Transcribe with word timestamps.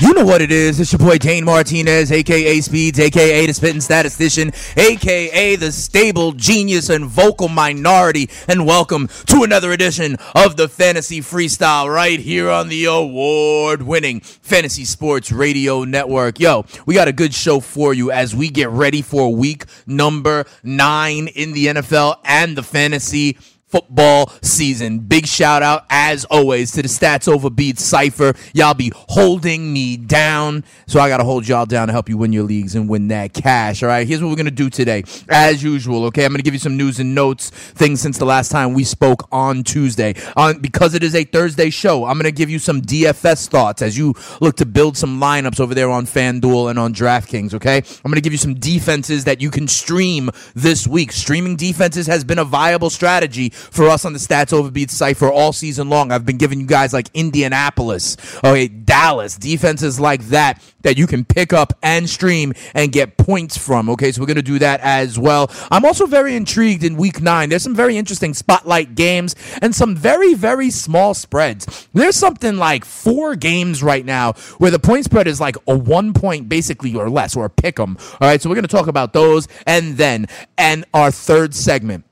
You 0.00 0.12
know 0.12 0.24
what 0.24 0.42
it 0.42 0.50
is. 0.50 0.80
It's 0.80 0.92
your 0.92 0.98
boy 0.98 1.18
Dane 1.18 1.44
Martinez, 1.44 2.10
aka 2.10 2.60
Speeds, 2.60 2.98
aka 2.98 3.46
the 3.46 3.54
Spitting 3.54 3.80
Statistician, 3.80 4.50
aka 4.76 5.54
the 5.54 5.70
stable 5.70 6.32
genius 6.32 6.90
and 6.90 7.06
vocal 7.06 7.48
minority. 7.48 8.28
And 8.48 8.66
welcome 8.66 9.08
to 9.26 9.44
another 9.44 9.70
edition 9.70 10.16
of 10.34 10.56
the 10.56 10.68
Fantasy 10.68 11.20
Freestyle 11.20 11.92
right 11.94 12.18
here 12.18 12.50
on 12.50 12.68
the 12.68 12.86
award 12.86 13.82
winning 13.82 14.20
Fantasy 14.20 14.84
Sports 14.84 15.30
Radio 15.30 15.84
Network. 15.84 16.40
Yo, 16.40 16.64
we 16.86 16.94
got 16.94 17.06
a 17.06 17.12
good 17.12 17.32
show 17.32 17.60
for 17.60 17.94
you 17.94 18.10
as 18.10 18.34
we 18.34 18.50
get 18.50 18.70
ready 18.70 19.00
for 19.00 19.32
week 19.32 19.64
number 19.86 20.44
nine 20.64 21.28
in 21.28 21.52
the 21.52 21.66
NFL 21.66 22.16
and 22.24 22.58
the 22.58 22.64
fantasy 22.64 23.38
football 23.74 24.30
season. 24.40 25.00
Big 25.00 25.26
shout 25.26 25.60
out, 25.60 25.84
as 25.90 26.24
always, 26.26 26.70
to 26.70 26.80
the 26.80 26.86
Stats 26.86 27.26
Over 27.26 27.50
Beats 27.50 27.82
Cypher. 27.82 28.32
Y'all 28.52 28.72
be 28.72 28.92
holding 28.94 29.72
me 29.72 29.96
down. 29.96 30.62
So 30.86 31.00
I 31.00 31.08
got 31.08 31.16
to 31.16 31.24
hold 31.24 31.48
y'all 31.48 31.66
down 31.66 31.88
to 31.88 31.92
help 31.92 32.08
you 32.08 32.16
win 32.16 32.32
your 32.32 32.44
leagues 32.44 32.76
and 32.76 32.88
win 32.88 33.08
that 33.08 33.32
cash. 33.34 33.82
All 33.82 33.88
right, 33.88 34.06
here's 34.06 34.22
what 34.22 34.28
we're 34.28 34.36
going 34.36 34.44
to 34.44 34.52
do 34.52 34.70
today. 34.70 35.02
As 35.28 35.60
usual, 35.60 36.04
okay, 36.04 36.24
I'm 36.24 36.30
going 36.30 36.38
to 36.38 36.44
give 36.44 36.54
you 36.54 36.60
some 36.60 36.76
news 36.76 37.00
and 37.00 37.16
notes, 37.16 37.50
things 37.50 38.00
since 38.00 38.16
the 38.16 38.24
last 38.24 38.52
time 38.52 38.74
we 38.74 38.84
spoke 38.84 39.26
on 39.32 39.64
Tuesday. 39.64 40.14
On 40.36 40.60
Because 40.60 40.94
it 40.94 41.02
is 41.02 41.16
a 41.16 41.24
Thursday 41.24 41.70
show, 41.70 42.04
I'm 42.04 42.14
going 42.14 42.24
to 42.26 42.32
give 42.32 42.50
you 42.50 42.60
some 42.60 42.80
DFS 42.80 43.48
thoughts 43.48 43.82
as 43.82 43.98
you 43.98 44.14
look 44.40 44.54
to 44.58 44.66
build 44.66 44.96
some 44.96 45.18
lineups 45.18 45.58
over 45.58 45.74
there 45.74 45.90
on 45.90 46.06
FanDuel 46.06 46.70
and 46.70 46.78
on 46.78 46.94
DraftKings, 46.94 47.54
okay? 47.54 47.78
I'm 47.78 48.10
going 48.10 48.14
to 48.14 48.20
give 48.20 48.32
you 48.32 48.38
some 48.38 48.54
defenses 48.54 49.24
that 49.24 49.40
you 49.40 49.50
can 49.50 49.66
stream 49.66 50.30
this 50.54 50.86
week. 50.86 51.10
Streaming 51.10 51.56
defenses 51.56 52.06
has 52.06 52.22
been 52.22 52.38
a 52.38 52.44
viable 52.44 52.88
strategy 52.88 53.52
for 53.70 53.88
us 53.88 54.04
on 54.04 54.12
the 54.12 54.18
Stats 54.18 54.52
Overbeat 54.52 54.90
site 54.90 55.16
for 55.16 55.32
all 55.32 55.52
season 55.52 55.88
long. 55.88 56.12
I've 56.12 56.26
been 56.26 56.38
giving 56.38 56.60
you 56.60 56.66
guys 56.66 56.92
like 56.92 57.08
Indianapolis, 57.14 58.16
okay, 58.38 58.68
Dallas, 58.68 59.36
defenses 59.36 59.98
like 60.00 60.22
that 60.28 60.62
that 60.82 60.98
you 60.98 61.06
can 61.06 61.24
pick 61.24 61.52
up 61.52 61.72
and 61.82 62.08
stream 62.08 62.52
and 62.74 62.92
get 62.92 63.16
points 63.16 63.56
from. 63.56 63.88
Okay, 63.90 64.12
so 64.12 64.20
we're 64.20 64.26
going 64.26 64.36
to 64.36 64.42
do 64.42 64.58
that 64.58 64.80
as 64.80 65.18
well. 65.18 65.50
I'm 65.70 65.84
also 65.84 66.06
very 66.06 66.36
intrigued 66.36 66.84
in 66.84 66.96
week 66.96 67.20
nine. 67.20 67.48
There's 67.48 67.62
some 67.62 67.74
very 67.74 67.96
interesting 67.96 68.34
spotlight 68.34 68.94
games 68.94 69.34
and 69.62 69.74
some 69.74 69.96
very, 69.96 70.34
very 70.34 70.70
small 70.70 71.14
spreads. 71.14 71.88
There's 71.92 72.16
something 72.16 72.56
like 72.56 72.84
four 72.84 73.34
games 73.34 73.82
right 73.82 74.04
now 74.04 74.34
where 74.58 74.70
the 74.70 74.78
point 74.78 75.06
spread 75.06 75.26
is 75.26 75.40
like 75.40 75.56
a 75.66 75.76
one 75.76 76.12
point 76.12 76.48
basically 76.48 76.94
or 76.94 77.10
less 77.10 77.34
or 77.34 77.46
a 77.46 77.50
pick 77.50 77.80
'em. 77.80 77.96
All 78.20 78.28
right, 78.28 78.40
so 78.40 78.48
we're 78.48 78.56
going 78.56 78.66
to 78.66 78.68
talk 78.68 78.86
about 78.86 79.12
those 79.12 79.48
and 79.66 79.96
then 79.96 80.26
and 80.58 80.84
our 80.92 81.10
third 81.10 81.54
segment. 81.54 82.04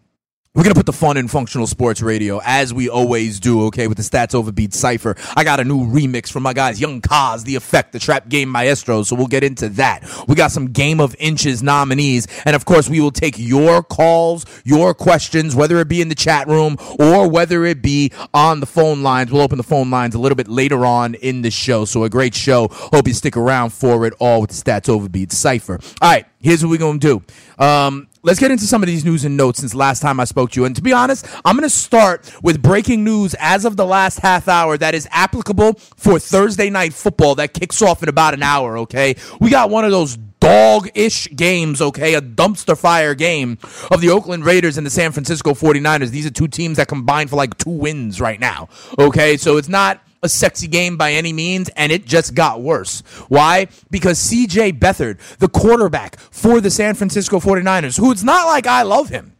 We're 0.54 0.64
to 0.64 0.74
put 0.74 0.84
the 0.84 0.92
fun 0.92 1.16
in 1.16 1.28
functional 1.28 1.66
sports 1.66 2.02
radio 2.02 2.38
as 2.44 2.74
we 2.74 2.90
always 2.90 3.40
do, 3.40 3.64
okay, 3.68 3.86
with 3.88 3.96
the 3.96 4.02
Stats 4.02 4.34
Overbeat 4.34 4.74
Cypher. 4.74 5.16
I 5.34 5.44
got 5.44 5.60
a 5.60 5.64
new 5.64 5.86
remix 5.86 6.30
from 6.30 6.42
my 6.42 6.52
guys, 6.52 6.78
Young 6.78 7.00
Kaz, 7.00 7.44
The 7.44 7.56
Effect, 7.56 7.92
The 7.92 7.98
Trap 7.98 8.28
Game 8.28 8.50
Maestro, 8.50 9.02
so 9.02 9.16
we'll 9.16 9.28
get 9.28 9.44
into 9.44 9.70
that. 9.70 10.04
We 10.28 10.34
got 10.34 10.50
some 10.50 10.66
Game 10.66 11.00
of 11.00 11.16
Inches 11.18 11.62
nominees, 11.62 12.26
and 12.44 12.54
of 12.54 12.66
course, 12.66 12.86
we 12.90 13.00
will 13.00 13.10
take 13.10 13.38
your 13.38 13.82
calls, 13.82 14.44
your 14.62 14.92
questions, 14.92 15.56
whether 15.56 15.78
it 15.78 15.88
be 15.88 16.02
in 16.02 16.10
the 16.10 16.14
chat 16.14 16.46
room 16.48 16.76
or 16.98 17.30
whether 17.30 17.64
it 17.64 17.80
be 17.80 18.12
on 18.34 18.60
the 18.60 18.66
phone 18.66 19.02
lines. 19.02 19.32
We'll 19.32 19.40
open 19.40 19.56
the 19.56 19.64
phone 19.64 19.90
lines 19.90 20.14
a 20.14 20.18
little 20.18 20.36
bit 20.36 20.48
later 20.48 20.84
on 20.84 21.14
in 21.14 21.40
the 21.40 21.50
show, 21.50 21.86
so 21.86 22.04
a 22.04 22.10
great 22.10 22.34
show. 22.34 22.68
Hope 22.70 23.08
you 23.08 23.14
stick 23.14 23.38
around 23.38 23.70
for 23.70 24.04
it 24.04 24.12
all 24.20 24.42
with 24.42 24.50
the 24.50 24.56
Stats 24.56 24.90
Overbeat 24.90 25.32
Cypher. 25.32 25.80
All 26.02 26.10
right, 26.10 26.26
here's 26.40 26.62
what 26.62 26.78
we're 26.78 26.98
to 26.98 26.98
do. 26.98 27.64
Um, 27.64 28.08
let's 28.22 28.38
get 28.38 28.50
into 28.50 28.64
some 28.64 28.82
of 28.82 28.86
these 28.86 29.04
news 29.04 29.24
and 29.24 29.36
notes 29.36 29.60
since 29.60 29.74
last 29.74 30.00
time 30.00 30.20
I 30.20 30.24
spoke 30.24 30.52
to 30.52 30.60
you. 30.60 30.64
And 30.64 30.76
to 30.76 30.82
be 30.82 30.92
honest, 30.92 31.26
I'm 31.44 31.56
going 31.56 31.68
to 31.68 31.74
start 31.74 32.32
with 32.42 32.62
breaking 32.62 33.04
news 33.04 33.34
as 33.38 33.64
of 33.64 33.76
the 33.76 33.86
last 33.86 34.20
half 34.20 34.48
hour 34.48 34.78
that 34.78 34.94
is 34.94 35.08
applicable 35.10 35.74
for 35.96 36.18
Thursday 36.18 36.70
night 36.70 36.94
football 36.94 37.34
that 37.36 37.52
kicks 37.52 37.82
off 37.82 38.02
in 38.02 38.08
about 38.08 38.34
an 38.34 38.42
hour, 38.42 38.78
okay? 38.78 39.16
We 39.40 39.50
got 39.50 39.70
one 39.70 39.84
of 39.84 39.90
those 39.90 40.16
dog 40.16 40.88
ish 40.94 41.28
games, 41.34 41.80
okay? 41.80 42.14
A 42.14 42.20
dumpster 42.20 42.76
fire 42.76 43.14
game 43.14 43.58
of 43.90 44.00
the 44.00 44.10
Oakland 44.10 44.44
Raiders 44.44 44.76
and 44.76 44.86
the 44.86 44.90
San 44.90 45.12
Francisco 45.12 45.52
49ers. 45.52 46.10
These 46.10 46.26
are 46.26 46.30
two 46.30 46.48
teams 46.48 46.76
that 46.76 46.88
combine 46.88 47.28
for 47.28 47.36
like 47.36 47.56
two 47.58 47.70
wins 47.70 48.20
right 48.20 48.40
now, 48.40 48.68
okay? 48.98 49.36
So 49.36 49.56
it's 49.56 49.68
not 49.68 50.00
a 50.22 50.28
sexy 50.28 50.68
game 50.68 50.96
by 50.96 51.12
any 51.12 51.32
means, 51.32 51.68
and 51.76 51.90
it 51.90 52.04
just 52.04 52.34
got 52.34 52.60
worse. 52.60 53.00
Why? 53.28 53.68
Because 53.90 54.18
CJ 54.18 54.78
Beathard, 54.78 55.18
the 55.38 55.48
quarterback 55.48 56.18
for 56.18 56.60
the 56.60 56.70
San 56.70 56.94
Francisco 56.94 57.40
49ers, 57.40 57.98
who 57.98 58.12
it's 58.12 58.22
not 58.22 58.46
like 58.46 58.66
I 58.66 58.82
love 58.82 59.08
him, 59.08 59.34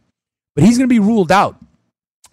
but 0.55 0.63
he's 0.63 0.77
going 0.77 0.89
to 0.89 0.93
be 0.93 0.99
ruled 0.99 1.31
out. 1.31 1.55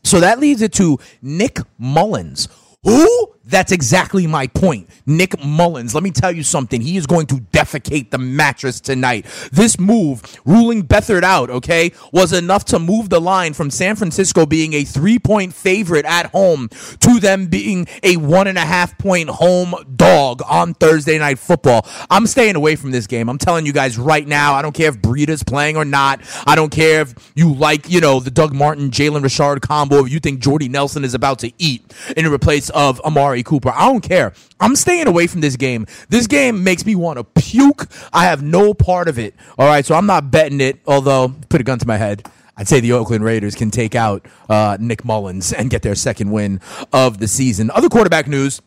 So 0.02 0.20
that 0.20 0.40
leads 0.40 0.62
it 0.62 0.72
to 0.74 0.98
Nick 1.22 1.58
Mullens. 1.78 2.48
Who? 2.84 3.34
That's 3.50 3.72
exactly 3.72 4.26
my 4.28 4.46
point. 4.46 4.88
Nick 5.06 5.44
Mullens, 5.44 5.92
let 5.92 6.04
me 6.04 6.12
tell 6.12 6.30
you 6.30 6.44
something. 6.44 6.80
He 6.80 6.96
is 6.96 7.06
going 7.06 7.26
to 7.26 7.36
defecate 7.36 8.10
the 8.10 8.18
mattress 8.18 8.80
tonight. 8.80 9.26
This 9.50 9.78
move, 9.78 10.22
ruling 10.44 10.84
Beathard 10.84 11.24
out, 11.24 11.50
okay, 11.50 11.90
was 12.12 12.32
enough 12.32 12.64
to 12.66 12.78
move 12.78 13.10
the 13.10 13.20
line 13.20 13.52
from 13.52 13.70
San 13.70 13.96
Francisco 13.96 14.46
being 14.46 14.72
a 14.74 14.84
three 14.84 15.18
point 15.18 15.52
favorite 15.52 16.06
at 16.06 16.26
home 16.26 16.68
to 17.00 17.18
them 17.18 17.48
being 17.48 17.88
a 18.04 18.16
one 18.18 18.46
and 18.46 18.56
a 18.56 18.64
half 18.64 18.96
point 18.98 19.28
home 19.28 19.74
dog 19.96 20.42
on 20.48 20.74
Thursday 20.74 21.18
night 21.18 21.38
football. 21.38 21.86
I'm 22.08 22.26
staying 22.28 22.54
away 22.54 22.76
from 22.76 22.92
this 22.92 23.08
game. 23.08 23.28
I'm 23.28 23.38
telling 23.38 23.66
you 23.66 23.72
guys 23.72 23.98
right 23.98 24.26
now. 24.26 24.54
I 24.54 24.62
don't 24.62 24.74
care 24.74 24.90
if 24.90 24.98
Breida's 24.98 25.42
playing 25.42 25.76
or 25.76 25.84
not. 25.84 26.20
I 26.46 26.54
don't 26.54 26.70
care 26.70 27.00
if 27.02 27.32
you 27.34 27.52
like, 27.52 27.90
you 27.90 28.00
know, 28.00 28.20
the 28.20 28.30
Doug 28.30 28.54
Martin, 28.54 28.90
Jalen 28.90 29.24
Richard 29.24 29.60
combo, 29.60 30.04
if 30.04 30.12
you 30.12 30.20
think 30.20 30.40
Jordy 30.40 30.68
Nelson 30.68 31.04
is 31.04 31.14
about 31.14 31.40
to 31.40 31.52
eat 31.58 31.82
in 32.16 32.30
replace 32.30 32.70
of 32.70 33.00
Amari 33.00 33.39
Cooper. 33.42 33.70
I 33.70 33.86
don't 33.86 34.00
care. 34.00 34.32
I'm 34.58 34.76
staying 34.76 35.06
away 35.06 35.26
from 35.26 35.40
this 35.40 35.56
game. 35.56 35.86
This 36.08 36.26
game 36.26 36.64
makes 36.64 36.84
me 36.84 36.94
want 36.94 37.18
to 37.18 37.24
puke. 37.24 37.86
I 38.12 38.24
have 38.24 38.42
no 38.42 38.74
part 38.74 39.08
of 39.08 39.18
it. 39.18 39.34
All 39.58 39.66
right, 39.66 39.84
so 39.84 39.94
I'm 39.94 40.06
not 40.06 40.30
betting 40.30 40.60
it, 40.60 40.80
although, 40.86 41.34
put 41.48 41.60
a 41.60 41.64
gun 41.64 41.78
to 41.78 41.86
my 41.86 41.96
head. 41.96 42.28
I'd 42.56 42.68
say 42.68 42.80
the 42.80 42.92
Oakland 42.92 43.24
Raiders 43.24 43.54
can 43.54 43.70
take 43.70 43.94
out 43.94 44.26
uh, 44.48 44.76
Nick 44.78 45.02
Mullens 45.02 45.52
and 45.52 45.70
get 45.70 45.80
their 45.82 45.94
second 45.94 46.30
win 46.30 46.60
of 46.92 47.18
the 47.18 47.26
season. 47.26 47.70
Other 47.70 47.88
quarterback 47.88 48.26
news. 48.26 48.60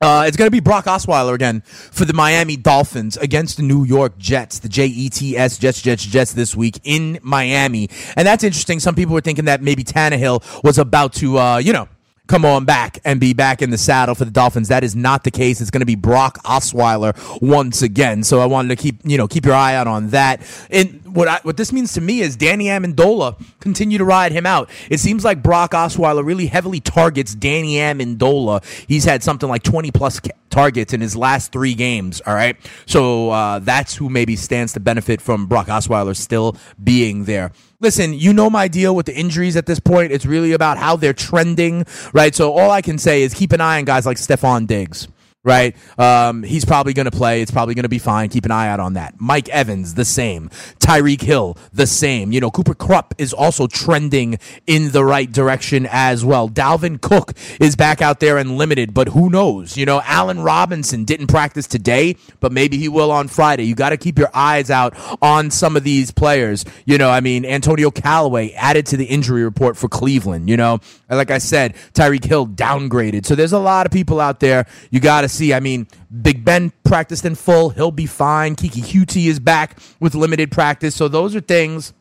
Uh, 0.00 0.24
it's 0.28 0.36
going 0.36 0.46
to 0.46 0.52
be 0.52 0.60
Brock 0.60 0.84
Osweiler 0.84 1.34
again 1.34 1.62
for 1.62 2.04
the 2.04 2.12
Miami 2.12 2.56
Dolphins 2.56 3.16
against 3.16 3.56
the 3.56 3.64
New 3.64 3.84
York 3.84 4.16
Jets, 4.16 4.60
the 4.60 4.68
J 4.68 4.86
E 4.86 5.08
T 5.08 5.36
S 5.36 5.58
Jets, 5.58 5.82
Jets, 5.82 6.04
Jets 6.04 6.32
this 6.34 6.54
week 6.54 6.78
in 6.84 7.18
Miami. 7.20 7.88
And 8.14 8.24
that's 8.24 8.44
interesting. 8.44 8.78
Some 8.78 8.94
people 8.94 9.14
were 9.14 9.20
thinking 9.20 9.46
that 9.46 9.60
maybe 9.60 9.82
Tannehill 9.82 10.62
was 10.62 10.78
about 10.78 11.14
to, 11.14 11.38
uh, 11.38 11.56
you 11.58 11.72
know, 11.72 11.88
come 12.28 12.44
on 12.44 12.64
back 12.64 12.98
and 13.04 13.18
be 13.18 13.32
back 13.32 13.62
in 13.62 13.70
the 13.70 13.78
saddle 13.78 14.14
for 14.14 14.24
the 14.24 14.30
Dolphins. 14.30 14.68
That 14.68 14.84
is 14.84 14.94
not 14.94 15.24
the 15.24 15.30
case. 15.30 15.60
It's 15.60 15.70
going 15.70 15.80
to 15.80 15.86
be 15.86 15.96
Brock 15.96 16.38
Osweiler 16.44 17.16
once 17.42 17.82
again. 17.82 18.22
So 18.22 18.40
I 18.40 18.46
wanted 18.46 18.76
to 18.76 18.76
keep, 18.76 19.00
you 19.02 19.16
know, 19.16 19.26
keep 19.26 19.44
your 19.44 19.54
eye 19.54 19.74
out 19.74 19.86
on 19.86 20.10
that. 20.10 20.40
And 20.70 21.02
what 21.14 21.26
I, 21.26 21.40
what 21.42 21.56
this 21.56 21.72
means 21.72 21.94
to 21.94 22.00
me 22.00 22.20
is 22.20 22.36
Danny 22.36 22.66
Amendola 22.66 23.42
continue 23.60 23.98
to 23.98 24.04
ride 24.04 24.30
him 24.30 24.46
out. 24.46 24.70
It 24.90 25.00
seems 25.00 25.24
like 25.24 25.42
Brock 25.42 25.72
Osweiler 25.72 26.24
really 26.24 26.46
heavily 26.46 26.80
targets 26.80 27.34
Danny 27.34 27.76
Amendola. 27.76 28.64
He's 28.86 29.04
had 29.04 29.22
something 29.22 29.48
like 29.48 29.62
20 29.62 29.90
plus 29.90 30.20
targets 30.50 30.92
in 30.92 31.00
his 31.00 31.16
last 31.16 31.50
three 31.50 31.74
games. 31.74 32.20
All 32.26 32.34
right, 32.34 32.56
so 32.86 33.30
uh, 33.30 33.58
that's 33.60 33.94
who 33.94 34.08
maybe 34.08 34.36
stands 34.36 34.74
to 34.74 34.80
benefit 34.80 35.20
from 35.20 35.46
Brock 35.46 35.68
Osweiler 35.68 36.16
still 36.16 36.56
being 36.82 37.24
there. 37.24 37.52
Listen, 37.80 38.12
you 38.12 38.32
know 38.32 38.50
my 38.50 38.66
deal 38.66 38.96
with 38.96 39.06
the 39.06 39.14
injuries 39.14 39.56
at 39.56 39.66
this 39.66 39.78
point. 39.78 40.10
It's 40.10 40.26
really 40.26 40.50
about 40.50 40.78
how 40.78 40.96
they're 40.96 41.12
trending, 41.12 41.86
right? 42.12 42.34
So 42.34 42.52
all 42.52 42.72
I 42.72 42.82
can 42.82 42.98
say 42.98 43.22
is 43.22 43.34
keep 43.34 43.52
an 43.52 43.60
eye 43.60 43.78
on 43.78 43.84
guys 43.84 44.04
like 44.04 44.16
Stefon 44.16 44.66
Diggs 44.66 45.06
right? 45.48 45.74
Um, 45.98 46.42
he's 46.42 46.66
probably 46.66 46.92
going 46.92 47.06
to 47.06 47.10
play. 47.10 47.40
It's 47.40 47.50
probably 47.50 47.74
going 47.74 47.84
to 47.84 47.88
be 47.88 47.98
fine. 47.98 48.28
Keep 48.28 48.44
an 48.44 48.50
eye 48.50 48.68
out 48.68 48.80
on 48.80 48.92
that. 48.92 49.14
Mike 49.18 49.48
Evans, 49.48 49.94
the 49.94 50.04
same. 50.04 50.50
Tyreek 50.78 51.22
Hill, 51.22 51.56
the 51.72 51.86
same. 51.86 52.32
You 52.32 52.40
know, 52.40 52.50
Cooper 52.50 52.74
Kupp 52.74 53.14
is 53.16 53.32
also 53.32 53.66
trending 53.66 54.38
in 54.66 54.92
the 54.92 55.02
right 55.02 55.32
direction 55.32 55.88
as 55.90 56.22
well. 56.22 56.50
Dalvin 56.50 57.00
Cook 57.00 57.32
is 57.60 57.76
back 57.76 58.02
out 58.02 58.20
there 58.20 58.36
and 58.36 58.58
limited, 58.58 58.92
but 58.92 59.08
who 59.08 59.30
knows? 59.30 59.74
You 59.74 59.86
know, 59.86 60.02
Allen 60.04 60.40
Robinson 60.40 61.04
didn't 61.04 61.28
practice 61.28 61.66
today, 61.66 62.16
but 62.40 62.52
maybe 62.52 62.76
he 62.76 62.90
will 62.90 63.10
on 63.10 63.26
Friday. 63.26 63.64
You 63.64 63.74
got 63.74 63.90
to 63.90 63.96
keep 63.96 64.18
your 64.18 64.30
eyes 64.34 64.70
out 64.70 64.94
on 65.22 65.50
some 65.50 65.76
of 65.76 65.82
these 65.82 66.10
players. 66.10 66.66
You 66.84 66.98
know, 66.98 67.08
I 67.08 67.20
mean, 67.20 67.46
Antonio 67.46 67.90
Callaway 67.90 68.52
added 68.52 68.84
to 68.86 68.98
the 68.98 69.06
injury 69.06 69.44
report 69.44 69.78
for 69.78 69.88
Cleveland. 69.88 70.50
You 70.50 70.58
know, 70.58 70.80
like 71.08 71.30
I 71.30 71.38
said, 71.38 71.74
Tyreek 71.94 72.24
Hill 72.24 72.46
downgraded. 72.46 73.24
So 73.24 73.34
there's 73.34 73.54
a 73.54 73.58
lot 73.58 73.86
of 73.86 73.92
people 73.92 74.20
out 74.20 74.40
there 74.40 74.66
you 74.90 75.00
got 75.00 75.22
to 75.22 75.37
see. 75.38 75.54
I 75.54 75.60
mean, 75.60 75.86
Big 76.22 76.44
Ben 76.44 76.72
practiced 76.84 77.24
in 77.24 77.34
full. 77.34 77.70
He'll 77.70 77.90
be 77.90 78.06
fine. 78.06 78.54
Kiki 78.54 78.80
Hute 78.80 79.16
is 79.16 79.40
back 79.40 79.78
with 80.00 80.14
limited 80.14 80.50
practice. 80.50 80.94
So 80.94 81.08
those 81.08 81.34
are 81.34 81.40
things, 81.40 81.92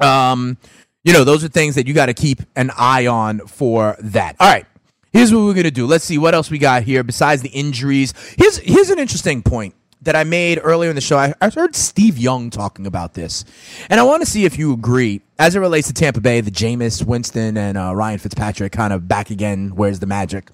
um, 0.00 0.58
you 1.04 1.12
know, 1.12 1.24
those 1.24 1.44
are 1.44 1.48
things 1.48 1.74
that 1.76 1.86
you 1.86 1.94
got 1.94 2.06
to 2.06 2.14
keep 2.14 2.42
an 2.56 2.70
eye 2.76 3.06
on 3.06 3.40
for 3.46 3.96
that. 4.00 4.36
All 4.40 4.48
right. 4.48 4.66
Here's 5.12 5.32
what 5.32 5.44
we're 5.44 5.54
gonna 5.54 5.70
do. 5.70 5.86
Let's 5.86 6.04
see 6.04 6.18
what 6.18 6.34
else 6.34 6.50
we 6.50 6.58
got 6.58 6.82
here 6.82 7.02
besides 7.02 7.40
the 7.40 7.48
injuries. 7.48 8.12
Here's 8.36 8.58
here's 8.58 8.90
an 8.90 8.98
interesting 8.98 9.42
point 9.42 9.74
that 10.02 10.14
I 10.14 10.24
made 10.24 10.60
earlier 10.62 10.90
in 10.90 10.94
the 10.94 11.00
show. 11.00 11.16
I, 11.16 11.32
I 11.40 11.48
heard 11.48 11.74
Steve 11.74 12.18
Young 12.18 12.50
talking 12.50 12.86
about 12.86 13.14
this, 13.14 13.46
and 13.88 13.98
I 13.98 14.02
want 14.02 14.22
to 14.22 14.30
see 14.30 14.44
if 14.44 14.58
you 14.58 14.74
agree 14.74 15.22
as 15.38 15.56
it 15.56 15.60
relates 15.60 15.88
to 15.88 15.94
Tampa 15.94 16.20
Bay, 16.20 16.42
the 16.42 16.50
Jameis 16.50 17.02
Winston 17.02 17.56
and 17.56 17.78
uh, 17.78 17.94
Ryan 17.94 18.18
Fitzpatrick 18.18 18.72
kind 18.72 18.92
of 18.92 19.08
back 19.08 19.30
again. 19.30 19.70
Where's 19.74 20.00
the 20.00 20.06
magic? 20.06 20.50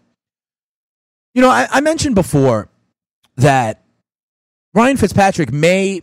You 1.34 1.42
know, 1.42 1.48
I, 1.48 1.66
I 1.70 1.80
mentioned 1.80 2.14
before 2.14 2.68
that 3.36 3.82
Ryan 4.74 4.96
Fitzpatrick 4.96 5.52
may 5.52 6.02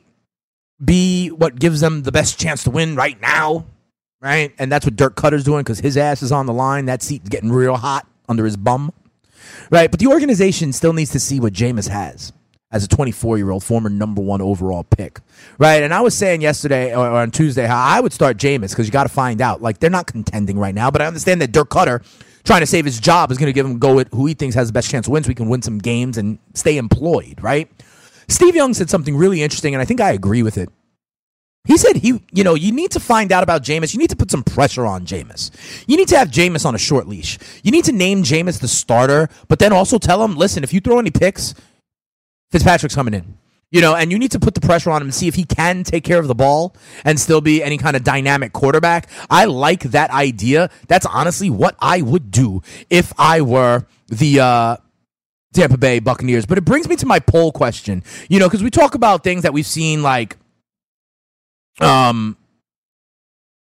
be 0.83 1.29
what 1.29 1.59
gives 1.59 1.81
them 1.81 2.03
the 2.03 2.11
best 2.11 2.39
chance 2.39 2.63
to 2.63 2.71
win 2.71 2.95
right 2.95 3.19
now, 3.19 3.65
right? 4.21 4.53
And 4.57 4.71
that's 4.71 4.85
what 4.85 4.95
Dirk 4.95 5.15
Koetter's 5.15 5.43
doing 5.43 5.61
because 5.61 5.79
his 5.79 5.97
ass 5.97 6.23
is 6.23 6.31
on 6.31 6.45
the 6.45 6.53
line. 6.53 6.85
That 6.85 7.03
seat's 7.03 7.29
getting 7.29 7.51
real 7.51 7.75
hot 7.75 8.07
under 8.27 8.45
his 8.45 8.57
bum, 8.57 8.91
right? 9.69 9.91
But 9.91 9.99
the 9.99 10.07
organization 10.07 10.73
still 10.73 10.93
needs 10.93 11.11
to 11.11 11.19
see 11.19 11.39
what 11.39 11.53
Jameis 11.53 11.89
has 11.89 12.31
as 12.71 12.83
a 12.83 12.87
24 12.87 13.37
year 13.37 13.49
old 13.49 13.63
former 13.63 13.89
number 13.89 14.21
one 14.21 14.41
overall 14.41 14.83
pick, 14.83 15.19
right? 15.57 15.83
And 15.83 15.93
I 15.93 16.01
was 16.01 16.15
saying 16.15 16.41
yesterday 16.41 16.95
or 16.95 17.07
on 17.07 17.31
Tuesday 17.31 17.65
how 17.65 17.81
I 17.81 17.99
would 17.99 18.13
start 18.13 18.37
Jameis 18.37 18.69
because 18.69 18.87
you 18.87 18.91
got 18.91 19.03
to 19.03 19.09
find 19.09 19.41
out. 19.41 19.61
Like 19.61 19.79
they're 19.79 19.89
not 19.89 20.07
contending 20.07 20.57
right 20.57 20.75
now, 20.75 20.91
but 20.91 21.01
I 21.01 21.07
understand 21.07 21.41
that 21.41 21.51
Dirk 21.51 21.69
Koetter 21.69 22.03
trying 22.44 22.62
to 22.62 22.65
save 22.65 22.86
his 22.86 23.00
job 23.00 23.31
is 23.31 23.38
going 23.38 23.47
to 23.47 23.53
give 23.53 23.65
him 23.65 23.80
go 23.80 24.00
at 24.00 24.07
who 24.13 24.25
he 24.25 24.33
thinks 24.33 24.56
has 24.56 24.68
the 24.68 24.74
best 24.74 24.89
chance 24.89 25.06
to 25.06 25.12
win 25.12 25.24
so 25.24 25.27
we 25.27 25.36
can 25.36 25.50
win 25.50 25.62
some 25.62 25.77
games 25.77 26.18
and 26.18 26.39
stay 26.53 26.77
employed, 26.77 27.41
right? 27.41 27.69
Steve 28.27 28.56
Young 28.56 28.74
said 28.74 28.89
something 28.89 29.15
really 29.15 29.41
interesting, 29.41 29.74
and 29.74 29.81
I 29.81 29.86
think 29.86 30.01
I 30.01 30.12
agree 30.12 30.44
with 30.44 30.57
it. 30.57 30.69
He 31.65 31.77
said 31.77 31.97
he, 31.97 32.21
you 32.31 32.44
know, 32.44 32.56
you 32.56 32.71
need 32.71 32.91
to 32.91 33.00
find 33.00 33.31
out 33.31 33.44
about 33.44 33.63
Jameis. 33.63 33.94
You 33.94 34.00
need 34.00 34.09
to 34.09 34.15
put 34.15 34.31
some 34.31 34.44
pressure 34.44 34.86
on 34.86 35.06
Jameis. 35.06 35.51
You 35.88 35.97
need 35.97 36.07
to 36.07 36.18
have 36.18 36.30
Jameis 36.30 36.65
on 36.65 36.74
a 36.74 36.80
short 36.80 37.07
leash. 37.07 37.38
You 37.63 37.71
need 37.71 37.86
to 37.86 37.91
name 37.91 38.24
Jameis 38.24 38.59
the 38.59 38.68
starter, 38.68 39.30
but 39.47 39.59
then 39.59 39.74
also 39.74 39.97
tell 39.97 40.24
him, 40.24 40.36
listen, 40.36 40.63
if 40.63 40.74
you 40.74 40.80
throw 40.80 41.00
any 41.00 41.12
picks, 41.12 41.53
Fitzpatrick's 42.51 42.95
coming 42.95 43.13
in. 43.13 43.38
You 43.71 43.81
know, 43.81 43.95
and 43.95 44.12
you 44.12 44.18
need 44.18 44.31
to 44.31 44.39
put 44.39 44.56
the 44.56 44.62
pressure 44.62 44.89
on 44.89 45.01
him 45.01 45.07
and 45.07 45.13
see 45.13 45.27
if 45.27 45.36
he 45.36 45.44
can 45.44 45.83
take 45.83 46.04
care 46.04 46.19
of 46.19 46.27
the 46.27 46.33
ball 46.33 46.75
and 47.06 47.19
still 47.19 47.39
be 47.39 47.62
any 47.62 47.77
kind 47.77 47.95
of 47.95 48.04
dynamic 48.04 48.51
quarterback. 48.51 49.07
I 49.30 49.45
like 49.45 49.83
that 49.92 50.10
idea. 50.10 50.71
That's 50.88 51.06
honestly 51.06 51.51
what 51.51 51.75
I 51.80 52.01
would 52.01 52.31
do 52.31 52.63
if 52.89 53.13
I 53.19 53.42
were 53.42 53.86
the 54.07 54.39
uh, 54.39 54.77
Tampa 55.54 55.77
Bay 55.77 56.00
Buccaneers. 56.00 56.48
But 56.48 56.57
it 56.57 56.66
brings 56.66 56.89
me 56.89 56.95
to 56.95 57.06
my 57.06 57.19
poll 57.19 57.51
question. 57.51 58.04
You 58.27 58.39
know, 58.39 58.48
because 58.48 58.63
we 58.63 58.71
talk 58.71 58.95
about 58.95 59.24
things 59.24 59.44
that 59.44 59.54
we've 59.54 59.68
seen 59.68 60.01
like 60.01 60.38
um 61.80 62.36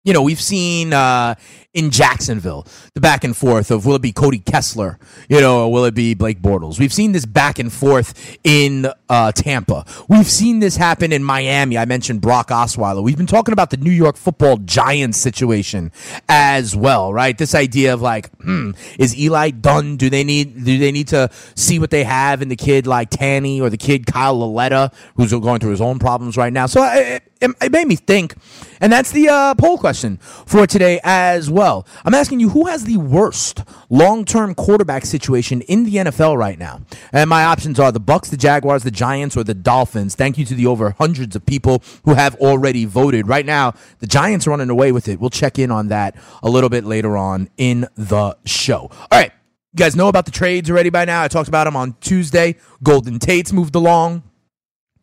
you 0.05 0.12
know, 0.12 0.23
we've 0.23 0.41
seen 0.41 0.93
uh, 0.93 1.35
in 1.75 1.91
Jacksonville 1.91 2.67
the 2.95 3.00
back 3.00 3.25
and 3.25 3.37
forth 3.37 3.71
of 3.71 3.85
will 3.85 3.97
it 3.97 4.03
be 4.03 4.12
Cody 4.12 4.39
Kessler, 4.39 4.99
you 5.29 5.41
know, 5.41 5.65
or 5.65 5.73
will 5.73 5.85
it 5.85 5.95
be 5.95 6.15
Blake 6.15 6.41
Bortles? 6.41 6.79
We've 6.79 6.93
seen 6.93 7.12
this 7.12 7.27
back 7.27 7.59
and 7.59 7.73
forth 7.73 8.39
in 8.43 8.89
uh, 9.09 9.33
Tampa. 9.33 9.85
We've 10.09 10.27
seen 10.27 10.61
this 10.61 10.77
happen 10.77 11.12
in 11.12 11.23
Miami. 11.23 11.77
I 11.77 11.85
mentioned 11.85 12.21
Brock 12.21 12.49
Osweiler. 12.49 13.03
We've 13.03 13.17
been 13.17 13.27
talking 13.27 13.53
about 13.53 13.71
the 13.71 13.77
New 13.77 13.91
York 13.91 14.17
Football 14.17 14.59
Giants 14.59 15.19
situation 15.19 15.93
as 16.29 16.75
well, 16.75 17.12
right? 17.12 17.37
This 17.37 17.55
idea 17.55 17.93
of 17.93 18.01
like, 18.01 18.31
hmm, 18.39 18.71
is 18.99 19.19
Eli 19.19 19.51
done? 19.51 19.97
Do 19.97 20.09
they 20.09 20.25
need 20.25 20.65
do 20.65 20.79
they 20.79 20.93
need 20.93 21.09
to 21.09 21.29
see 21.55 21.79
what 21.79 21.91
they 21.91 22.05
have 22.05 22.41
in 22.41 22.49
the 22.49 22.56
kid 22.56 22.87
like 22.87 23.11
Tanny 23.11 23.61
or 23.61 23.69
the 23.69 23.77
kid 23.77 24.06
Kyle 24.06 24.39
Lauletta, 24.39 24.91
who's 25.17 25.33
going 25.33 25.61
through 25.61 25.73
his 25.73 25.81
own 25.81 25.99
problems 25.99 26.37
right 26.37 26.53
now? 26.53 26.67
So 26.67 26.83
it, 26.85 27.25
it, 27.41 27.51
it 27.61 27.73
made 27.73 27.87
me 27.87 27.97
think, 27.97 28.35
and 28.81 28.93
that's 28.93 29.11
the 29.11 29.29
uh, 29.29 29.55
poll 29.55 29.79
question 29.79 30.19
for 30.19 30.67
today 30.67 31.01
as 31.05 31.51
well. 31.51 31.87
I'm 32.05 32.15
asking 32.15 32.41
you 32.41 32.51
who 32.51 32.67
has 32.67 32.85
the 32.85 32.97
worst 32.97 33.63
long-term 33.91 34.55
quarterback 34.55 35.05
situation 35.05 35.63
in 35.63 35.85
the 35.85 35.97
NFL 35.97 36.37
right 36.37 36.59
now? 36.59 36.81
And 37.13 37.29
my 37.29 37.45
options 37.45 37.79
are 37.81 37.93
the 37.93 38.01
Bucks, 38.01 38.31
the 38.31 38.37
Jaguars, 38.37 38.83
the 38.83 38.91
Giants, 38.91 39.37
or 39.37 39.45
the 39.45 39.55
Dolphins. 39.55 40.15
Thank 40.15 40.39
you 40.39 40.45
to 40.47 40.55
the 40.55 40.67
over 40.67 40.91
hundreds 40.91 41.35
of 41.37 41.45
people 41.47 41.83
who 42.05 42.15
have 42.15 42.35
already 42.37 42.85
voted. 42.85 43.29
Right 43.29 43.47
now, 43.47 43.75
the 43.99 44.07
Giants 44.07 44.47
are 44.47 44.51
running 44.51 44.71
away 44.71 44.93
with 44.93 45.09
it. 45.09 45.21
We'll 45.21 45.31
check 45.31 45.59
in 45.59 45.71
on 45.71 45.89
that 45.89 46.17
a 46.43 46.49
little 46.49 46.71
bit 46.71 46.85
later 46.85 47.17
on 47.17 47.49
in 47.57 47.87
the 47.97 48.37
show. 48.45 48.91
All 48.91 49.09
right. 49.13 49.33
You 49.73 49.79
guys 49.85 49.95
know 49.95 50.09
about 50.09 50.25
the 50.25 50.31
trades 50.31 50.71
already 50.71 50.91
by 50.91 51.05
now. 51.05 51.23
I 51.23 51.29
talked 51.29 51.49
about 51.49 51.65
them 51.65 51.77
on 51.77 51.95
Tuesday. 52.01 52.57
Golden 52.83 53.19
Tate's 53.19 53.53
moved 53.53 53.75
along. 53.75 54.23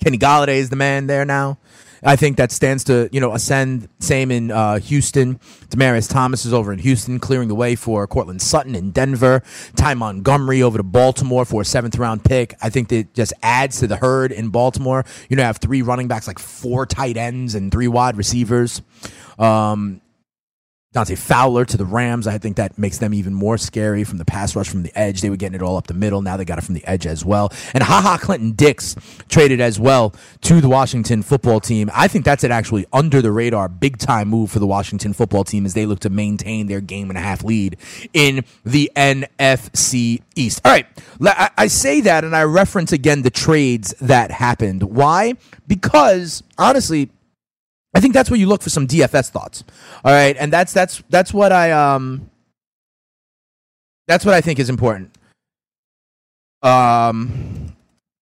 Kenny 0.04 0.18
Golladay 0.18 0.58
is 0.58 0.70
the 0.70 0.76
man 0.76 1.08
there 1.08 1.24
now. 1.24 1.60
I 2.06 2.16
think 2.16 2.38
that 2.38 2.52
stands 2.52 2.84
to 2.86 3.10
you 3.12 3.20
know 3.20 3.34
ascend. 3.34 3.90
Same 4.00 4.32
in 4.32 4.52
uh, 4.52 4.80
Houston. 4.80 5.40
Demaryius 5.70 6.10
Thomas 6.10 6.46
is 6.46 6.54
over 6.54 6.72
in 6.72 6.80
Houston, 6.80 7.20
clearing 7.20 7.48
the 7.48 7.56
way 7.56 7.76
for 7.76 8.06
Courtland 8.08 8.42
Sutton 8.42 8.76
in 8.76 8.92
Denver. 8.92 9.42
Ty 9.76 9.96
Montgomery 9.96 10.62
over 10.62 10.78
to 10.78 10.84
Baltimore 10.84 11.46
for 11.46 11.62
a 11.62 11.66
seventh 11.66 11.98
round 11.98 12.24
pick. 12.24 12.54
I 12.62 12.70
think 12.70 12.90
that 12.90 13.14
just 13.14 13.34
adds 13.42 13.80
to 13.80 13.88
the 13.88 13.98
herd 13.98 14.32
in 14.32 14.50
Baltimore. 14.50 15.04
You 15.30 15.36
know, 15.36 15.44
have 15.44 15.58
three 15.58 15.82
running 15.82 16.08
backs, 16.08 16.28
like 16.28 16.40
four 16.40 16.86
tight 16.86 17.18
ends 17.18 17.56
and 17.56 17.72
three 17.72 17.88
wide 17.88 18.18
receivers. 18.18 18.82
Um, 19.40 20.02
Dante 20.96 21.16
Fowler 21.16 21.66
to 21.66 21.76
the 21.76 21.84
Rams. 21.84 22.26
I 22.26 22.38
think 22.38 22.56
that 22.56 22.78
makes 22.78 23.00
them 23.00 23.14
even 23.14 23.34
more 23.34 23.58
scary 23.58 24.06
from 24.06 24.18
the 24.18 24.24
pass 24.24 24.56
rush 24.56 24.70
from 24.70 24.84
the 24.84 24.98
edge. 24.98 25.20
They 25.20 25.30
were 25.30 25.36
getting 25.36 25.56
it 25.56 25.62
all 25.62 25.76
up 25.76 25.88
the 25.88 25.94
middle. 25.94 26.22
Now 26.22 26.38
they 26.38 26.46
got 26.46 26.58
it 26.58 26.64
from 26.64 26.74
the 26.74 26.86
edge 26.86 27.06
as 27.06 27.26
well. 27.26 27.52
And 27.74 27.84
Ha 27.84 28.00
Ha, 28.00 28.18
Clinton 28.18 28.54
Dix 28.54 28.96
traded 29.28 29.60
as 29.60 29.78
well 29.78 30.16
to 30.44 30.62
the 30.62 30.70
Washington 30.70 31.22
football 31.22 31.60
team. 31.60 31.92
I 31.94 32.08
think 32.08 32.24
that's 32.24 32.46
an 32.46 32.52
actually 32.54 32.86
under 32.94 33.22
the 33.22 33.34
radar, 33.34 33.68
big 33.68 33.98
time 33.98 34.30
move 34.30 34.50
for 34.52 34.60
the 34.60 34.68
Washington 34.68 35.12
football 35.12 35.44
team 35.44 35.66
as 35.66 35.74
they 35.74 35.86
look 35.86 36.00
to 36.00 36.10
maintain 36.10 36.68
their 36.68 36.80
game 36.80 37.10
and 37.10 37.18
a 37.18 37.22
half 37.22 37.44
lead 37.44 37.76
in 38.14 38.46
the 38.64 38.90
NFC 38.96 40.22
East. 40.38 40.62
All 40.64 40.72
right. 40.72 40.88
I 41.58 41.68
say 41.68 42.00
that 42.02 42.24
and 42.24 42.34
I 42.34 42.44
reference 42.44 42.94
again 42.94 43.22
the 43.22 43.30
trades 43.30 43.94
that 44.00 44.32
happened. 44.32 44.82
Why? 44.84 45.34
Because 45.68 46.42
honestly, 46.58 47.10
I 47.96 48.02
think 48.02 48.14
that's 48.14 48.30
where 48.30 48.40
you 48.40 48.48
look 48.48 48.62
for 48.62 48.70
some 48.70 48.88
DFS 48.88 49.30
thoughts. 49.30 49.64
All 50.04 50.12
right, 50.12 50.36
and 50.38 50.52
that's 50.52 50.74
that's 50.74 51.02
that's 51.10 51.34
what 51.34 51.54
I 51.54 51.72
um 51.72 52.30
that's 54.06 54.26
what 54.26 54.36
I 54.36 54.42
think 54.42 54.60
is 54.60 54.70
important. 54.70 55.18
Um 56.62 57.74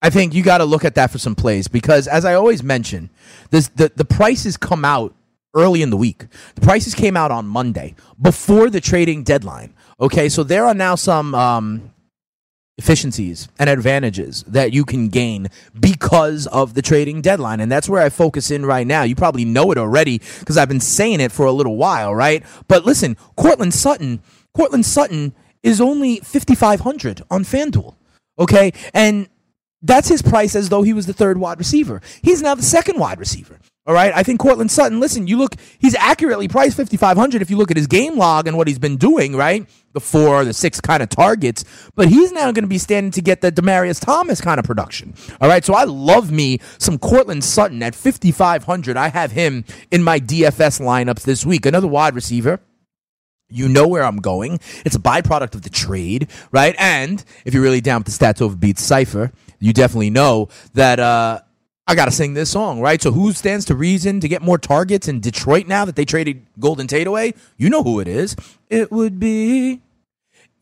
I 0.04 0.12
think 0.12 0.36
you 0.36 0.44
got 0.44 0.60
to 0.60 0.66
look 0.66 0.86
at 0.86 0.96
that 0.96 1.10
for 1.12 1.18
some 1.18 1.34
plays 1.34 1.68
because 1.68 2.08
as 2.08 2.24
I 2.24 2.36
always 2.36 2.62
mention, 2.62 3.10
this 3.50 3.70
the 3.70 3.92
the 3.96 4.06
prices 4.06 4.58
come 4.58 4.86
out 4.86 5.16
early 5.56 5.82
in 5.82 5.90
the 5.90 5.98
week. 5.98 6.26
The 6.54 6.62
prices 6.62 6.94
came 6.94 7.18
out 7.18 7.32
on 7.32 7.48
Monday 7.48 7.96
before 8.22 8.70
the 8.70 8.82
trading 8.82 9.24
deadline. 9.24 9.74
Okay, 10.00 10.30
so 10.30 10.44
there 10.44 10.66
are 10.66 10.76
now 10.76 10.94
some 10.94 11.34
um 11.34 11.94
efficiencies 12.78 13.48
and 13.60 13.70
advantages 13.70 14.44
that 14.48 14.74
you 14.74 14.84
can 14.84 15.10
gain 15.10 15.48
because 15.80 16.48
of 16.48 16.74
the 16.74 16.82
trading 16.82 17.22
deadline. 17.22 17.60
And 17.60 17.72
that's 17.72 17.88
where 17.88 18.02
I 18.02 18.10
focus 18.10 18.50
in 18.50 18.66
right 18.66 18.88
now. 18.88 19.04
You 19.04 19.16
probably 19.16 19.46
know 19.46 19.72
it 19.72 19.78
already 19.78 20.22
because 20.40 20.58
I've 20.58 20.70
been 20.70 20.80
saying 20.80 21.20
it 21.20 21.32
for 21.32 21.46
a 21.46 21.52
little 21.52 21.78
while, 21.78 22.16
right? 22.16 22.44
But 22.68 22.86
listen, 22.86 23.16
Courtland 23.38 23.74
Sutton, 23.74 24.22
Courtland 24.56 24.86
Sutton 24.86 25.34
is 25.62 25.80
only 25.80 26.20
5500 26.20 27.22
on 27.30 27.44
FanDuel. 27.44 27.96
Okay? 28.40 28.74
And 28.94 29.30
that's 29.82 30.08
his 30.08 30.22
price 30.22 30.56
as 30.56 30.70
though 30.70 30.82
he 30.82 30.94
was 30.94 31.06
the 31.06 31.14
third 31.14 31.38
wide 31.38 31.60
receiver. 31.60 32.02
He's 32.22 32.42
now 32.42 32.56
the 32.56 32.64
second 32.64 33.00
wide 33.00 33.20
receiver. 33.20 33.60
All 33.86 33.94
right. 33.94 34.14
I 34.16 34.24
think 34.24 34.40
Courtland 34.40 34.72
Sutton, 34.72 35.02
listen, 35.02 35.28
you 35.28 35.36
look, 35.36 35.56
he's 35.78 35.94
accurately 35.96 36.48
priced 36.48 36.78
5,500 36.78 37.42
if 37.42 37.50
you 37.50 37.58
look 37.58 37.70
at 37.70 37.76
his 37.76 37.88
game 37.88 38.18
log 38.18 38.48
and 38.48 38.56
what 38.56 38.70
he's 38.70 38.80
been 38.80 38.96
doing, 38.96 39.36
right? 39.36 39.68
The 39.92 40.00
four, 40.00 40.46
the 40.46 40.54
six 40.54 40.80
kind 40.80 41.04
of 41.04 41.10
targets. 41.10 41.66
But 41.94 42.08
he's 42.08 42.32
now 42.32 42.54
going 42.54 42.64
to 42.64 42.70
be 42.70 42.78
standing 42.78 43.12
to 43.12 43.22
get 43.22 43.42
the 43.42 43.52
Demaryius 43.52 44.00
Thomas 44.00 44.40
kind 44.40 44.58
of 44.58 44.66
production. 44.66 45.14
All 45.42 45.50
right. 45.50 45.66
So 45.66 45.74
I 45.74 45.84
love 45.84 46.32
me 46.32 46.60
some 46.78 46.98
Courtland 46.98 47.44
Sutton 47.44 47.84
at 47.84 47.94
5,500. 47.94 48.96
I 48.96 49.10
have 49.10 49.34
him 49.34 49.66
in 49.92 50.02
my 50.02 50.18
DFS 50.18 50.80
lineups 50.80 51.24
this 51.24 51.46
week. 51.46 51.66
Another 51.66 51.88
wide 51.88 52.16
receiver. 52.16 52.62
You 53.50 53.68
know 53.68 53.88
where 53.88 54.04
I'm 54.04 54.18
going. 54.18 54.62
It's 54.86 54.96
a 54.96 55.00
byproduct 55.00 55.56
of 55.56 55.62
the 55.62 55.70
trade, 55.70 56.30
right? 56.52 56.74
And 56.80 57.24
if 57.46 57.54
you're 57.54 57.62
really 57.62 57.82
down 57.82 58.02
with 58.02 58.18
the 58.18 58.26
stats 58.26 58.42
over 58.42 58.56
beats 58.56 58.82
cipher, 58.82 59.32
you 59.60 59.74
definitely 59.74 60.10
know 60.10 60.48
that 60.74 61.00
uh, 61.00 61.42
I 61.86 61.96
got 61.96 62.06
to 62.06 62.12
sing 62.12 62.34
this 62.34 62.50
song, 62.50 62.80
right? 62.80 63.02
So 63.02 63.12
who 63.12 63.34
stands 63.34 63.66
to 63.66 63.76
reason 63.76 64.22
to 64.22 64.28
get 64.28 64.42
more 64.42 64.58
targets 64.58 65.08
in 65.08 65.20
Detroit 65.20 65.68
now 65.68 65.84
that 65.84 65.96
they 65.96 66.06
traded 66.06 66.46
Golden 66.60 66.88
Tate 66.88 67.08
away? 67.08 67.34
You 67.58 67.70
know 67.70 67.84
who 67.84 68.00
it 68.00 68.08
is. 68.08 68.36
It 68.70 68.92
would 68.92 69.20
be. 69.20 69.82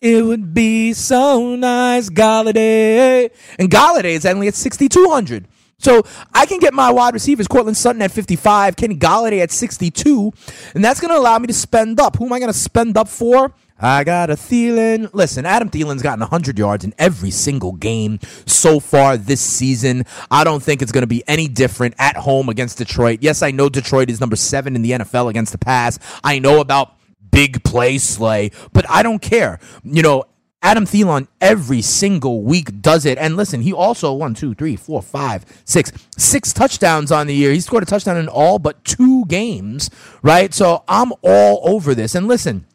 It 0.02 0.26
would 0.26 0.56
be 0.56 0.94
so 0.94 1.56
nice, 1.56 2.10
Golladay. 2.10 3.30
And 3.60 3.70
Golladay 3.70 4.16
is 4.16 4.26
only 4.26 4.48
at 4.48 4.56
6,200. 4.56 5.48
So 5.78 6.04
I 6.34 6.48
can 6.48 6.58
get 6.58 6.74
my 6.74 6.92
wide 6.92 7.14
receivers, 7.14 7.48
Courtland 7.48 7.78
Sutton 7.78 8.02
at 8.02 8.12
55, 8.12 8.76
Kenny 8.76 8.96
Golladay 8.96 9.42
at 9.42 9.52
62, 9.52 10.32
and 10.76 10.84
that's 10.84 11.00
going 11.00 11.12
to 11.12 11.18
allow 11.20 11.38
me 11.40 11.48
to 11.48 11.54
spend 11.54 12.00
up. 12.00 12.18
Who 12.18 12.26
am 12.26 12.34
I 12.34 12.40
going 12.40 12.52
to 12.52 12.58
spend 12.58 12.98
up 12.98 13.08
for? 13.08 13.54
I 13.82 14.04
got 14.04 14.30
a 14.30 14.36
Thielen. 14.36 15.12
Listen, 15.14 15.46
Adam 15.46 15.70
Thielen's 15.70 16.04
gotten 16.04 16.20
100 16.20 16.60
yards 16.60 16.86
in 16.86 16.94
every 17.00 17.32
single 17.32 17.72
game 17.72 18.20
so 18.46 18.80
far 18.80 19.18
this 19.18 19.42
season. 19.42 20.06
I 20.30 20.44
don't 20.44 20.62
think 20.62 20.84
it's 20.84 20.92
going 20.92 21.02
to 21.02 21.08
be 21.08 21.24
any 21.28 21.48
different 21.48 21.96
at 21.98 22.16
home 22.16 22.48
against 22.50 22.78
Detroit. 22.78 23.20
Yes, 23.22 23.42
I 23.42 23.50
know 23.50 23.70
Detroit 23.70 24.12
is 24.12 24.20
number 24.20 24.36
seven 24.36 24.76
in 24.76 24.84
the 24.84 24.92
NFL 24.92 25.30
against 25.30 25.52
the 25.52 25.58
pass. 25.58 25.98
I 26.24 26.38
know 26.38 26.62
about 26.62 26.94
big 27.32 27.64
play 27.64 27.98
slay, 27.98 28.52
but 28.72 28.88
I 28.88 29.02
don't 29.02 29.22
care. 29.22 29.60
You 29.84 30.04
know, 30.04 30.26
Adam 30.62 30.86
Thielen 30.86 31.28
every 31.40 31.82
single 31.82 32.44
week 32.44 32.82
does 32.82 33.06
it. 33.06 33.18
And 33.18 33.36
listen, 33.36 33.62
he 33.62 33.74
also 33.74 34.14
one, 34.14 34.36
two, 34.36 34.54
three, 34.54 34.76
four, 34.76 35.02
five, 35.02 35.44
six, 35.66 35.92
six 36.18 36.54
touchdowns 36.54 37.12
on 37.12 37.26
the 37.26 37.34
year. 37.34 37.52
He 37.52 37.60
scored 37.62 37.82
a 37.82 37.88
touchdown 37.88 38.18
in 38.18 38.28
all 38.28 38.60
but 38.60 38.84
two 38.86 39.26
games, 39.26 39.90
right? 40.22 40.54
So 40.54 40.84
I'm 40.88 41.14
all 41.24 41.62
over 41.64 41.96
this. 41.96 42.14
And 42.14 42.28
listen, 42.28 42.68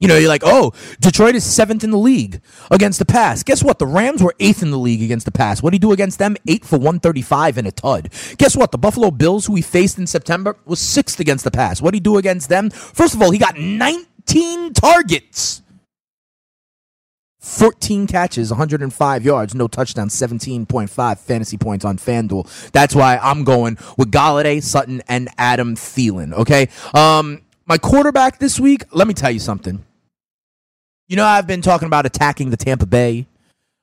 you 0.00 0.08
know, 0.08 0.18
you're 0.18 0.28
like, 0.28 0.42
oh, 0.44 0.72
Detroit 1.00 1.34
is 1.34 1.44
seventh 1.44 1.84
in 1.84 1.90
the 1.90 1.98
league 1.98 2.40
against 2.70 2.98
the 2.98 3.04
pass. 3.04 3.42
Guess 3.42 3.62
what? 3.62 3.78
The 3.78 3.86
Rams 3.86 4.22
were 4.22 4.34
eighth 4.40 4.62
in 4.62 4.70
the 4.70 4.78
league 4.78 5.02
against 5.02 5.24
the 5.24 5.32
pass. 5.32 5.62
What 5.62 5.70
did 5.70 5.76
he 5.76 5.78
do 5.78 5.92
against 5.92 6.18
them? 6.18 6.36
Eight 6.48 6.64
for 6.64 6.76
135 6.76 7.58
in 7.58 7.66
a 7.66 7.72
tud. 7.72 8.10
Guess 8.36 8.56
what? 8.56 8.72
The 8.72 8.78
Buffalo 8.78 9.10
Bills, 9.10 9.46
who 9.46 9.54
he 9.54 9.62
faced 9.62 9.98
in 9.98 10.06
September, 10.06 10.56
was 10.66 10.80
sixth 10.80 11.20
against 11.20 11.44
the 11.44 11.50
pass. 11.50 11.80
What 11.80 11.92
did 11.92 11.98
he 11.98 12.00
do 12.00 12.18
against 12.18 12.48
them? 12.48 12.70
First 12.70 13.14
of 13.14 13.22
all, 13.22 13.30
he 13.30 13.38
got 13.38 13.56
19 13.56 14.74
targets. 14.74 15.62
14 17.44 18.06
catches, 18.06 18.50
105 18.50 19.22
yards, 19.22 19.54
no 19.54 19.68
touchdown, 19.68 20.08
17.5 20.08 21.18
fantasy 21.18 21.58
points 21.58 21.84
on 21.84 21.98
FanDuel. 21.98 22.70
That's 22.72 22.94
why 22.94 23.18
I'm 23.18 23.44
going 23.44 23.76
with 23.98 24.10
Golladay, 24.10 24.62
Sutton, 24.62 25.02
and 25.08 25.28
Adam 25.36 25.76
Thielen. 25.76 26.32
Okay. 26.32 26.68
Um, 26.94 27.42
my 27.66 27.78
quarterback 27.78 28.38
this 28.38 28.60
week, 28.60 28.84
let 28.92 29.06
me 29.06 29.14
tell 29.14 29.30
you 29.30 29.40
something. 29.40 29.84
You 31.08 31.16
know, 31.16 31.24
I've 31.24 31.46
been 31.46 31.62
talking 31.62 31.86
about 31.86 32.06
attacking 32.06 32.50
the 32.50 32.56
Tampa 32.56 32.86
Bay 32.86 33.26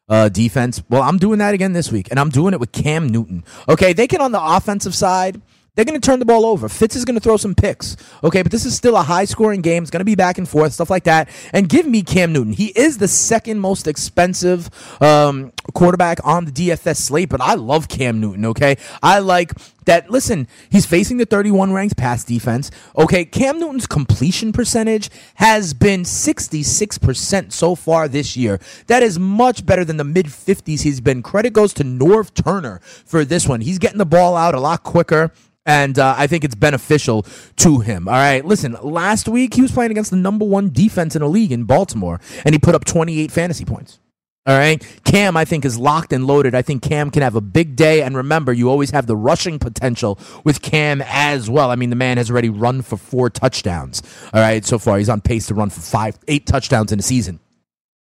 uh, 0.09 0.29
defense. 0.29 0.83
Well, 0.89 1.03
I'm 1.03 1.17
doing 1.17 1.39
that 1.39 1.53
again 1.53 1.73
this 1.73 1.91
week, 1.91 2.09
and 2.09 2.19
I'm 2.19 2.29
doing 2.29 2.53
it 2.53 2.59
with 2.59 2.71
Cam 2.71 3.07
Newton. 3.07 3.43
Okay, 3.69 3.93
they 3.93 4.07
can 4.07 4.21
on 4.21 4.31
the 4.31 4.41
offensive 4.41 4.95
side 4.95 5.41
they're 5.75 5.85
going 5.85 5.99
to 5.99 6.05
turn 6.05 6.19
the 6.19 6.25
ball 6.25 6.45
over. 6.45 6.67
Fitz 6.67 6.97
is 6.97 7.05
going 7.05 7.15
to 7.15 7.21
throw 7.21 7.37
some 7.37 7.55
picks. 7.55 7.95
Okay, 8.25 8.41
but 8.41 8.51
this 8.51 8.65
is 8.65 8.75
still 8.75 8.97
a 8.97 9.03
high 9.03 9.23
scoring 9.23 9.61
game. 9.61 9.83
It's 9.83 9.91
going 9.91 10.01
to 10.01 10.05
be 10.05 10.15
back 10.15 10.37
and 10.37 10.47
forth, 10.47 10.73
stuff 10.73 10.89
like 10.89 11.05
that. 11.05 11.29
And 11.53 11.69
give 11.69 11.85
me 11.85 12.03
Cam 12.03 12.33
Newton. 12.33 12.51
He 12.51 12.67
is 12.67 12.97
the 12.97 13.07
second 13.07 13.59
most 13.61 13.87
expensive 13.87 14.69
um, 15.01 15.53
quarterback 15.73 16.19
on 16.25 16.43
the 16.43 16.51
DFS 16.51 16.97
slate, 16.97 17.29
but 17.29 17.39
I 17.39 17.53
love 17.53 17.87
Cam 17.87 18.19
Newton. 18.19 18.45
Okay, 18.47 18.75
I 19.01 19.19
like 19.19 19.53
that. 19.85 20.09
Listen, 20.09 20.49
he's 20.69 20.85
facing 20.85 21.15
the 21.15 21.25
31 21.25 21.71
ranked 21.71 21.95
pass 21.95 22.25
defense. 22.25 22.69
Okay, 22.97 23.23
Cam 23.23 23.57
Newton's 23.57 23.87
completion 23.87 24.51
percentage 24.51 25.09
has 25.35 25.73
been 25.73 26.01
66% 26.01 27.53
so 27.53 27.75
far 27.75 28.09
this 28.09 28.35
year. 28.35 28.59
That 28.87 29.03
is 29.03 29.17
much 29.17 29.65
better 29.65 29.85
than 29.85 29.95
the 29.95 30.03
mid 30.03 30.25
50s 30.25 30.81
he's 30.81 30.99
been. 30.99 31.23
Credit 31.23 31.53
goes 31.53 31.73
to 31.75 31.85
Norv 31.85 32.33
Turner 32.33 32.81
for 32.83 33.23
this 33.23 33.47
one. 33.47 33.61
He's 33.61 33.79
getting 33.79 33.99
the 33.99 34.05
ball 34.05 34.35
out 34.35 34.53
a 34.53 34.59
lot 34.59 34.83
quicker 34.83 35.31
and 35.65 35.99
uh, 35.99 36.15
I 36.17 36.27
think 36.27 36.43
it's 36.43 36.55
beneficial 36.55 37.23
to 37.57 37.79
him. 37.79 38.07
All 38.07 38.13
right, 38.13 38.43
listen. 38.43 38.75
Last 38.81 39.27
week 39.27 39.53
he 39.53 39.61
was 39.61 39.71
playing 39.71 39.91
against 39.91 40.11
the 40.11 40.17
number 40.17 40.45
one 40.45 40.69
defense 40.69 41.15
in 41.15 41.21
the 41.21 41.29
league 41.29 41.51
in 41.51 41.65
Baltimore, 41.65 42.19
and 42.45 42.53
he 42.53 42.59
put 42.59 42.75
up 42.75 42.85
28 42.85 43.31
fantasy 43.31 43.65
points. 43.65 43.99
All 44.47 44.57
right, 44.57 44.83
Cam 45.03 45.37
I 45.37 45.45
think 45.45 45.65
is 45.65 45.77
locked 45.77 46.11
and 46.11 46.25
loaded. 46.25 46.55
I 46.55 46.63
think 46.63 46.81
Cam 46.81 47.11
can 47.11 47.21
have 47.21 47.35
a 47.35 47.41
big 47.41 47.75
day, 47.75 48.01
and 48.01 48.17
remember, 48.17 48.51
you 48.51 48.71
always 48.71 48.89
have 48.89 49.05
the 49.05 49.15
rushing 49.15 49.59
potential 49.59 50.17
with 50.43 50.63
Cam 50.63 51.03
as 51.05 51.47
well. 51.47 51.69
I 51.69 51.75
mean, 51.75 51.91
the 51.91 51.95
man 51.95 52.17
has 52.17 52.31
already 52.31 52.49
run 52.49 52.81
for 52.81 52.97
four 52.97 53.29
touchdowns. 53.29 54.01
All 54.33 54.41
right, 54.41 54.65
so 54.65 54.79
far 54.79 54.97
he's 54.97 55.09
on 55.09 55.21
pace 55.21 55.45
to 55.47 55.53
run 55.53 55.69
for 55.69 55.81
five, 55.81 56.17
eight 56.27 56.47
touchdowns 56.47 56.91
in 56.91 56.97
a 56.97 57.03
season 57.03 57.39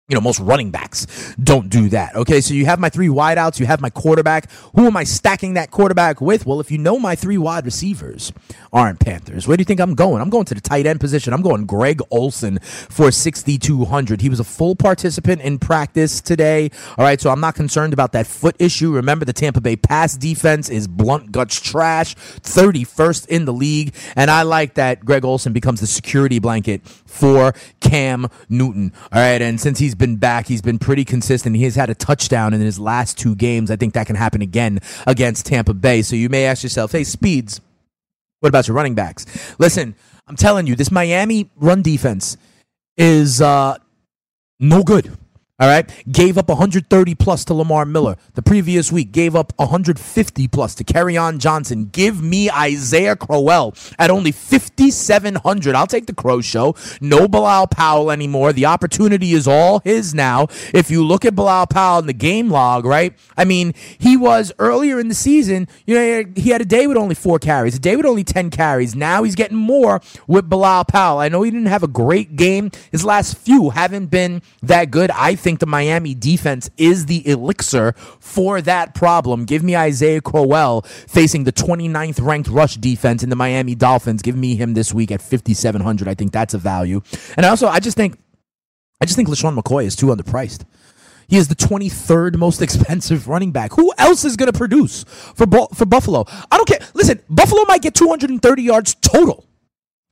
you 0.10 0.16
know, 0.16 0.22
most 0.22 0.42
running 0.42 0.70
backs 0.70 1.34
don't 1.42 1.70
do 1.70 1.88
that. 1.88 2.14
Okay, 2.14 2.42
so 2.42 2.54
you 2.54 2.66
have 2.66 2.78
my 2.78 2.90
three 2.90 3.08
wideouts, 3.08 3.58
you 3.58 3.66
have 3.66 3.80
my 3.80 3.90
quarterback. 3.90 4.52
Who 4.76 4.86
am 4.86 4.98
I 4.98 5.06
stacking 5.06 5.54
that 5.54 5.72
quarterback 5.72 6.20
with? 6.20 6.46
Well, 6.46 6.60
if 6.60 6.70
you 6.70 6.78
know 6.78 7.00
my 7.00 7.16
three 7.16 7.38
wide 7.38 7.64
receivers 7.64 8.34
aren't 8.74 9.00
Panthers, 9.00 9.48
where 9.48 9.56
do 9.56 9.62
you 9.62 9.66
think 9.66 9.80
I'm 9.80 9.96
going? 9.96 10.22
I'm 10.22 10.30
going 10.30 10.44
to 10.46 10.56
the 10.56 10.60
tight 10.60 10.86
end 10.86 11.00
position. 11.00 11.32
I'm 11.32 11.42
going 11.42 11.66
Greg 11.66 12.02
Olsen 12.12 12.60
for 12.60 13.12
6,200. 13.12 14.20
He 14.20 14.28
was 14.28 14.42
a 14.42 14.44
full 14.44 14.76
participant 14.76 15.42
in 15.42 15.58
practice 15.58 16.20
today. 16.20 16.70
All 16.98 17.06
right, 17.06 17.22
so 17.22 17.30
I'm 17.30 17.40
not 17.40 17.56
concerned 17.56 17.94
about 17.94 18.12
that 18.12 18.28
foot 18.28 18.58
issue. 18.60 18.92
Remember, 18.92 19.24
the 19.24 19.32
Tampa 19.32 19.62
Bay 19.62 19.78
pass 19.78 20.18
defense 20.18 20.68
is 20.68 20.86
blunt 20.86 21.32
guts 21.32 21.62
trash, 21.62 22.14
31st 22.16 23.28
in 23.28 23.46
the 23.46 23.54
league, 23.54 23.96
and 24.18 24.30
I 24.30 24.42
like 24.42 24.74
that 24.74 25.06
Greg 25.06 25.24
Olsen 25.24 25.54
becomes 25.54 25.80
the 25.80 25.88
security 25.88 26.40
blanket 26.40 26.86
for 27.06 27.54
Cam 27.80 28.28
Newton. 28.50 28.92
All 29.14 29.22
right, 29.22 29.42
and 29.42 29.62
since 29.62 29.80
he's 29.80 29.93
been 29.96 30.18
back, 30.18 30.48
he's 30.48 30.62
been 30.62 30.80
pretty 30.80 31.06
consistent. 31.06 31.56
He 31.56 31.64
has 31.64 31.76
had 31.76 31.90
a 31.90 31.96
touchdown 31.96 32.54
in 32.54 32.62
his 32.62 32.80
last 32.80 33.18
two 33.18 33.36
games. 33.36 33.72
I 33.72 33.76
think 33.76 33.94
that 33.94 34.08
can 34.08 34.16
happen 34.16 34.42
again 34.42 34.80
against 35.08 35.46
Tampa 35.46 35.74
Bay. 35.74 36.02
So 36.02 36.16
you 36.16 36.30
may 36.30 36.46
ask 36.46 36.64
yourself, 36.64 36.92
hey, 36.92 37.04
Speeds, 37.04 37.62
what 38.40 38.50
about 38.50 38.68
your 38.68 38.76
running 38.76 38.96
backs? 38.96 39.26
Listen, 39.60 39.96
I'm 40.28 40.36
telling 40.36 40.68
you, 40.68 40.76
this 40.76 40.92
Miami 40.92 41.50
run 41.56 41.82
defense 41.82 42.38
is 42.98 43.42
uh, 43.42 43.78
no 44.60 44.84
good. 44.84 45.18
All 45.60 45.68
right. 45.68 45.88
Gave 46.12 46.40
up 46.40 46.50
130 46.50 47.14
plus 47.14 47.46
to 47.46 47.54
Lamar 47.54 47.86
Miller. 47.86 48.18
The 48.34 48.42
previous 48.42 48.92
week 48.92 49.12
gave 49.12 49.36
up 49.36 49.54
150 49.58 50.48
plus 50.48 50.74
to 50.74 50.84
Kerryon 50.84 51.38
Johnson. 51.38 51.90
Give 51.92 52.24
me 52.24 52.50
Isaiah 52.50 53.16
Crowell 53.16 53.76
at 54.00 54.10
only 54.10 54.32
5,700. 54.32 55.76
I'll 55.76 55.86
take 55.86 56.08
the 56.08 56.16
Crow 56.16 56.42
show. 56.42 56.74
No 57.02 57.28
Bilal 57.28 57.68
Powell 57.68 58.10
anymore. 58.10 58.52
The 58.52 58.66
opportunity 58.66 59.34
is 59.34 59.48
all 59.48 59.78
his 59.84 60.16
now. 60.16 60.48
If 60.74 60.90
you 60.90 61.06
look 61.06 61.24
at 61.24 61.36
Bilal 61.36 61.68
Powell 61.68 62.00
in 62.00 62.08
the 62.08 62.14
game 62.14 62.50
log, 62.50 62.84
right? 62.84 63.16
I 63.38 63.46
mean, 63.46 63.76
he 64.00 64.18
was 64.18 64.52
earlier 64.58 65.00
in 65.00 65.08
the 65.08 65.14
season, 65.14 65.68
you 65.86 65.94
know, 65.94 66.24
he 66.36 66.50
had 66.50 66.62
a 66.62 66.66
day 66.66 66.88
with 66.88 66.98
only 66.98 67.14
four 67.14 67.38
carries, 67.38 67.76
a 67.76 67.80
day 67.80 67.96
with 67.96 68.08
only 68.08 68.24
10 68.24 68.50
carries. 68.50 68.96
Now 68.96 69.22
he's 69.22 69.36
getting 69.36 69.58
more 69.58 70.02
with 70.26 70.50
Bilal 70.50 70.86
Powell. 70.86 71.20
I 71.20 71.30
know 71.30 71.44
he 71.44 71.52
didn't 71.52 71.68
have 71.68 71.84
a 71.84 71.88
great 71.88 72.36
game. 72.36 72.72
His 72.92 73.06
last 73.06 73.38
few 73.38 73.70
haven't 73.70 74.08
been 74.08 74.42
that 74.64 74.90
good. 74.90 75.12
I 75.12 75.36
think 75.44 75.53
the 75.60 75.66
Miami 75.66 76.14
defense 76.16 76.70
is 76.78 77.06
the 77.06 77.28
elixir 77.28 77.94
for 78.20 78.62
that 78.62 78.96
problem. 78.96 79.46
Give 79.46 79.64
me 79.64 79.76
Isaiah 79.76 80.22
Crowell 80.22 80.82
facing 80.82 81.44
the 81.44 81.52
29th 81.52 82.22
ranked 82.22 82.50
rush 82.50 82.78
defense 82.78 83.24
in 83.24 83.30
the 83.30 83.36
Miami 83.36 83.76
Dolphins. 83.76 84.22
Give 84.22 84.36
me 84.36 84.56
him 84.56 84.74
this 84.74 84.94
week 84.94 85.12
at 85.12 85.22
5,700. 85.22 86.08
I 86.08 86.14
think 86.14 86.32
that's 86.32 86.54
a 86.54 86.58
value. 86.58 87.02
And 87.38 87.46
also, 87.46 87.68
I 87.68 87.80
just 87.80 87.98
think, 87.98 88.18
I 89.02 89.06
just 89.06 89.16
think 89.16 89.30
LeSean 89.30 89.58
McCoy 89.60 89.86
is 89.86 89.96
too 89.96 90.08
underpriced. 90.08 90.66
He 91.28 91.38
is 91.38 91.48
the 91.48 91.56
23rd 91.56 92.36
most 92.36 92.62
expensive 92.68 93.28
running 93.28 93.52
back. 93.52 93.74
Who 93.74 93.94
else 93.98 94.26
is 94.26 94.36
going 94.36 94.52
to 94.52 94.58
produce 94.58 95.04
for 95.04 95.48
for 95.74 95.86
Buffalo? 95.86 96.26
I 96.52 96.58
don't 96.58 96.68
care. 96.68 96.80
Listen, 96.94 97.22
Buffalo 97.30 97.64
might 97.68 97.82
get 97.82 97.96
230 97.96 98.62
yards 98.62 98.96
total. 98.96 99.46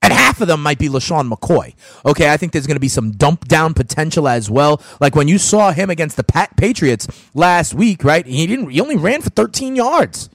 And 0.01 0.12
half 0.12 0.41
of 0.41 0.48
them 0.48 0.63
might 0.63 0.79
be 0.79 0.89
LeSean 0.89 1.31
McCoy. 1.31 1.75
Okay, 2.05 2.31
I 2.31 2.38
think 2.38 2.53
there's 2.53 2.65
going 2.65 2.75
to 2.75 2.81
be 2.81 2.88
some 2.88 3.12
dump 3.12 3.48
down 3.48 3.74
potential 3.74 4.27
as 4.27 4.50
well. 4.50 4.81
Like 5.00 5.15
when 5.15 5.27
you 5.27 5.38
saw 5.38 5.72
him 5.72 5.89
against 5.89 6.17
the 6.17 6.24
Pat 6.24 6.58
Patriots 6.58 7.08
last 7.36 7.74
week, 7.75 8.03
right? 8.03 8.25
He 8.25 8.48
didn't. 8.48 8.72
He 8.72 8.81
only 8.81 8.98
ran 8.98 9.22
for 9.22 9.29
13 9.29 9.75
yards. 9.75 10.29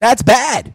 That's 0.00 0.22
bad. 0.22 0.72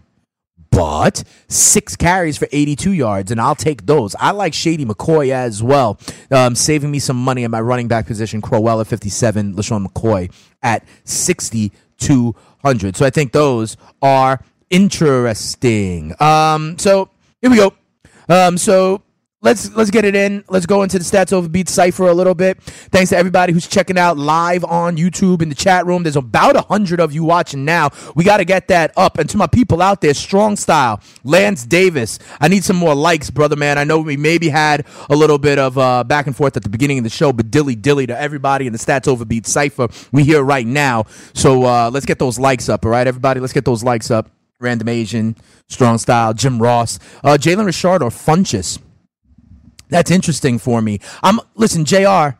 But 0.71 1.23
six 1.49 1.97
carries 1.97 2.37
for 2.37 2.47
82 2.51 2.93
yards, 2.93 3.29
and 3.29 3.41
I'll 3.41 3.55
take 3.55 3.85
those. 3.85 4.15
I 4.19 4.31
like 4.31 4.53
Shady 4.53 4.85
McCoy 4.85 5.31
as 5.31 5.61
well, 5.61 5.99
um, 6.31 6.55
saving 6.55 6.89
me 6.89 6.99
some 6.99 7.17
money 7.17 7.43
at 7.43 7.51
my 7.51 7.59
running 7.59 7.89
back 7.89 8.07
position. 8.07 8.41
Crowell 8.41 8.79
at 8.79 8.87
57, 8.87 9.55
LeSean 9.55 9.85
McCoy 9.85 10.31
at 10.63 10.85
6,200. 11.03 12.95
So 12.95 13.05
I 13.05 13.09
think 13.09 13.33
those 13.33 13.75
are 14.01 14.39
interesting. 14.69 16.13
Um, 16.21 16.79
so 16.79 17.09
here 17.41 17.51
we 17.51 17.57
go. 17.57 17.73
Um, 18.31 18.57
so 18.57 19.03
let's 19.41 19.75
let's 19.75 19.91
get 19.91 20.05
it 20.05 20.15
in. 20.15 20.45
Let's 20.47 20.65
go 20.65 20.83
into 20.83 20.97
the 20.97 21.03
stats 21.03 21.33
over 21.33 21.49
beat 21.49 21.67
cipher 21.67 22.07
a 22.07 22.13
little 22.13 22.33
bit. 22.33 22.61
Thanks 22.63 23.09
to 23.09 23.17
everybody 23.17 23.51
who's 23.51 23.67
checking 23.67 23.97
out 23.97 24.17
live 24.17 24.63
on 24.63 24.95
YouTube 24.95 25.41
in 25.41 25.49
the 25.49 25.55
chat 25.55 25.85
room. 25.85 26.03
There's 26.03 26.15
about 26.15 26.55
a 26.55 26.61
hundred 26.61 27.01
of 27.01 27.11
you 27.11 27.25
watching 27.25 27.65
now. 27.65 27.89
We 28.15 28.23
got 28.23 28.37
to 28.37 28.45
get 28.45 28.69
that 28.69 28.93
up. 28.95 29.17
And 29.17 29.29
to 29.31 29.37
my 29.37 29.47
people 29.47 29.81
out 29.81 29.99
there, 29.99 30.13
strong 30.13 30.55
style, 30.55 31.01
Lance 31.25 31.65
Davis. 31.65 32.19
I 32.39 32.47
need 32.47 32.63
some 32.63 32.77
more 32.77 32.95
likes, 32.95 33.29
brother 33.29 33.57
man. 33.57 33.77
I 33.77 33.83
know 33.83 33.99
we 33.99 34.15
maybe 34.15 34.47
had 34.47 34.85
a 35.09 35.15
little 35.15 35.37
bit 35.37 35.59
of 35.59 35.77
uh, 35.77 36.05
back 36.05 36.25
and 36.25 36.35
forth 36.35 36.55
at 36.55 36.63
the 36.63 36.69
beginning 36.69 36.99
of 36.99 37.03
the 37.03 37.09
show, 37.09 37.33
but 37.33 37.51
dilly 37.51 37.75
dilly 37.75 38.07
to 38.07 38.17
everybody 38.17 38.65
in 38.65 38.71
the 38.71 38.79
stats 38.79 39.09
over 39.09 39.25
beat 39.25 39.45
cipher. 39.45 39.89
We 40.13 40.23
here 40.23 40.41
right 40.41 40.65
now. 40.65 41.03
So 41.33 41.65
uh, 41.65 41.89
let's 41.91 42.05
get 42.05 42.17
those 42.17 42.39
likes 42.39 42.69
up. 42.69 42.85
All 42.85 42.91
right, 42.91 43.05
everybody. 43.05 43.41
Let's 43.41 43.53
get 43.53 43.65
those 43.65 43.83
likes 43.83 44.09
up. 44.09 44.29
Random 44.61 44.87
Asian, 44.87 45.35
strong 45.67 45.97
style, 45.97 46.33
Jim 46.33 46.61
Ross, 46.61 46.99
uh, 47.23 47.37
Jalen 47.39 47.65
Richard, 47.65 48.01
or 48.01 48.09
Funchess. 48.09 48.79
That's 49.89 50.09
interesting 50.09 50.57
for 50.57 50.81
me. 50.81 50.99
I'm 51.21 51.39
listen, 51.55 51.85
Jr. 51.85 52.37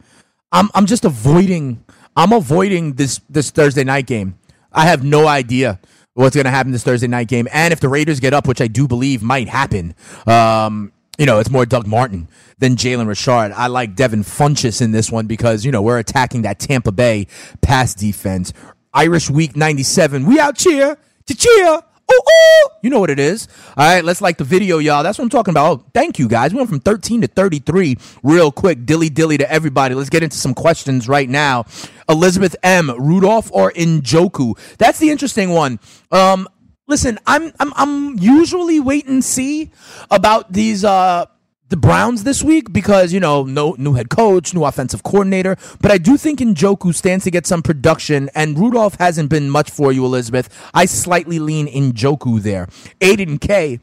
I'm 0.52 0.70
I'm 0.74 0.86
just 0.86 1.06
avoiding. 1.06 1.84
I'm 2.16 2.32
avoiding 2.32 2.94
this 2.94 3.20
this 3.30 3.52
Thursday 3.52 3.84
night 3.84 4.08
game. 4.08 4.38
I 4.72 4.86
have 4.86 5.04
no 5.04 5.28
idea 5.28 5.80
what's 6.14 6.36
going 6.36 6.46
to 6.46 6.52
happen 6.52 6.72
this 6.72 6.84
Thursday 6.84 7.08
night 7.08 7.28
game, 7.28 7.48
and 7.52 7.74
if 7.74 7.80
the 7.80 7.90
Raiders 7.90 8.20
get 8.20 8.34
up, 8.34 8.48
which 8.48 8.62
I 8.62 8.68
do 8.68 8.88
believe 8.88 9.22
might 9.22 9.50
happen. 9.50 9.96
Um, 10.26 10.94
you 11.18 11.26
know, 11.26 11.40
it's 11.40 11.52
more 11.52 11.66
Doug 11.66 11.86
Martin 11.86 12.30
than 12.58 12.76
Jalen 12.76 13.08
Richard. 13.08 13.52
I 13.52 13.68
like 13.68 13.96
Devin 13.96 14.24
Funchess 14.24 14.82
in 14.82 14.92
this 14.92 15.12
one 15.12 15.28
because 15.28 15.66
you 15.66 15.72
know 15.72 15.82
we're 15.82 16.00
attacking 16.00 16.44
that 16.44 16.60
Tampa 16.60 16.92
Bay 16.92 17.28
pass 17.62 17.94
defense. 17.94 18.54
Irish 18.94 19.30
Week 19.30 19.56
'97. 19.56 20.26
We 20.26 20.40
out 20.40 20.58
cheer 20.58 20.98
to 21.26 21.36
cheer. 21.36 21.82
Ooh, 22.12 22.22
ooh. 22.22 22.70
You 22.82 22.90
know 22.90 23.00
what 23.00 23.10
it 23.10 23.20
is. 23.20 23.48
All 23.78 23.88
right, 23.88 24.04
let's 24.04 24.22
like 24.22 24.38
the 24.38 24.44
video, 24.44 24.80
y'all. 24.80 25.04
That's 25.04 25.18
what 25.18 25.24
I'm 25.24 25.30
talking 25.30 25.52
about. 25.52 25.72
Oh, 25.72 25.86
thank 25.94 26.20
you, 26.20 26.28
guys. 26.28 26.52
We 26.52 26.58
went 26.58 26.70
from 26.70 26.80
13 26.80 27.22
to 27.22 27.28
33 27.28 27.98
real 28.24 28.52
quick. 28.52 28.86
Dilly 28.86 29.10
dilly 29.10 29.38
to 29.38 29.52
everybody. 29.52 29.96
Let's 29.96 30.10
get 30.10 30.24
into 30.24 30.38
some 30.38 30.54
questions 30.54 31.08
right 31.08 31.30
now. 31.30 31.66
Elizabeth 32.10 32.56
M. 32.64 32.92
Rudolph 32.98 33.52
or 33.54 33.72
Njoku? 33.72 34.58
That's 34.78 35.00
the 35.00 35.10
interesting 35.10 35.52
one. 35.52 35.80
Um, 36.12 36.48
listen, 36.88 37.20
I'm 37.26 37.54
I'm 37.60 37.74
I'm 37.76 38.20
usually 38.20 38.80
wait 38.80 39.08
and 39.08 39.24
see 39.24 39.72
about 40.10 40.52
these 40.52 40.84
uh 40.84 41.26
the 41.72 41.78
Browns 41.78 42.24
this 42.24 42.44
week 42.44 42.72
because, 42.72 43.14
you 43.14 43.20
know, 43.20 43.44
no 43.44 43.76
new 43.80 43.94
head 43.94 44.10
coach, 44.10 44.54
new 44.54 44.64
offensive 44.66 45.04
coordinator. 45.04 45.56
But 45.80 45.90
I 45.90 45.98
do 45.98 46.18
think 46.18 46.40
Njoku 46.40 46.94
stands 46.94 47.24
to 47.24 47.32
get 47.32 47.48
some 47.48 47.64
production, 47.64 48.30
and 48.36 48.60
Rudolph 48.60 48.96
hasn't 48.96 49.30
been 49.30 49.50
much 49.50 49.72
for 49.72 49.92
you, 49.92 50.06
Elizabeth. 50.06 50.50
I 50.74 50.86
slightly 50.86 51.40
lean 51.40 51.68
Njoku 51.68 52.42
there. 52.42 52.68
Aiden 53.00 53.40
K. 53.40 53.80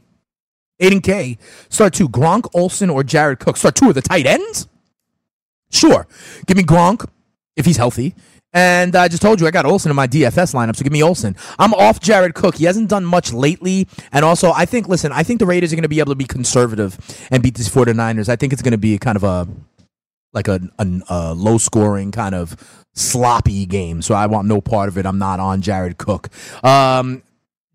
Aiden 0.80 1.02
K. 1.02 1.38
Start 1.70 1.94
two. 1.94 2.08
Gronk, 2.08 2.48
Olsen, 2.54 2.90
or 2.90 3.02
Jared 3.02 3.40
Cook. 3.40 3.56
Start 3.56 3.74
two 3.74 3.88
of 3.88 3.94
the 3.94 4.02
tight 4.02 4.26
ends? 4.26 4.68
Sure. 5.70 6.06
Give 6.46 6.56
me 6.56 6.62
Gronk 6.62 7.08
if 7.56 7.66
he's 7.66 7.78
healthy. 7.78 8.14
And 8.52 8.96
I 8.96 9.08
just 9.08 9.20
told 9.20 9.40
you 9.40 9.46
I 9.46 9.50
got 9.50 9.66
Olsen 9.66 9.90
in 9.90 9.96
my 9.96 10.06
DFS 10.06 10.54
lineup, 10.54 10.74
so 10.74 10.82
give 10.82 10.92
me 10.92 11.02
Olsen. 11.02 11.36
I'm 11.58 11.74
off 11.74 12.00
Jared 12.00 12.34
Cook. 12.34 12.56
He 12.56 12.64
hasn't 12.64 12.88
done 12.88 13.04
much 13.04 13.32
lately. 13.32 13.86
And 14.10 14.24
also, 14.24 14.52
I 14.52 14.64
think, 14.64 14.88
listen, 14.88 15.12
I 15.12 15.22
think 15.22 15.38
the 15.38 15.46
Raiders 15.46 15.72
are 15.72 15.76
going 15.76 15.82
to 15.82 15.88
be 15.88 16.00
able 16.00 16.12
to 16.12 16.16
be 16.16 16.24
conservative 16.24 16.98
and 17.30 17.42
beat 17.42 17.56
these 17.56 17.68
49ers. 17.68 18.28
I 18.28 18.36
think 18.36 18.52
it's 18.52 18.62
going 18.62 18.72
to 18.72 18.78
be 18.78 18.98
kind 18.98 19.16
of 19.16 19.24
a 19.24 19.46
like 20.32 20.48
a, 20.48 20.60
a, 20.78 21.00
a 21.08 21.34
low 21.34 21.58
scoring 21.58 22.12
kind 22.12 22.34
of 22.34 22.84
sloppy 22.94 23.66
game. 23.66 24.02
So 24.02 24.14
I 24.14 24.26
want 24.26 24.46
no 24.46 24.60
part 24.60 24.88
of 24.88 24.98
it. 24.98 25.06
I'm 25.06 25.18
not 25.18 25.40
on 25.40 25.62
Jared 25.62 25.98
Cook. 25.98 26.28
Um, 26.64 27.22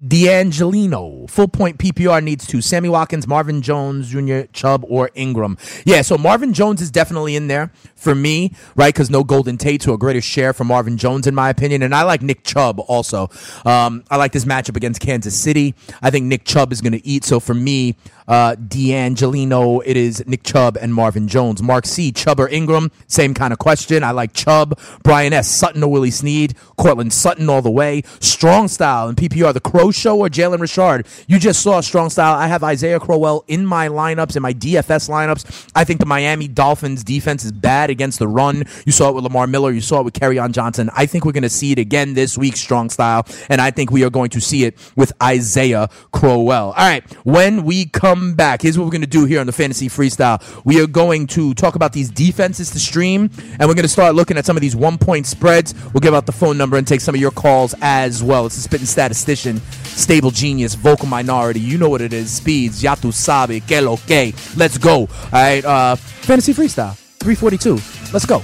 D'Angelino, 0.05 1.25
full 1.27 1.47
point 1.47 1.77
PPR 1.77 2.21
needs 2.21 2.45
to 2.47 2.61
Sammy 2.61 2.89
Watkins, 2.89 3.27
Marvin 3.27 3.61
Jones 3.61 4.09
Jr., 4.09 4.41
Chubb, 4.51 4.83
or 4.87 5.09
Ingram. 5.15 5.57
Yeah, 5.85 6.01
so 6.01 6.17
Marvin 6.17 6.53
Jones 6.53 6.81
is 6.81 6.91
definitely 6.91 7.35
in 7.35 7.47
there 7.47 7.71
for 7.95 8.13
me, 8.13 8.53
right? 8.75 8.93
Because 8.93 9.09
no 9.09 9.23
Golden 9.23 9.57
Tate, 9.57 9.81
to 9.81 9.93
a 9.93 9.97
greater 9.97 10.21
share 10.21 10.53
for 10.53 10.65
Marvin 10.65 10.97
Jones, 10.97 11.25
in 11.25 11.33
my 11.33 11.49
opinion. 11.49 11.81
And 11.83 11.95
I 11.95 12.03
like 12.03 12.21
Nick 12.21 12.43
Chubb 12.43 12.81
also. 12.87 13.29
Um, 13.65 14.03
I 14.11 14.17
like 14.17 14.33
this 14.33 14.45
matchup 14.45 14.75
against 14.75 14.99
Kansas 14.99 15.35
City. 15.39 15.73
I 16.01 16.09
think 16.09 16.25
Nick 16.25 16.43
Chubb 16.43 16.71
is 16.73 16.81
going 16.81 16.93
to 16.93 17.05
eat. 17.07 17.23
So 17.23 17.39
for 17.39 17.53
me, 17.53 17.95
uh, 18.27 18.55
D'Angelino, 18.55 19.79
it 19.79 19.97
is 19.97 20.25
Nick 20.27 20.43
Chubb 20.43 20.77
and 20.77 20.93
Marvin 20.93 21.27
Jones. 21.27 21.61
Mark 21.61 21.85
C, 21.85 22.11
Chubb 22.11 22.39
or 22.39 22.47
Ingram, 22.49 22.91
same 23.07 23.33
kind 23.33 23.53
of 23.53 23.59
question. 23.59 24.03
I 24.03 24.11
like 24.11 24.33
Chubb. 24.33 24.79
Brian 25.03 25.33
S, 25.33 25.49
Sutton 25.49 25.83
or 25.83 25.91
Willie 25.91 26.11
Snead. 26.11 26.55
Courtland 26.77 27.13
Sutton 27.13 27.49
all 27.49 27.61
the 27.61 27.71
way. 27.71 28.03
Strong 28.19 28.69
style 28.69 29.07
and 29.07 29.17
PPR, 29.17 29.53
the 29.53 29.59
Crow 29.59 29.91
Show 29.91 30.19
or 30.19 30.29
Jalen 30.29 30.59
Richard. 30.59 31.07
You 31.27 31.39
just 31.39 31.61
saw 31.61 31.81
strong 31.81 32.09
style. 32.09 32.35
I 32.35 32.47
have 32.47 32.63
Isaiah 32.63 32.99
Crowell 32.99 33.43
in 33.47 33.65
my 33.65 33.87
lineups, 33.87 34.35
in 34.35 34.41
my 34.41 34.53
DFS 34.53 35.09
lineups. 35.09 35.69
I 35.75 35.83
think 35.83 35.99
the 35.99 36.05
Miami 36.05 36.47
Dolphins 36.47 37.03
defense 37.03 37.43
is 37.43 37.51
bad 37.51 37.89
against 37.89 38.19
the 38.19 38.27
run. 38.27 38.63
You 38.85 38.91
saw 38.91 39.09
it 39.09 39.15
with 39.15 39.23
Lamar 39.23 39.47
Miller. 39.47 39.71
You 39.71 39.81
saw 39.81 39.99
it 39.99 40.05
with 40.05 40.23
on 40.23 40.53
Johnson. 40.53 40.89
I 40.95 41.05
think 41.05 41.25
we're 41.25 41.33
going 41.33 41.43
to 41.43 41.49
see 41.49 41.73
it 41.73 41.79
again 41.79 42.13
this 42.13 42.37
week, 42.37 42.55
strong 42.55 42.89
style. 42.89 43.25
And 43.49 43.59
I 43.59 43.71
think 43.71 43.91
we 43.91 44.03
are 44.03 44.09
going 44.09 44.29
to 44.31 44.41
see 44.41 44.63
it 44.63 44.77
with 44.95 45.11
Isaiah 45.21 45.89
Crowell. 46.13 46.71
All 46.71 46.87
right. 46.87 47.03
When 47.25 47.63
we 47.63 47.85
come 47.85 48.12
back, 48.35 48.61
here's 48.61 48.77
what 48.77 48.85
we're 48.85 48.91
going 48.91 49.01
to 49.01 49.07
do 49.07 49.25
here 49.25 49.39
on 49.39 49.45
the 49.45 49.51
Fantasy 49.51 49.89
Freestyle. 49.89 50.41
We 50.63 50.81
are 50.81 50.87
going 50.87 51.27
to 51.27 51.53
talk 51.53 51.75
about 51.75 51.93
these 51.93 52.09
defenses 52.09 52.69
to 52.71 52.79
stream, 52.79 53.29
and 53.59 53.61
we're 53.61 53.75
going 53.75 53.83
to 53.83 53.87
start 53.87 54.15
looking 54.15 54.37
at 54.37 54.45
some 54.45 54.55
of 54.57 54.61
these 54.61 54.75
one 54.75 54.97
point 54.97 55.25
spreads. 55.25 55.73
We'll 55.93 56.01
give 56.01 56.13
out 56.13 56.25
the 56.25 56.31
phone 56.31 56.57
number 56.57 56.77
and 56.77 56.87
take 56.87 57.01
some 57.01 57.15
of 57.15 57.21
your 57.21 57.31
calls 57.31 57.75
as 57.81 58.23
well. 58.23 58.45
It's 58.45 58.57
a 58.57 58.61
spitting 58.61 58.87
statistician, 58.87 59.57
stable 59.83 60.31
genius, 60.31 60.75
vocal 60.75 61.07
minority. 61.07 61.59
You 61.59 61.77
know 61.77 61.89
what 61.89 62.01
it 62.01 62.13
is. 62.13 62.31
Speeds, 62.31 62.83
ya 62.83 62.95
tu 62.95 63.11
sabe, 63.11 63.65
que 63.65 63.81
lo 63.81 63.97
que. 63.97 64.33
Let's 64.55 64.77
go. 64.77 64.99
All 65.01 65.07
right. 65.31 65.63
Uh, 65.65 65.95
Fantasy 65.95 66.53
Freestyle. 66.53 66.95
342. 67.19 67.75
Let's 68.13 68.25
go. 68.25 68.43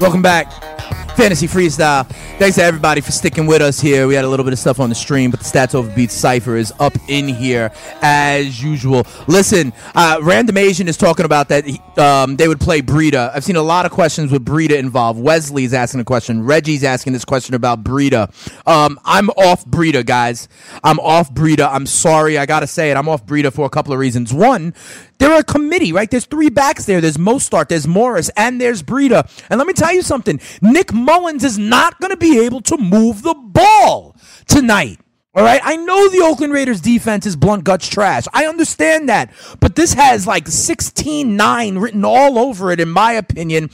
Welcome 0.00 0.22
back. 0.22 0.79
Fantasy 1.20 1.46
Freestyle. 1.46 2.06
Thanks 2.38 2.56
to 2.56 2.62
everybody 2.62 3.02
for 3.02 3.12
sticking 3.12 3.44
with 3.46 3.60
us 3.60 3.78
here. 3.78 4.06
We 4.06 4.14
had 4.14 4.24
a 4.24 4.28
little 4.28 4.42
bit 4.42 4.54
of 4.54 4.58
stuff 4.58 4.80
on 4.80 4.88
the 4.88 4.94
stream, 4.94 5.30
but 5.30 5.40
the 5.40 5.44
Stats 5.44 5.74
Over 5.74 5.94
Beats 5.94 6.14
Cypher 6.14 6.56
is 6.56 6.72
up 6.80 6.94
in 7.08 7.28
here 7.28 7.70
as 8.00 8.62
usual. 8.62 9.04
Listen, 9.26 9.74
uh, 9.94 10.18
Random 10.22 10.56
Asian 10.56 10.88
is 10.88 10.96
talking 10.96 11.26
about 11.26 11.50
that 11.50 11.66
he- 11.66 11.78
um, 11.98 12.36
they 12.36 12.48
would 12.48 12.58
play 12.58 12.80
Breida. 12.80 13.30
I've 13.34 13.44
seen 13.44 13.56
a 13.56 13.62
lot 13.62 13.84
of 13.84 13.92
questions 13.92 14.32
with 14.32 14.46
Breida 14.46 14.78
involved. 14.78 15.20
Wesley's 15.20 15.74
asking 15.74 16.00
a 16.00 16.04
question. 16.04 16.42
Reggie's 16.46 16.84
asking 16.84 17.12
this 17.12 17.26
question 17.26 17.54
about 17.54 17.84
Breida. 17.84 18.30
Um, 18.66 18.98
I'm 19.04 19.28
off 19.30 19.66
Breida, 19.66 20.06
guys. 20.06 20.48
I'm 20.82 20.98
off 21.00 21.34
Breida. 21.34 21.68
I'm 21.70 21.84
sorry. 21.84 22.38
I 22.38 22.46
got 22.46 22.60
to 22.60 22.66
say 22.66 22.90
it. 22.90 22.96
I'm 22.96 23.10
off 23.10 23.26
Breida 23.26 23.52
for 23.52 23.66
a 23.66 23.70
couple 23.70 23.92
of 23.92 23.98
reasons. 23.98 24.32
One, 24.32 24.72
they're 25.20 25.38
a 25.38 25.44
committee, 25.44 25.92
right? 25.92 26.10
There's 26.10 26.24
three 26.24 26.48
backs 26.48 26.86
there. 26.86 27.02
There's 27.02 27.18
Mostert, 27.18 27.68
there's 27.68 27.86
Morris, 27.86 28.30
and 28.36 28.58
there's 28.58 28.82
Breida. 28.82 29.30
And 29.50 29.58
let 29.58 29.66
me 29.66 29.74
tell 29.74 29.92
you 29.92 30.00
something. 30.00 30.40
Nick 30.62 30.94
Mullens 30.94 31.44
is 31.44 31.58
not 31.58 32.00
going 32.00 32.10
to 32.10 32.16
be 32.16 32.40
able 32.40 32.62
to 32.62 32.78
move 32.78 33.22
the 33.22 33.34
ball 33.34 34.16
tonight. 34.48 34.98
All 35.34 35.44
right. 35.44 35.60
I 35.62 35.76
know 35.76 36.08
the 36.08 36.22
Oakland 36.22 36.54
Raiders 36.54 36.80
defense 36.80 37.26
is 37.26 37.36
blunt 37.36 37.64
guts 37.64 37.86
trash. 37.86 38.24
I 38.32 38.46
understand 38.46 39.10
that. 39.10 39.30
But 39.60 39.76
this 39.76 39.92
has 39.92 40.26
like 40.26 40.48
16 40.48 41.36
9 41.36 41.78
written 41.78 42.04
all 42.04 42.38
over 42.38 42.72
it, 42.72 42.80
in 42.80 42.88
my 42.88 43.12
opinion. 43.12 43.68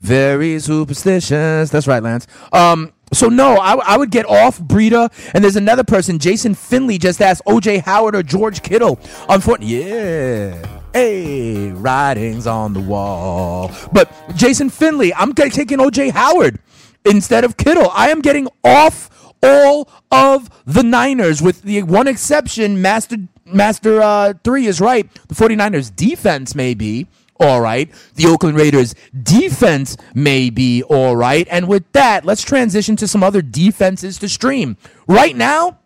Very 0.00 0.58
superstitious. 0.58 1.70
That's 1.70 1.86
right, 1.86 2.02
Lance. 2.02 2.26
Um, 2.52 2.92
so 3.12 3.28
no, 3.28 3.56
I, 3.56 3.74
I 3.74 3.96
would 3.96 4.10
get 4.10 4.26
off 4.26 4.58
Breida. 4.58 5.12
And 5.34 5.44
there's 5.44 5.56
another 5.56 5.84
person, 5.84 6.18
Jason 6.18 6.56
Finley, 6.56 6.98
just 6.98 7.22
asked 7.22 7.42
OJ 7.46 7.82
Howard 7.82 8.16
or 8.16 8.24
George 8.24 8.62
Kittle. 8.62 8.98
Unfortunately, 9.28 9.84
yeah. 9.86 10.79
Hey, 10.92 11.70
writings 11.70 12.48
on 12.48 12.72
the 12.72 12.80
wall. 12.80 13.70
But 13.92 14.12
Jason 14.34 14.70
Finley, 14.70 15.14
I'm 15.14 15.34
taking 15.34 15.78
OJ 15.78 16.10
Howard 16.10 16.58
instead 17.04 17.44
of 17.44 17.56
Kittle. 17.56 17.90
I 17.94 18.10
am 18.10 18.20
getting 18.20 18.48
off 18.64 19.08
all 19.40 19.88
of 20.10 20.50
the 20.66 20.82
Niners 20.82 21.40
with 21.40 21.62
the 21.62 21.84
one 21.84 22.08
exception. 22.08 22.82
Master 22.82 23.16
Master 23.46 24.02
uh, 24.02 24.34
3 24.42 24.66
is 24.66 24.80
right. 24.80 25.12
The 25.28 25.34
49ers 25.34 25.94
defense 25.94 26.54
may 26.54 26.74
be 26.74 27.06
all 27.38 27.60
right. 27.60 27.90
The 28.16 28.26
Oakland 28.26 28.56
Raiders 28.56 28.94
defense 29.22 29.96
may 30.14 30.50
be 30.50 30.82
all 30.82 31.16
right. 31.16 31.46
And 31.50 31.68
with 31.68 31.90
that, 31.92 32.24
let's 32.24 32.42
transition 32.42 32.96
to 32.96 33.08
some 33.08 33.22
other 33.22 33.42
defenses 33.42 34.18
to 34.18 34.28
stream. 34.28 34.76
Right 35.06 35.36
now, 35.36 35.79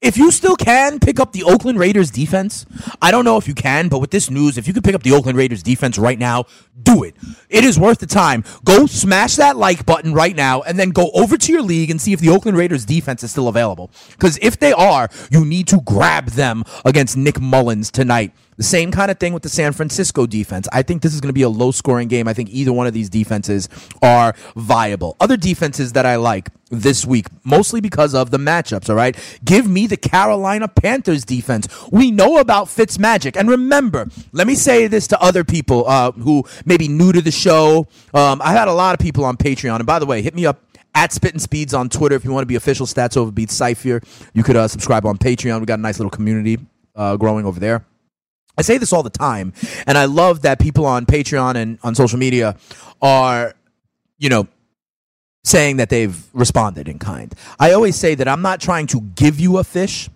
if 0.00 0.16
you 0.18 0.30
still 0.30 0.56
can 0.56 1.00
pick 1.00 1.18
up 1.18 1.32
the 1.32 1.42
Oakland 1.44 1.78
Raiders 1.78 2.10
defense, 2.10 2.66
I 3.00 3.10
don't 3.10 3.24
know 3.24 3.38
if 3.38 3.48
you 3.48 3.54
can, 3.54 3.88
but 3.88 4.00
with 4.00 4.10
this 4.10 4.30
news, 4.30 4.58
if 4.58 4.66
you 4.66 4.74
could 4.74 4.84
pick 4.84 4.94
up 4.94 5.02
the 5.02 5.12
Oakland 5.12 5.38
Raiders 5.38 5.62
defense 5.62 5.98
right 5.98 6.18
now, 6.18 6.44
do 6.82 7.02
it. 7.02 7.14
It 7.48 7.64
is 7.64 7.78
worth 7.78 7.98
the 7.98 8.06
time. 8.06 8.44
Go 8.64 8.86
smash 8.86 9.36
that 9.36 9.56
like 9.56 9.86
button 9.86 10.12
right 10.12 10.36
now 10.36 10.62
and 10.62 10.78
then 10.78 10.90
go 10.90 11.10
over 11.14 11.36
to 11.38 11.52
your 11.52 11.62
league 11.62 11.90
and 11.90 12.00
see 12.00 12.12
if 12.12 12.20
the 12.20 12.28
Oakland 12.28 12.58
Raiders 12.58 12.84
defense 12.84 13.22
is 13.22 13.30
still 13.30 13.48
available. 13.48 13.90
Because 14.10 14.38
if 14.42 14.58
they 14.58 14.72
are, 14.72 15.08
you 15.30 15.44
need 15.44 15.66
to 15.68 15.80
grab 15.80 16.26
them 16.26 16.64
against 16.84 17.16
Nick 17.16 17.40
Mullens 17.40 17.90
tonight. 17.90 18.32
The 18.56 18.62
same 18.62 18.90
kind 18.90 19.10
of 19.10 19.18
thing 19.18 19.32
with 19.32 19.42
the 19.42 19.48
San 19.48 19.72
Francisco 19.72 20.26
defense. 20.26 20.66
I 20.72 20.82
think 20.82 21.02
this 21.02 21.14
is 21.14 21.20
going 21.20 21.28
to 21.28 21.34
be 21.34 21.42
a 21.42 21.48
low 21.48 21.70
scoring 21.70 22.08
game. 22.08 22.26
I 22.26 22.32
think 22.32 22.48
either 22.50 22.72
one 22.72 22.86
of 22.86 22.94
these 22.94 23.10
defenses 23.10 23.68
are 24.02 24.34
viable. 24.54 25.16
Other 25.20 25.36
defenses 25.36 25.92
that 25.92 26.06
I 26.06 26.16
like 26.16 26.50
this 26.70 27.06
week, 27.06 27.26
mostly 27.44 27.80
because 27.80 28.14
of 28.14 28.30
the 28.30 28.38
matchups, 28.38 28.90
all 28.90 28.96
right? 28.96 29.16
Give 29.44 29.68
me 29.68 29.86
the 29.86 29.96
Carolina 29.96 30.68
Panthers 30.68 31.24
defense. 31.24 31.68
We 31.92 32.10
know 32.10 32.38
about 32.38 32.68
Fitz 32.68 32.98
Magic. 32.98 33.36
And 33.36 33.48
remember, 33.48 34.08
let 34.32 34.46
me 34.46 34.54
say 34.54 34.86
this 34.86 35.06
to 35.08 35.20
other 35.20 35.44
people 35.44 35.86
uh, 35.86 36.12
who 36.12 36.44
may 36.64 36.76
be 36.76 36.88
new 36.88 37.12
to 37.12 37.20
the 37.20 37.30
show. 37.30 37.86
Um, 38.14 38.40
I 38.42 38.52
had 38.52 38.68
a 38.68 38.72
lot 38.72 38.94
of 38.94 39.00
people 39.00 39.24
on 39.24 39.36
Patreon. 39.36 39.76
And 39.76 39.86
by 39.86 39.98
the 39.98 40.06
way, 40.06 40.22
hit 40.22 40.34
me 40.34 40.46
up 40.46 40.60
at 40.94 41.12
Spitting 41.12 41.40
Speeds 41.40 41.74
on 41.74 41.88
Twitter 41.88 42.16
if 42.16 42.24
you 42.24 42.32
want 42.32 42.42
to 42.42 42.46
be 42.46 42.56
official 42.56 42.86
Stats 42.86 43.16
Over 43.16 43.30
Beats 43.30 43.54
Cypher. 43.54 44.00
You 44.32 44.42
could 44.42 44.56
uh, 44.56 44.66
subscribe 44.66 45.04
on 45.04 45.18
Patreon. 45.18 45.60
We 45.60 45.66
got 45.66 45.78
a 45.78 45.82
nice 45.82 45.98
little 45.98 46.10
community 46.10 46.58
uh, 46.96 47.16
growing 47.16 47.44
over 47.44 47.60
there. 47.60 47.84
I 48.58 48.62
say 48.62 48.78
this 48.78 48.92
all 48.92 49.02
the 49.02 49.10
time, 49.10 49.52
and 49.86 49.98
I 49.98 50.06
love 50.06 50.42
that 50.42 50.58
people 50.58 50.86
on 50.86 51.06
Patreon 51.06 51.56
and 51.56 51.78
on 51.82 51.94
social 51.94 52.18
media 52.18 52.56
are, 53.02 53.54
you 54.18 54.28
know, 54.28 54.48
saying 55.44 55.76
that 55.76 55.90
they've 55.90 56.16
responded 56.32 56.88
in 56.88 56.98
kind. 56.98 57.34
I 57.60 57.72
always 57.72 57.96
say 57.96 58.14
that 58.16 58.26
I'm 58.26 58.42
not 58.42 58.60
trying 58.60 58.86
to 58.88 59.00
give 59.00 59.38
you 59.38 59.58
a 59.58 59.64
fish, 59.64 60.08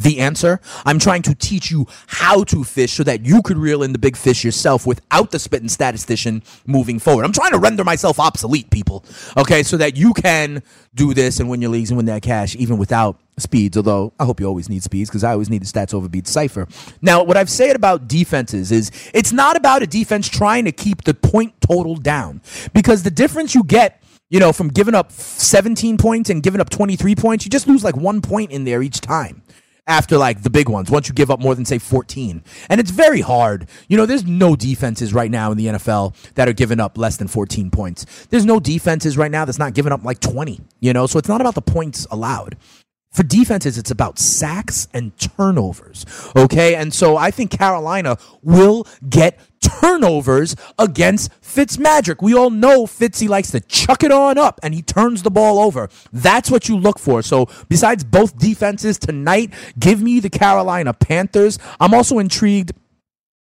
the 0.00 0.18
answer. 0.20 0.60
I'm 0.84 0.98
trying 0.98 1.22
to 1.22 1.34
teach 1.34 1.70
you 1.70 1.86
how 2.06 2.44
to 2.44 2.64
fish 2.64 2.92
so 2.92 3.04
that 3.04 3.24
you 3.24 3.42
could 3.42 3.58
reel 3.58 3.82
in 3.82 3.92
the 3.92 3.98
big 3.98 4.16
fish 4.16 4.44
yourself 4.44 4.86
without 4.86 5.30
the 5.30 5.38
spitting 5.38 5.68
statistician 5.68 6.42
moving 6.66 6.98
forward. 6.98 7.24
I'm 7.24 7.32
trying 7.32 7.52
to 7.52 7.58
render 7.58 7.84
myself 7.84 8.18
obsolete, 8.18 8.70
people. 8.70 9.04
Okay, 9.36 9.62
so 9.62 9.76
that 9.76 9.96
you 9.96 10.14
can 10.14 10.62
do 10.94 11.14
this 11.14 11.40
and 11.40 11.48
win 11.48 11.60
your 11.60 11.70
leagues 11.70 11.90
and 11.90 11.96
win 11.96 12.06
that 12.06 12.22
cash 12.22 12.56
even 12.56 12.78
without 12.78 13.20
speeds. 13.38 13.76
Although 13.76 14.12
I 14.18 14.24
hope 14.24 14.40
you 14.40 14.46
always 14.46 14.68
need 14.68 14.82
speeds 14.82 15.10
because 15.10 15.24
I 15.24 15.32
always 15.32 15.50
need 15.50 15.62
the 15.62 15.66
stats 15.66 15.94
over 15.94 16.08
beat 16.08 16.26
cipher. 16.26 16.66
Now, 17.00 17.22
what 17.22 17.36
I've 17.36 17.50
said 17.50 17.76
about 17.76 18.08
defenses 18.08 18.72
is 18.72 18.90
it's 19.14 19.32
not 19.32 19.56
about 19.56 19.82
a 19.82 19.86
defense 19.86 20.28
trying 20.28 20.64
to 20.64 20.72
keep 20.72 21.04
the 21.04 21.14
point 21.14 21.60
total 21.60 21.96
down 21.96 22.40
because 22.72 23.02
the 23.02 23.10
difference 23.10 23.54
you 23.54 23.62
get 23.64 24.02
you 24.30 24.38
know, 24.38 24.52
from 24.52 24.68
giving 24.68 24.94
up 24.94 25.10
17 25.10 25.98
points 25.98 26.30
and 26.30 26.40
giving 26.40 26.60
up 26.60 26.70
23 26.70 27.16
points, 27.16 27.44
you 27.44 27.50
just 27.50 27.66
lose 27.66 27.82
like 27.82 27.96
one 27.96 28.22
point 28.22 28.52
in 28.52 28.62
there 28.62 28.80
each 28.80 29.00
time 29.00 29.42
after 29.90 30.16
like 30.16 30.42
the 30.42 30.50
big 30.50 30.68
ones 30.68 30.90
once 30.90 31.08
you 31.08 31.14
give 31.14 31.30
up 31.30 31.40
more 31.40 31.54
than 31.54 31.64
say 31.64 31.78
14 31.78 32.42
and 32.68 32.80
it's 32.80 32.90
very 32.90 33.20
hard. 33.20 33.68
You 33.88 33.96
know 33.96 34.06
there's 34.06 34.24
no 34.24 34.56
defenses 34.56 35.12
right 35.12 35.30
now 35.30 35.50
in 35.50 35.58
the 35.58 35.66
nfl 35.66 36.14
that 36.34 36.48
are 36.48 36.52
giving 36.52 36.80
up 36.80 36.96
less 36.96 37.16
than 37.16 37.28
14 37.28 37.70
points. 37.70 38.26
There's 38.30 38.46
no 38.46 38.60
defenses 38.60 39.18
right 39.18 39.30
now 39.30 39.44
that's 39.44 39.58
not 39.58 39.74
giving 39.74 39.92
up 39.92 40.04
like 40.04 40.20
20 40.20 40.60
you 40.80 40.92
know? 40.92 41.06
So 41.06 41.18
it's 41.18 41.28
not 41.28 41.40
about 41.40 41.54
the 41.54 41.62
points 41.62 42.06
allowed 42.10 42.56
for 43.12 43.24
defenses, 43.24 43.76
it's 43.76 43.90
about 43.90 44.18
sacks 44.18 44.86
and 44.94 45.16
turnovers. 45.18 46.06
Okay. 46.36 46.74
And 46.74 46.94
so 46.94 47.16
I 47.16 47.30
think 47.30 47.50
Carolina 47.50 48.16
will 48.42 48.86
get 49.08 49.38
turnovers 49.60 50.54
against 50.78 51.30
Fitzmagic. 51.42 52.22
We 52.22 52.34
all 52.34 52.50
know 52.50 52.86
Fitzy 52.86 53.28
likes 53.28 53.50
to 53.50 53.60
chuck 53.60 54.04
it 54.04 54.12
on 54.12 54.38
up 54.38 54.60
and 54.62 54.74
he 54.74 54.82
turns 54.82 55.22
the 55.22 55.30
ball 55.30 55.58
over. 55.58 55.90
That's 56.12 56.50
what 56.50 56.68
you 56.68 56.76
look 56.78 56.98
for. 56.98 57.22
So 57.22 57.48
besides 57.68 58.04
both 58.04 58.38
defenses 58.38 58.98
tonight, 58.98 59.52
give 59.78 60.00
me 60.00 60.20
the 60.20 60.30
Carolina 60.30 60.94
Panthers. 60.94 61.58
I'm 61.80 61.94
also 61.94 62.18
intrigued 62.20 62.72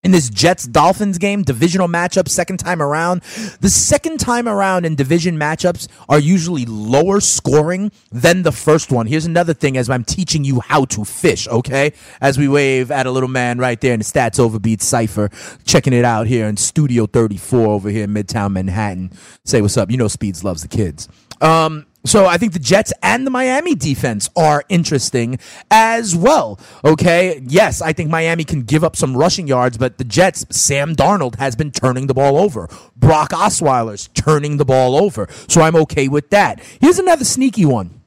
in 0.04 0.10
this 0.10 0.28
Jets 0.28 0.66
Dolphins 0.66 1.18
game, 1.18 1.42
divisional 1.42 1.86
matchup, 1.86 2.28
second 2.28 2.58
time 2.58 2.82
around. 2.82 3.22
The 3.60 3.70
second 3.70 4.18
time 4.18 4.48
around 4.48 4.84
in 4.84 4.96
division 4.96 5.38
matchups 5.38 5.86
are 6.08 6.18
usually 6.18 6.64
lower 6.66 7.20
scoring 7.20 7.92
than 8.10 8.42
the 8.42 8.50
first 8.50 8.90
one. 8.90 9.06
Here's 9.06 9.26
another 9.26 9.54
thing 9.54 9.76
as 9.76 9.88
I'm 9.88 10.02
teaching 10.04 10.42
you 10.42 10.60
how 10.60 10.86
to 10.86 11.04
fish, 11.04 11.46
okay? 11.46 11.92
As 12.20 12.36
we 12.36 12.48
wave 12.48 12.90
at 12.90 13.06
a 13.06 13.12
little 13.12 13.28
man 13.28 13.58
right 13.58 13.80
there 13.80 13.92
in 13.92 14.00
the 14.00 14.04
Stats 14.04 14.40
Overbeat 14.40 14.82
Cypher, 14.82 15.30
checking 15.64 15.92
it 15.92 16.04
out 16.04 16.26
here 16.26 16.46
in 16.46 16.56
Studio 16.56 17.06
34 17.06 17.68
over 17.68 17.88
here 17.88 18.04
in 18.04 18.10
Midtown 18.10 18.52
Manhattan. 18.52 19.12
Say 19.44 19.62
what's 19.62 19.76
up. 19.76 19.90
You 19.90 19.98
know 19.98 20.08
Speeds 20.08 20.42
loves 20.42 20.62
the 20.62 20.68
kids. 20.68 21.08
Um, 21.40 21.86
so 22.04 22.26
I 22.26 22.36
think 22.36 22.52
the 22.52 22.58
Jets 22.58 22.92
and 23.02 23.26
the 23.26 23.30
Miami 23.30 23.74
defense 23.74 24.28
are 24.34 24.64
interesting 24.68 25.38
as 25.70 26.16
well. 26.16 26.58
Okay. 26.84 27.40
Yes, 27.46 27.80
I 27.80 27.92
think 27.92 28.10
Miami 28.10 28.44
can 28.44 28.62
give 28.62 28.82
up 28.82 28.96
some 28.96 29.16
rushing 29.16 29.46
yards, 29.46 29.78
but 29.78 29.98
the 29.98 30.04
Jets, 30.04 30.44
Sam 30.50 30.96
Darnold 30.96 31.36
has 31.36 31.54
been 31.54 31.70
turning 31.70 32.08
the 32.08 32.14
ball 32.14 32.38
over. 32.38 32.68
Brock 32.96 33.30
Osweiler's 33.30 34.08
turning 34.14 34.56
the 34.56 34.64
ball 34.64 34.96
over. 34.96 35.28
So 35.48 35.60
I'm 35.62 35.76
okay 35.76 36.08
with 36.08 36.30
that. 36.30 36.60
Here's 36.80 36.98
another 36.98 37.24
sneaky 37.24 37.64
one. 37.64 38.02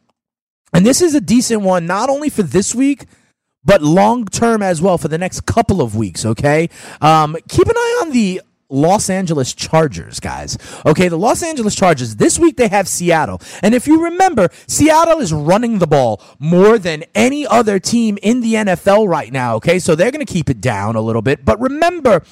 And 0.73 0.85
this 0.85 1.01
is 1.01 1.15
a 1.15 1.21
decent 1.21 1.61
one, 1.61 1.85
not 1.85 2.09
only 2.09 2.29
for 2.29 2.43
this 2.43 2.75
week, 2.75 3.05
but 3.63 3.81
long 3.81 4.25
term 4.25 4.61
as 4.61 4.81
well 4.81 4.97
for 4.97 5.07
the 5.07 5.17
next 5.17 5.45
couple 5.45 5.81
of 5.81 5.95
weeks. 5.95 6.25
Okay. 6.25 6.69
Um, 6.99 7.37
keep 7.47 7.67
an 7.67 7.77
eye 7.77 8.01
on 8.03 8.11
the 8.11 8.41
Los 8.69 9.09
Angeles 9.09 9.53
Chargers, 9.53 10.19
guys. 10.19 10.57
Okay, 10.85 11.07
the 11.07 11.17
Los 11.17 11.43
Angeles 11.43 11.75
Chargers, 11.75 12.15
this 12.15 12.39
week 12.39 12.57
they 12.57 12.67
have 12.67 12.87
Seattle. 12.87 13.39
And 13.61 13.75
if 13.75 13.87
you 13.87 14.03
remember, 14.03 14.49
Seattle 14.67 15.19
is 15.19 15.31
running 15.31 15.79
the 15.79 15.87
ball 15.87 16.21
more 16.39 16.79
than 16.79 17.03
any 17.13 17.45
other 17.45 17.79
team 17.79 18.17
in 18.23 18.41
the 18.41 18.55
NFL 18.55 19.07
right 19.07 19.31
now. 19.31 19.55
Okay, 19.55 19.77
so 19.77 19.95
they're 19.95 20.11
going 20.11 20.25
to 20.25 20.31
keep 20.31 20.49
it 20.49 20.61
down 20.61 20.95
a 20.95 21.01
little 21.01 21.21
bit. 21.21 21.45
But 21.45 21.59
remember, 21.59 22.23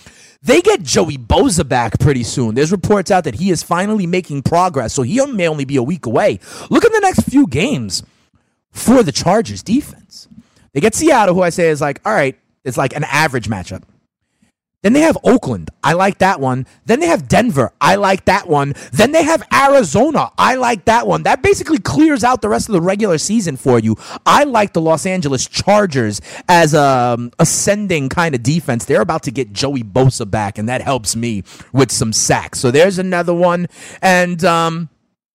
they 0.41 0.61
get 0.61 0.83
Joey 0.83 1.17
Bosa 1.17 1.67
back 1.67 1.99
pretty 1.99 2.23
soon. 2.23 2.55
There's 2.55 2.71
reports 2.71 3.11
out 3.11 3.23
that 3.25 3.35
he 3.35 3.51
is 3.51 3.63
finally 3.63 4.07
making 4.07 4.41
progress, 4.41 4.93
so 4.93 5.03
he 5.03 5.23
may 5.27 5.47
only 5.47 5.65
be 5.65 5.77
a 5.77 5.83
week 5.83 6.05
away. 6.05 6.39
Look 6.69 6.83
at 6.83 6.91
the 6.91 6.99
next 6.99 7.21
few 7.29 7.47
games 7.47 8.03
for 8.71 9.03
the 9.03 9.11
Chargers 9.11 9.63
defense. 9.63 10.27
They 10.73 10.81
get 10.81 10.95
Seattle, 10.95 11.35
who 11.35 11.41
I 11.43 11.49
say 11.49 11.69
is 11.69 11.79
like, 11.79 12.01
all 12.03 12.13
right, 12.13 12.37
it's 12.63 12.77
like 12.77 12.95
an 12.95 13.03
average 13.05 13.47
matchup. 13.47 13.83
Then 14.83 14.93
they 14.93 15.01
have 15.01 15.17
Oakland. 15.23 15.71
I 15.83 15.93
like 15.93 16.19
that 16.19 16.39
one. 16.39 16.67
Then 16.85 16.99
they 16.99 17.07
have 17.07 17.27
Denver. 17.27 17.71
I 17.81 17.95
like 17.95 18.25
that 18.25 18.47
one. 18.47 18.73
Then 18.91 19.13
they 19.13 19.23
have 19.23 19.41
Arizona. 19.51 20.29
I 20.37 20.55
like 20.55 20.85
that 20.85 21.07
one. 21.07 21.23
That 21.23 21.41
basically 21.41 21.79
clears 21.79 22.23
out 22.23 22.41
the 22.41 22.49
rest 22.49 22.67
of 22.69 22.73
the 22.73 22.81
regular 22.81 23.17
season 23.17 23.55
for 23.55 23.79
you. 23.79 23.95
I 24.25 24.43
like 24.43 24.73
the 24.73 24.81
Los 24.81 25.05
Angeles 25.05 25.47
Chargers 25.47 26.21
as 26.49 26.73
a 26.73 26.83
um, 26.83 27.31
ascending 27.39 28.09
kind 28.09 28.35
of 28.35 28.43
defense. 28.43 28.85
They're 28.85 29.01
about 29.01 29.23
to 29.23 29.31
get 29.31 29.53
Joey 29.53 29.83
Bosa 29.83 30.29
back, 30.29 30.57
and 30.57 30.67
that 30.67 30.81
helps 30.81 31.15
me 31.15 31.43
with 31.71 31.91
some 31.91 32.11
sacks. 32.11 32.59
So 32.59 32.69
there's 32.69 32.99
another 32.99 33.33
one. 33.33 33.67
And 34.01 34.43
um, 34.43 34.89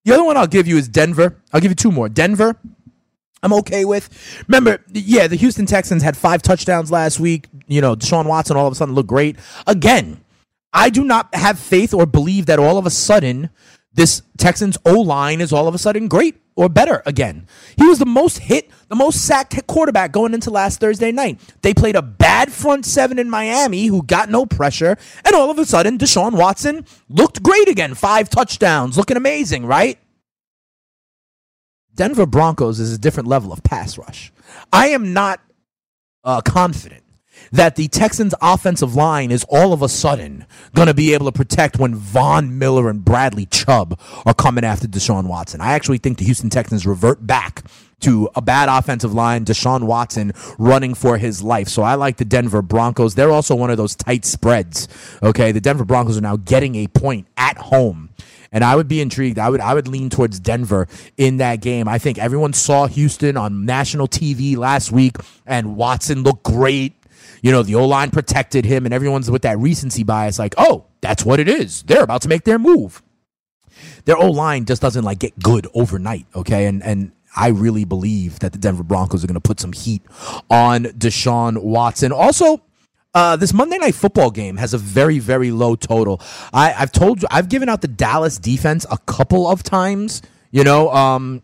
the 0.05 0.13
other 0.13 0.25
one 0.25 0.37
I'll 0.37 0.47
give 0.47 0.69
you 0.69 0.77
is 0.77 0.89
Denver. 0.89 1.43
I'll 1.53 1.61
give 1.61 1.71
you 1.71 1.77
two 1.77 1.93
more. 1.93 2.09
Denver. 2.09 2.57
I'm 3.43 3.53
okay 3.55 3.85
with. 3.85 4.45
Remember, 4.49 4.83
yeah, 4.93 5.27
the 5.27 5.37
Houston 5.37 5.67
Texans 5.67 6.03
had 6.03 6.17
five 6.17 6.43
touchdowns 6.43 6.91
last 6.91 7.21
week. 7.21 7.47
You 7.67 7.81
know, 7.81 7.95
Deshaun 7.95 8.27
Watson 8.27 8.57
all 8.57 8.67
of 8.67 8.73
a 8.73 8.77
sudden 8.77 8.95
looked 8.95 9.09
great. 9.09 9.37
Again, 9.67 10.21
I 10.73 10.91
do 10.91 11.05
not 11.05 11.35
have 11.35 11.59
faith 11.59 11.95
or 11.95 12.07
believe 12.07 12.47
that 12.47 12.59
all 12.59 12.79
of 12.79 12.87
a 12.87 12.91
sudden 12.91 13.51
this 13.99 14.23
Texans 14.37 14.79
O 14.85 15.01
line 15.01 15.41
is 15.41 15.53
all 15.53 15.67
of 15.67 15.75
a 15.75 15.79
sudden 15.79 16.09
great 16.09 16.37
or 16.55 16.69
better 16.69 17.03
again. 17.07 17.47
He 17.77 17.85
was 17.85 17.99
the 17.99 18.07
most 18.07 18.39
hit, 18.39 18.71
the 18.89 18.95
most 18.95 19.25
sacked 19.25 19.67
quarterback 19.67 20.13
going 20.13 20.35
into 20.35 20.51
last 20.51 20.79
Thursday 20.81 21.11
night. 21.11 21.41
They 21.63 21.75
played 21.75 21.97
a 21.97 22.03
bad 22.03 22.53
front 22.53 22.87
seven 22.87 23.19
in 23.19 23.29
Miami 23.29 23.87
who 23.87 24.03
got 24.03 24.31
no 24.31 24.47
pressure, 24.47 24.97
and 25.25 25.35
all 25.35 25.51
of 25.51 25.59
a 25.59 25.65
sudden 25.65 25.99
Deshaun 25.99 26.33
Watson 26.33 26.85
looked 27.09 27.43
great 27.43 27.69
again. 27.69 27.95
Five 27.95 28.29
touchdowns, 28.29 28.97
looking 28.97 29.17
amazing, 29.17 29.67
right? 29.67 29.99
Denver 31.99 32.27
Broncos 32.27 32.79
is 32.79 32.93
a 32.93 32.99
different 32.99 33.29
level 33.29 33.53
of 33.53 33.65
pass 33.65 33.99
rush. 33.99 34.33
I 34.73 34.91
am 34.91 35.13
not 35.13 35.41
uh, 36.23 36.41
confident 36.43 37.03
that 37.51 37.75
the 37.75 37.89
Texans' 37.89 38.37
offensive 38.41 38.95
line 38.95 39.33
is 39.33 39.45
all 39.49 39.73
of 39.73 39.83
a 39.83 39.89
sudden 39.89 40.47
going 40.77 40.87
to 40.87 40.95
be 40.95 41.13
able 41.13 41.27
to 41.27 41.33
protect 41.33 41.77
when 41.77 41.97
Von 41.97 42.57
Miller 42.57 42.89
and 42.89 43.05
Bradley 43.05 43.47
Chubb 43.47 43.99
are 44.25 44.33
coming 44.33 44.63
after 44.63 44.87
Deshaun 44.87 45.27
Watson. 45.27 45.61
I 45.61 45.73
actually 45.73 45.99
think 45.99 46.19
the 46.19 46.25
Houston 46.25 46.51
Texans 46.51 46.87
revert 46.87 47.27
back 47.27 47.65
to 48.01 48.29
a 48.37 48.41
bad 48.41 48.69
offensive 48.69 49.13
line, 49.13 49.45
Deshaun 49.45 49.83
Watson 49.83 50.31
running 50.57 50.95
for 50.95 51.19
his 51.19 51.43
life. 51.43 51.67
So 51.67 51.83
I 51.83 51.97
like 51.97 52.19
the 52.19 52.25
Denver 52.25 52.63
Broncos. 52.63 53.17
They're 53.17 53.33
also 53.33 53.57
one 53.57 53.71
of 53.71 53.77
those 53.77 53.97
tight 53.97 54.25
spreads. 54.25 54.87
Okay, 55.21 55.51
the 55.51 55.61
Denver 55.61 55.85
Broncos 55.85 56.17
are 56.17 56.21
now 56.21 56.37
getting 56.37 56.77
a 56.77 56.87
point 56.87 57.27
at 57.37 57.59
home. 57.59 58.11
And 58.51 58.65
I 58.65 58.77
would 58.77 58.89
be 58.89 59.01
intrigued. 59.01 59.39
I 59.39 59.51
would 59.51 59.61
I 59.61 59.75
would 59.75 59.89
lean 59.89 60.11
towards 60.11 60.41
Denver 60.41 60.87
in 61.17 61.37
that 61.39 61.61
game. 61.61 61.87
I 61.87 61.99
think 61.99 62.19
everyone 62.19 62.53
saw 62.53 62.87
Houston 62.87 63.37
on 63.37 63.67
national 63.67 64.09
TV 64.09 64.57
last 64.57 64.91
week 64.91 65.17
and 65.47 65.77
Watson 65.77 66.23
looked 66.23 66.45
great. 66.45 66.95
You 67.43 67.53
know, 67.53 67.63
the 67.63 67.77
O 67.77 67.87
line 67.87 68.11
protected 68.11 68.65
him, 68.65 68.85
and 68.85 68.93
everyone's 68.93 69.31
with 69.31 69.43
that 69.43 69.59
recency 69.59 70.03
bias, 70.03 70.39
like, 70.39 70.55
oh, 70.59 70.87
that's 71.01 71.25
what 71.25 71.39
it 71.39 71.49
is. 71.49 71.83
They're 71.83 72.03
about 72.03 72.23
to 72.23 72.29
make 72.29 72.45
their 72.45 72.59
move. 72.59 73.01
Their 74.07 74.17
O 74.17 74.31
line 74.31 74.65
just 74.65 74.83
doesn't 74.83 75.05
like 75.05 75.21
get 75.21 75.39
good 75.39 75.69
overnight, 75.75 76.27
okay? 76.35 76.67
And 76.67 76.83
and 76.83 77.13
I 77.37 77.49
really 77.49 77.85
believe 77.85 78.41
that 78.41 78.53
the 78.53 78.59
Denver 78.59 78.83
Broncos 78.83 79.23
are 79.23 79.27
going 79.27 79.35
to 79.35 79.41
put 79.41 79.61
some 79.61 79.73
heat 79.73 80.03
on 80.51 80.85
Deshaun 80.85 81.63
Watson. 81.63 82.11
Also, 82.11 82.63
uh, 83.15 83.37
this 83.37 83.53
Monday 83.53 83.79
Night 83.79 83.95
Football 83.95 84.31
game 84.31 84.57
has 84.57 84.75
a 84.75 84.79
very, 84.79 85.19
very 85.19 85.51
low 85.51 85.77
total. 85.77 86.21
I, 86.53 86.71
have 86.71 86.93
told 86.93 87.23
you, 87.23 87.29
I've 87.31 87.49
given 87.49 87.69
out 87.69 87.81
the 87.81 87.89
Dallas 87.89 88.39
defense 88.39 88.87
a 88.91 88.99
couple 88.99 89.47
of 89.47 89.63
times. 89.63 90.23
You 90.51 90.65
know, 90.65 90.91
um, 90.93 91.43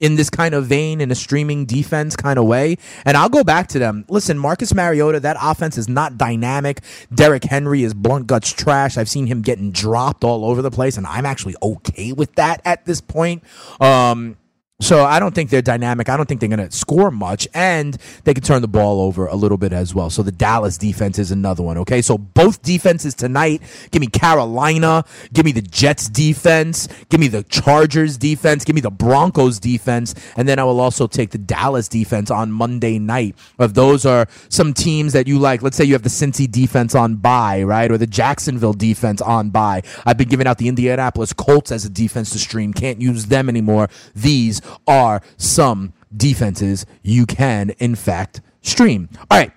in 0.00 0.16
this 0.16 0.30
kind 0.30 0.54
of 0.54 0.66
vein, 0.66 1.00
in 1.00 1.10
a 1.10 1.14
streaming 1.14 1.66
defense 1.66 2.16
kind 2.16 2.38
of 2.38 2.46
way. 2.46 2.76
And 3.04 3.16
I'll 3.16 3.28
go 3.28 3.44
back 3.44 3.68
to 3.68 3.78
them. 3.78 4.06
Listen, 4.08 4.38
Marcus 4.38 4.74
Mariota, 4.74 5.20
that 5.20 5.36
offense 5.40 5.76
is 5.78 5.88
not 5.88 6.16
dynamic. 6.16 6.80
Derrick 7.14 7.44
Henry 7.44 7.84
is 7.84 7.94
blunt 7.94 8.26
guts 8.26 8.50
trash. 8.50 8.96
I've 8.96 9.10
seen 9.10 9.26
him 9.26 9.42
getting 9.42 9.70
dropped 9.70 10.24
all 10.24 10.44
over 10.44 10.62
the 10.62 10.70
place, 10.70 10.96
and 10.96 11.06
I'm 11.06 11.26
actually 11.26 11.54
okay 11.62 12.12
with 12.12 12.34
that 12.36 12.62
at 12.64 12.86
this 12.86 13.00
point. 13.00 13.44
Um, 13.78 14.36
so 14.80 15.04
I 15.04 15.20
don't 15.20 15.34
think 15.34 15.50
they're 15.50 15.62
dynamic. 15.62 16.08
I 16.08 16.16
don't 16.16 16.26
think 16.26 16.40
they're 16.40 16.48
going 16.48 16.68
to 16.68 16.74
score 16.74 17.10
much, 17.10 17.46
and 17.54 17.96
they 18.24 18.34
can 18.34 18.42
turn 18.42 18.62
the 18.62 18.68
ball 18.68 19.00
over 19.00 19.26
a 19.26 19.36
little 19.36 19.58
bit 19.58 19.72
as 19.72 19.94
well. 19.94 20.10
So 20.10 20.22
the 20.22 20.32
Dallas 20.32 20.78
defense 20.78 21.18
is 21.18 21.30
another 21.30 21.62
one. 21.62 21.78
Okay, 21.78 22.02
so 22.02 22.16
both 22.18 22.62
defenses 22.62 23.14
tonight. 23.14 23.62
Give 23.90 24.00
me 24.00 24.06
Carolina. 24.06 25.04
Give 25.32 25.44
me 25.44 25.52
the 25.52 25.62
Jets 25.62 26.08
defense. 26.08 26.88
Give 27.08 27.20
me 27.20 27.28
the 27.28 27.42
Chargers 27.44 28.16
defense. 28.16 28.64
Give 28.64 28.74
me 28.74 28.80
the 28.80 28.90
Broncos 28.90 29.60
defense, 29.60 30.14
and 30.36 30.48
then 30.48 30.58
I 30.58 30.64
will 30.64 30.80
also 30.80 31.06
take 31.06 31.30
the 31.30 31.38
Dallas 31.38 31.88
defense 31.88 32.30
on 32.30 32.50
Monday 32.50 32.98
night. 32.98 33.36
If 33.58 33.74
those 33.74 34.06
are 34.06 34.26
some 34.48 34.72
teams 34.72 35.12
that 35.12 35.26
you 35.26 35.38
like, 35.38 35.62
let's 35.62 35.76
say 35.76 35.84
you 35.84 35.92
have 35.92 36.02
the 36.02 36.08
Cincy 36.08 36.50
defense 36.50 36.94
on 36.94 37.16
bye, 37.16 37.62
right, 37.62 37.90
or 37.90 37.98
the 37.98 38.06
Jacksonville 38.06 38.72
defense 38.72 39.20
on 39.20 39.50
bye. 39.50 39.82
I've 40.06 40.16
been 40.16 40.28
giving 40.28 40.46
out 40.46 40.58
the 40.58 40.68
Indianapolis 40.68 41.32
Colts 41.32 41.70
as 41.70 41.84
a 41.84 41.90
defense 41.90 42.30
to 42.30 42.38
stream. 42.38 42.72
Can't 42.72 43.00
use 43.00 43.26
them 43.26 43.48
anymore. 43.48 43.88
These 44.14 44.62
are 44.86 45.22
some 45.36 45.92
defenses 46.16 46.86
you 47.02 47.26
can, 47.26 47.70
in 47.78 47.94
fact, 47.94 48.40
stream. 48.62 49.08
All 49.30 49.38
right. 49.38 49.52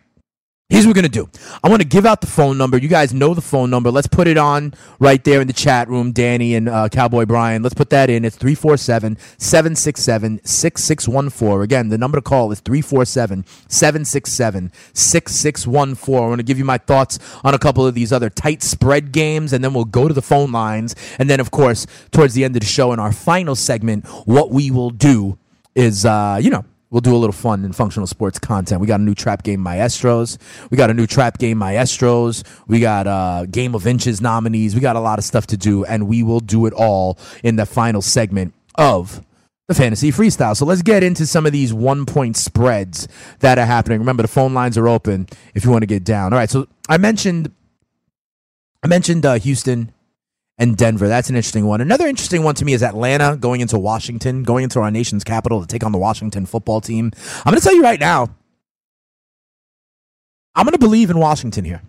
Here's 0.74 0.88
what 0.88 0.96
we're 0.96 1.04
going 1.04 1.12
to 1.12 1.28
do. 1.28 1.30
I 1.64 1.70
want 1.70 1.84
to 1.84 1.88
give 1.88 2.04
out 2.04 2.22
the 2.22 2.26
phone 2.26 2.58
number. 2.58 2.80
You 2.80 2.88
guys 2.88 3.14
know 3.14 3.36
the 3.36 3.44
phone 3.44 3.70
number. 3.70 3.92
Let's 3.92 4.08
put 4.08 4.28
it 4.28 4.40
on 4.40 4.74
right 4.98 5.24
there 5.24 5.40
in 5.40 5.46
the 5.46 5.54
chat 5.54 5.88
room, 5.88 6.14
Danny 6.14 6.56
and 6.56 6.68
uh, 6.68 6.90
Cowboy 6.90 7.28
Brian. 7.28 7.62
Let's 7.62 7.76
put 7.76 7.92
that 7.92 8.10
in. 8.10 8.26
It's 8.26 8.36
347 8.38 9.20
767 9.38 10.42
6614. 10.44 11.62
Again, 11.62 11.90
the 11.90 11.98
number 12.00 12.18
to 12.18 12.24
call 12.24 12.52
is 12.52 12.60
347 12.62 13.46
767 13.68 14.72
6614. 14.94 16.16
I 16.16 16.28
want 16.28 16.40
to 16.40 16.44
give 16.44 16.58
you 16.58 16.66
my 16.66 16.80
thoughts 16.80 17.20
on 17.44 17.54
a 17.54 17.60
couple 17.60 17.86
of 17.86 17.94
these 17.94 18.12
other 18.12 18.32
tight 18.32 18.64
spread 18.64 19.12
games, 19.12 19.54
and 19.54 19.64
then 19.64 19.76
we'll 19.76 19.86
go 19.86 20.08
to 20.08 20.14
the 20.16 20.24
phone 20.24 20.52
lines. 20.52 20.96
And 21.20 21.30
then, 21.30 21.40
of 21.40 21.52
course, 21.52 21.86
towards 22.10 22.34
the 22.34 22.44
end 22.44 22.56
of 22.56 22.62
the 22.62 22.66
show, 22.66 22.92
in 22.94 23.00
our 23.00 23.12
final 23.14 23.56
segment, 23.56 24.08
what 24.26 24.50
we 24.50 24.72
will 24.72 24.90
do 24.90 25.38
is, 25.76 26.04
uh, 26.04 26.40
you 26.42 26.50
know, 26.50 26.66
we'll 26.94 27.02
do 27.02 27.14
a 27.14 27.18
little 27.18 27.34
fun 27.34 27.66
and 27.66 27.76
functional 27.76 28.06
sports 28.06 28.38
content. 28.38 28.80
We 28.80 28.86
got 28.86 29.00
a 29.00 29.04
new 29.04 29.16
trap 29.16 29.42
game 29.42 29.60
maestros. 29.60 30.38
We 30.70 30.78
got 30.78 30.92
a 30.92 30.94
new 30.94 31.08
trap 31.08 31.40
game 31.40 31.58
maestros. 31.58 32.44
We 32.68 32.80
got 32.80 33.08
uh, 33.08 33.48
game 33.48 33.74
of 33.74 33.88
inches 33.88 34.22
nominees. 34.22 34.76
We 34.76 34.82
got 34.82 34.96
a 34.96 35.00
lot 35.00 35.18
of 35.18 35.26
stuff 35.26 35.48
to 35.48 35.58
do, 35.58 35.84
and 35.84 36.08
we 36.08 36.22
will 36.22 36.40
do 36.40 36.68
it 36.68 36.74
all 36.74 37.18
in 37.44 37.56
the 37.56 37.66
final 37.66 38.02
segment 38.04 38.54
of 38.76 39.26
the 39.68 39.74
fantasy 39.74 40.12
freestyle. 40.12 40.56
So 40.56 40.66
let's 40.66 40.84
get 40.84 41.04
into 41.04 41.26
some 41.26 41.48
of 41.48 41.52
these 41.52 41.74
one 41.74 42.06
point 42.06 42.38
spreads 42.38 43.08
that 43.40 43.58
are 43.58 43.66
happening. 43.66 44.00
Remember, 44.00 44.22
the 44.22 44.28
phone 44.28 44.54
lines 44.54 44.78
are 44.78 44.88
open 44.88 45.28
if 45.56 45.66
you 45.66 45.72
want 45.72 45.82
to 45.82 45.88
get 45.88 46.04
down. 46.04 46.32
All 46.32 46.40
right. 46.40 46.50
So 46.50 46.68
I 46.88 46.98
mentioned, 46.98 47.52
I 48.84 48.88
mentioned 48.88 49.26
uh, 49.26 49.40
Houston 49.40 49.92
and 50.64 50.78
Denver. 50.78 51.10
That's 51.10 51.30
an 51.30 51.36
interesting 51.36 51.66
one. 51.66 51.82
Another 51.82 52.08
interesting 52.08 52.42
one 52.42 52.56
to 52.56 52.64
me 52.66 52.72
is 52.74 52.82
Atlanta 52.82 53.36
going 53.36 53.60
into 53.60 53.78
Washington, 53.78 54.44
going 54.44 54.64
into 54.64 54.80
our 54.80 54.90
nation's 54.90 55.24
capital 55.26 55.60
to 55.60 55.68
take 55.68 55.84
on 55.84 55.92
the 55.92 55.98
Washington 55.98 56.46
football 56.46 56.80
team. 56.80 57.12
I'm 57.46 57.52
going 57.52 57.60
to 57.60 57.64
tell 57.64 57.76
you 57.76 57.84
right 57.84 58.00
now, 58.00 58.34
I'm 60.56 60.66
going 60.66 60.72
to 60.72 60.80
believe 60.80 61.10
in 61.10 61.20
Washington 61.20 61.66
here. 61.66 61.82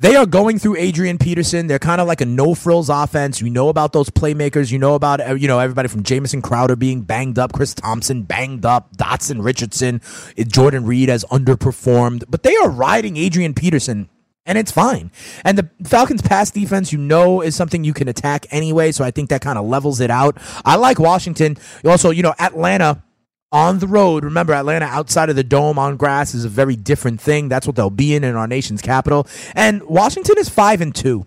They 0.00 0.16
are 0.16 0.26
going 0.26 0.58
through 0.58 0.76
Adrian 0.76 1.18
Peterson. 1.18 1.66
They're 1.66 1.78
kind 1.78 2.00
of 2.00 2.08
like 2.08 2.20
a 2.20 2.26
no 2.26 2.54
frills 2.54 2.88
offense. 2.88 3.40
You 3.40 3.50
know 3.50 3.68
about 3.68 3.92
those 3.92 4.08
playmakers. 4.10 4.72
You 4.72 4.78
know 4.78 4.94
about 4.94 5.40
you 5.40 5.46
know 5.46 5.58
everybody 5.58 5.88
from 5.88 6.02
Jamison 6.02 6.42
Crowder 6.42 6.74
being 6.74 7.02
banged 7.02 7.38
up, 7.38 7.52
Chris 7.52 7.74
Thompson 7.74 8.22
banged 8.22 8.64
up, 8.64 8.96
Doctson 8.96 9.44
Richardson, 9.44 10.00
Jordan 10.48 10.84
Reed 10.86 11.10
has 11.10 11.24
underperformed, 11.24 12.24
but 12.28 12.42
they 12.42 12.56
are 12.56 12.70
riding 12.70 13.18
Adrian 13.18 13.52
Peterson 13.52 14.08
and 14.50 14.58
it's 14.58 14.72
fine. 14.72 15.12
And 15.44 15.56
the 15.56 15.70
Falcons' 15.88 16.22
pass 16.22 16.50
defense, 16.50 16.92
you 16.92 16.98
know, 16.98 17.40
is 17.40 17.54
something 17.54 17.84
you 17.84 17.94
can 17.94 18.08
attack 18.08 18.46
anyway. 18.50 18.90
So 18.90 19.04
I 19.04 19.12
think 19.12 19.30
that 19.30 19.42
kind 19.42 19.56
of 19.56 19.64
levels 19.64 20.00
it 20.00 20.10
out. 20.10 20.38
I 20.64 20.74
like 20.74 20.98
Washington. 20.98 21.56
Also, 21.84 22.10
you 22.10 22.24
know, 22.24 22.34
Atlanta 22.36 23.00
on 23.52 23.78
the 23.78 23.86
road. 23.86 24.24
Remember, 24.24 24.52
Atlanta 24.52 24.86
outside 24.86 25.30
of 25.30 25.36
the 25.36 25.44
dome 25.44 25.78
on 25.78 25.96
grass 25.96 26.34
is 26.34 26.44
a 26.44 26.48
very 26.48 26.74
different 26.74 27.20
thing. 27.20 27.48
That's 27.48 27.64
what 27.64 27.76
they'll 27.76 27.90
be 27.90 28.12
in 28.12 28.24
in 28.24 28.34
our 28.34 28.48
nation's 28.48 28.82
capital. 28.82 29.28
And 29.54 29.84
Washington 29.84 30.34
is 30.36 30.48
five 30.48 30.80
and 30.80 30.92
two. 30.92 31.26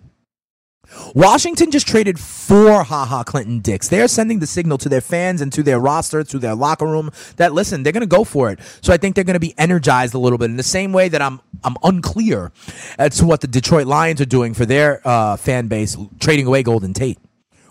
Washington 1.16 1.72
just 1.72 1.88
traded 1.88 2.20
four 2.20 2.84
Ha 2.84 3.06
Ha 3.06 3.24
Clinton 3.24 3.60
Dix. 3.60 3.88
They 3.88 4.02
are 4.02 4.08
sending 4.08 4.40
the 4.40 4.48
signal 4.48 4.78
to 4.80 4.90
their 4.90 5.02
fans 5.02 5.42
and 5.42 5.52
to 5.54 5.64
their 5.64 5.80
roster, 5.80 6.24
to 6.24 6.40
their 6.40 6.56
locker 6.56 6.86
room 6.86 7.12
that 7.38 7.54
listen, 7.54 7.84
they're 7.84 7.94
going 7.94 8.02
to 8.02 8.08
go 8.08 8.24
for 8.24 8.52
it. 8.52 8.60
So 8.82 8.94
I 8.94 8.98
think 8.98 9.16
they're 9.16 9.24
going 9.24 9.36
to 9.36 9.40
be 9.40 9.54
energized 9.58 10.14
a 10.14 10.20
little 10.20 10.38
bit 10.38 10.50
in 10.50 10.58
the 10.58 10.64
same 10.64 10.94
way 10.94 11.10
that 11.10 11.22
I'm 11.22 11.42
I'm 11.64 11.76
unclear 11.84 12.52
as 12.98 13.18
to 13.18 13.26
what 13.26 13.42
the 13.42 13.48
Detroit 13.48 13.88
Lions 13.88 14.20
are 14.22 14.26
doing 14.26 14.54
for 14.54 14.66
their 14.66 15.02
uh, 15.08 15.38
fan 15.38 15.68
base, 15.68 15.98
trading 16.20 16.48
away 16.48 16.64
Golden 16.64 16.94
Tate 16.94 17.20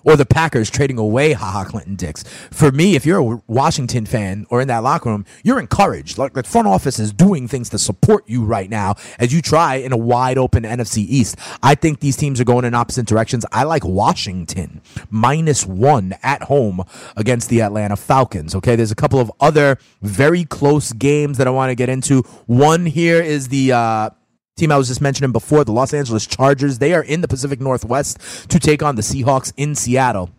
or 0.04 0.16
the 0.16 0.26
Packers 0.26 0.70
trading 0.70 0.98
away 0.98 1.32
Ha 1.32 1.44
Ha 1.44 1.64
Clinton 1.64 1.96
Dix. 1.96 2.24
For 2.50 2.70
me, 2.70 2.94
if 2.96 3.06
you're 3.06 3.20
a 3.20 3.42
Washington 3.46 4.06
fan 4.06 4.46
or 4.50 4.60
in 4.60 4.68
that 4.68 4.82
locker 4.82 5.10
room, 5.10 5.24
you're 5.42 5.60
encouraged. 5.60 6.18
Like 6.18 6.32
the 6.34 6.42
front 6.42 6.68
office 6.68 6.98
is 6.98 7.12
doing 7.12 7.48
things 7.48 7.68
to 7.70 7.78
support 7.78 8.28
you 8.28 8.44
right 8.44 8.68
now 8.68 8.94
as 9.18 9.32
you 9.32 9.42
try 9.42 9.76
in 9.76 9.92
a 9.92 9.96
wide 9.96 10.38
open 10.38 10.64
NFC 10.64 10.98
East. 10.98 11.38
I 11.62 11.74
think 11.74 12.00
these 12.00 12.16
teams 12.16 12.40
are 12.40 12.44
going 12.44 12.64
in 12.64 12.74
opposite 12.74 13.06
directions. 13.06 13.44
I 13.52 13.64
like 13.64 13.84
Washington 13.84 14.80
minus 15.10 15.66
one 15.66 16.14
at 16.22 16.44
home 16.44 16.82
against 17.16 17.48
the 17.48 17.62
Atlanta 17.62 17.96
Falcons. 17.96 18.54
Okay, 18.54 18.76
there's 18.76 18.90
a 18.90 18.96
couple 18.96 19.20
of 19.20 19.30
other 19.40 19.78
very 20.00 20.44
close 20.44 20.92
games 20.92 21.38
that 21.38 21.46
I 21.46 21.50
want 21.50 21.70
to 21.70 21.74
get 21.74 21.88
into. 21.88 22.22
One 22.46 22.86
here 22.86 23.20
is 23.22 23.48
the 23.48 23.72
uh, 23.72 24.10
team 24.56 24.72
I 24.72 24.76
was 24.76 24.88
just 24.88 25.00
mentioning 25.00 25.32
before, 25.32 25.64
the 25.64 25.72
Los 25.72 25.94
Angeles 25.94 26.26
Chargers. 26.26 26.78
They 26.78 26.94
are 26.94 27.02
in 27.02 27.20
the 27.20 27.28
Pacific 27.28 27.60
Northwest 27.60 28.18
to 28.50 28.58
take 28.58 28.82
on 28.82 28.96
the 28.96 29.02
Seahawks 29.02 29.52
in 29.56 29.74
Seattle. 29.74 30.30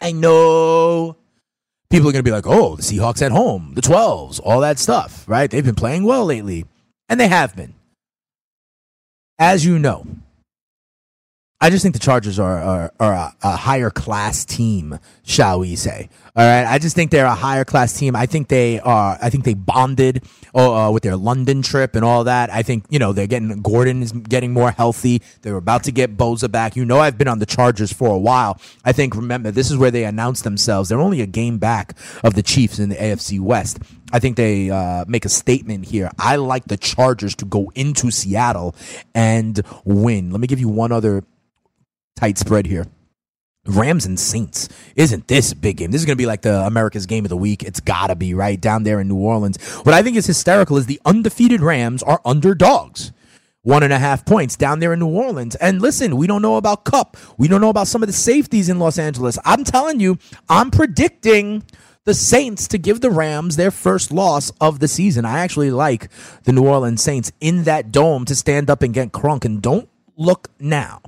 I 0.00 0.12
know 0.12 1.16
people 1.90 2.08
are 2.08 2.12
going 2.12 2.24
to 2.24 2.28
be 2.28 2.34
like, 2.34 2.46
oh, 2.46 2.76
the 2.76 2.82
Seahawks 2.82 3.20
at 3.22 3.32
home, 3.32 3.72
the 3.74 3.82
12s, 3.82 4.40
all 4.42 4.60
that 4.60 4.78
stuff, 4.78 5.28
right? 5.28 5.50
They've 5.50 5.64
been 5.64 5.74
playing 5.74 6.04
well 6.04 6.24
lately, 6.24 6.64
and 7.08 7.20
they 7.20 7.28
have 7.28 7.54
been. 7.54 7.74
As 9.38 9.64
you 9.64 9.78
know, 9.78 10.06
I 11.62 11.68
just 11.68 11.82
think 11.82 11.92
the 11.92 12.00
Chargers 12.00 12.38
are, 12.38 12.58
are, 12.58 12.92
are 12.98 13.12
a, 13.12 13.36
a, 13.42 13.56
higher 13.56 13.90
class 13.90 14.46
team, 14.46 14.98
shall 15.24 15.60
we 15.60 15.76
say? 15.76 16.08
All 16.34 16.42
right, 16.42 16.64
I 16.64 16.78
just 16.78 16.96
think 16.96 17.10
they're 17.10 17.26
a 17.26 17.34
higher 17.34 17.66
class 17.66 17.92
team. 17.92 18.16
I 18.16 18.24
think 18.24 18.48
they 18.48 18.80
are. 18.80 19.18
I 19.20 19.28
think 19.28 19.44
they 19.44 19.52
bonded 19.52 20.24
uh, 20.54 20.90
with 20.90 21.02
their 21.02 21.16
London 21.16 21.60
trip 21.60 21.96
and 21.96 22.02
all 22.02 22.24
that. 22.24 22.48
I 22.50 22.62
think 22.62 22.84
you 22.88 22.98
know 22.98 23.12
they're 23.12 23.26
getting 23.26 23.60
Gordon 23.60 24.02
is 24.02 24.12
getting 24.12 24.54
more 24.54 24.70
healthy. 24.70 25.20
They're 25.42 25.56
about 25.56 25.84
to 25.84 25.92
get 25.92 26.16
Bosa 26.16 26.50
back. 26.50 26.76
You 26.76 26.86
know, 26.86 26.98
I've 26.98 27.18
been 27.18 27.28
on 27.28 27.40
the 27.40 27.46
Chargers 27.46 27.92
for 27.92 28.08
a 28.08 28.18
while. 28.18 28.58
I 28.82 28.92
think 28.92 29.14
remember 29.14 29.50
this 29.50 29.70
is 29.70 29.76
where 29.76 29.90
they 29.90 30.04
announced 30.04 30.44
themselves. 30.44 30.88
They're 30.88 31.00
only 31.00 31.20
a 31.20 31.26
game 31.26 31.58
back 31.58 31.94
of 32.24 32.34
the 32.34 32.42
Chiefs 32.42 32.78
in 32.78 32.88
the 32.88 32.96
AFC 32.96 33.38
West. 33.38 33.80
I 34.12 34.18
think 34.18 34.36
they 34.36 34.70
uh, 34.70 35.04
make 35.06 35.24
a 35.24 35.28
statement 35.28 35.86
here. 35.86 36.10
I 36.18 36.36
like 36.36 36.64
the 36.64 36.76
Chargers 36.76 37.34
to 37.36 37.44
go 37.44 37.70
into 37.74 38.10
Seattle 38.10 38.74
and 39.14 39.60
win. 39.84 40.30
Let 40.30 40.40
me 40.40 40.46
give 40.46 40.58
you 40.58 40.68
one 40.68 40.90
other 40.90 41.22
tight 42.16 42.38
spread 42.38 42.66
here. 42.66 42.86
Rams 43.66 44.06
and 44.06 44.18
Saints. 44.18 44.68
Isn't 44.96 45.28
this 45.28 45.52
a 45.52 45.56
big 45.56 45.76
game? 45.76 45.90
This 45.90 46.00
is 46.00 46.06
going 46.06 46.16
to 46.16 46.20
be 46.20 46.26
like 46.26 46.42
the 46.42 46.60
America's 46.66 47.06
game 47.06 47.24
of 47.24 47.28
the 47.28 47.36
week. 47.36 47.62
It's 47.62 47.80
got 47.80 48.06
to 48.06 48.16
be, 48.16 48.32
right? 48.34 48.60
Down 48.60 48.84
there 48.84 49.00
in 49.00 49.08
New 49.08 49.18
Orleans. 49.18 49.62
What 49.82 49.94
I 49.94 50.02
think 50.02 50.16
is 50.16 50.26
hysterical 50.26 50.76
is 50.76 50.86
the 50.86 51.00
undefeated 51.04 51.60
Rams 51.60 52.02
are 52.02 52.20
underdogs. 52.24 53.12
One 53.62 53.82
and 53.82 53.92
a 53.92 53.98
half 53.98 54.24
points 54.24 54.56
down 54.56 54.78
there 54.78 54.94
in 54.94 55.00
New 55.00 55.08
Orleans. 55.08 55.54
And 55.56 55.82
listen, 55.82 56.16
we 56.16 56.26
don't 56.26 56.40
know 56.40 56.56
about 56.56 56.86
Kupp. 56.86 57.18
We 57.36 57.46
don't 57.46 57.60
know 57.60 57.68
about 57.68 57.88
some 57.88 58.02
of 58.02 58.06
the 58.06 58.14
safeties 58.14 58.70
in 58.70 58.78
Los 58.78 58.98
Angeles. 58.98 59.38
I'm 59.44 59.64
telling 59.64 60.00
you, 60.00 60.16
I'm 60.48 60.70
predicting 60.70 61.62
the 62.06 62.14
Saints 62.14 62.66
to 62.68 62.78
give 62.78 63.02
the 63.02 63.10
Rams 63.10 63.56
their 63.56 63.70
first 63.70 64.10
loss 64.10 64.50
of 64.62 64.78
the 64.78 64.88
season. 64.88 65.26
I 65.26 65.40
actually 65.40 65.70
like 65.70 66.08
the 66.44 66.52
New 66.52 66.66
Orleans 66.66 67.02
Saints 67.02 67.32
in 67.40 67.64
that 67.64 67.92
dome 67.92 68.24
to 68.24 68.34
stand 68.34 68.70
up 68.70 68.82
and 68.82 68.94
get 68.94 69.12
crunk. 69.12 69.44
And 69.44 69.60
don't 69.60 69.90
look 70.16 70.48
now. 70.58 71.02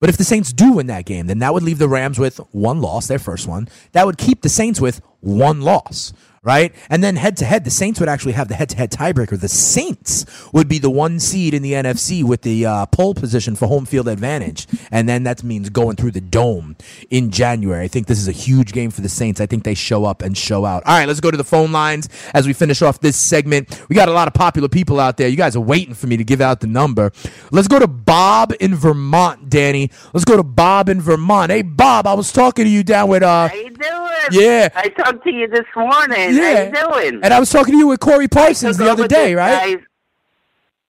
But 0.00 0.10
if 0.10 0.16
the 0.16 0.24
Saints 0.24 0.52
do 0.52 0.74
win 0.74 0.86
that 0.86 1.06
game, 1.06 1.26
then 1.26 1.40
that 1.40 1.52
would 1.52 1.64
leave 1.64 1.78
the 1.78 1.88
Rams 1.88 2.20
with 2.20 2.38
one 2.52 2.80
loss, 2.80 3.08
their 3.08 3.18
first 3.18 3.48
one. 3.48 3.68
That 3.92 4.06
would 4.06 4.16
keep 4.16 4.42
the 4.42 4.48
Saints 4.48 4.80
with 4.80 5.00
one 5.20 5.60
loss, 5.62 6.12
right? 6.42 6.74
And 6.88 7.02
then 7.02 7.16
head 7.16 7.36
to 7.38 7.44
head, 7.44 7.64
the 7.64 7.70
Saints 7.70 8.00
would 8.00 8.08
actually 8.08 8.32
have 8.32 8.48
the 8.48 8.54
head 8.54 8.70
to 8.70 8.76
head 8.76 8.90
tiebreaker. 8.90 9.38
The 9.38 9.48
Saints 9.48 10.24
would 10.52 10.68
be 10.68 10.78
the 10.78 10.90
one 10.90 11.20
seed 11.20 11.54
in 11.54 11.62
the 11.62 11.72
NFC 11.72 12.22
with 12.24 12.42
the 12.42 12.66
uh, 12.66 12.86
pole 12.86 13.14
position 13.14 13.56
for 13.56 13.66
home 13.66 13.86
field 13.86 14.08
advantage. 14.08 14.66
And 14.90 15.08
then 15.08 15.24
that 15.24 15.42
means 15.42 15.70
going 15.70 15.96
through 15.96 16.12
the 16.12 16.20
dome 16.20 16.76
in 17.10 17.30
January. 17.30 17.84
I 17.84 17.88
think 17.88 18.06
this 18.06 18.18
is 18.18 18.28
a 18.28 18.32
huge 18.32 18.72
game 18.72 18.90
for 18.90 19.00
the 19.00 19.08
Saints. 19.08 19.40
I 19.40 19.46
think 19.46 19.64
they 19.64 19.74
show 19.74 20.04
up 20.04 20.22
and 20.22 20.36
show 20.36 20.64
out. 20.64 20.84
All 20.86 20.96
right, 20.96 21.06
let's 21.08 21.20
go 21.20 21.30
to 21.30 21.36
the 21.36 21.44
phone 21.44 21.72
lines 21.72 22.08
as 22.34 22.46
we 22.46 22.52
finish 22.52 22.82
off 22.82 23.00
this 23.00 23.16
segment. 23.16 23.84
We 23.88 23.96
got 23.96 24.08
a 24.08 24.12
lot 24.12 24.28
of 24.28 24.34
popular 24.34 24.68
people 24.68 25.00
out 25.00 25.16
there. 25.16 25.28
You 25.28 25.36
guys 25.36 25.56
are 25.56 25.60
waiting 25.60 25.94
for 25.94 26.06
me 26.06 26.16
to 26.16 26.24
give 26.24 26.40
out 26.40 26.60
the 26.60 26.66
number. 26.66 27.12
Let's 27.50 27.68
go 27.68 27.78
to 27.78 27.86
Bob 27.86 28.52
in 28.60 28.74
Vermont, 28.74 29.50
Danny. 29.50 29.90
Let's 30.12 30.24
go 30.24 30.36
to 30.36 30.42
Bob 30.42 30.88
in 30.88 31.00
Vermont. 31.00 31.50
Hey, 31.50 31.62
Bob, 31.62 32.06
I 32.06 32.14
was 32.14 32.32
talking 32.32 32.64
to 32.64 32.70
you 32.70 32.82
down 32.82 33.08
with 33.08 33.22
uh, 33.22 33.48
How 33.48 33.54
you 33.54 33.70
doing? 33.70 34.08
Yeah. 34.30 34.68
I 34.74 34.88
talked 34.88 35.24
to 35.24 35.32
you 35.32 35.46
this 35.48 35.66
morning. 35.74 36.27
Yeah. 36.36 36.70
How 36.74 36.94
you 36.96 37.02
doing? 37.10 37.20
and 37.24 37.34
I 37.34 37.38
was 37.40 37.50
talking 37.50 37.74
to 37.74 37.78
you 37.78 37.86
with 37.88 38.00
Corey 38.00 38.28
Parsons 38.28 38.76
the 38.76 38.90
other 38.90 39.06
day, 39.08 39.34
right? 39.34 39.76
guy's- 39.76 39.84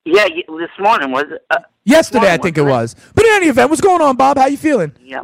Yeah, 0.06 0.28
this 0.28 0.70
morning 0.80 1.12
was? 1.12 1.26
Uh, 1.50 1.58
Yesterday, 1.84 2.28
I 2.28 2.38
morning, 2.38 2.42
think 2.44 2.58
it 2.58 2.62
wasn't 2.62 3.00
was. 3.00 3.12
But 3.16 3.26
in 3.26 3.32
any 3.34 3.48
event, 3.48 3.70
what's 3.70 3.82
going 3.82 4.02
on, 4.02 4.16
Bob? 4.16 4.38
How 4.38 4.48
you 4.48 4.58
feeling? 4.58 4.94
Yeah. 5.02 5.22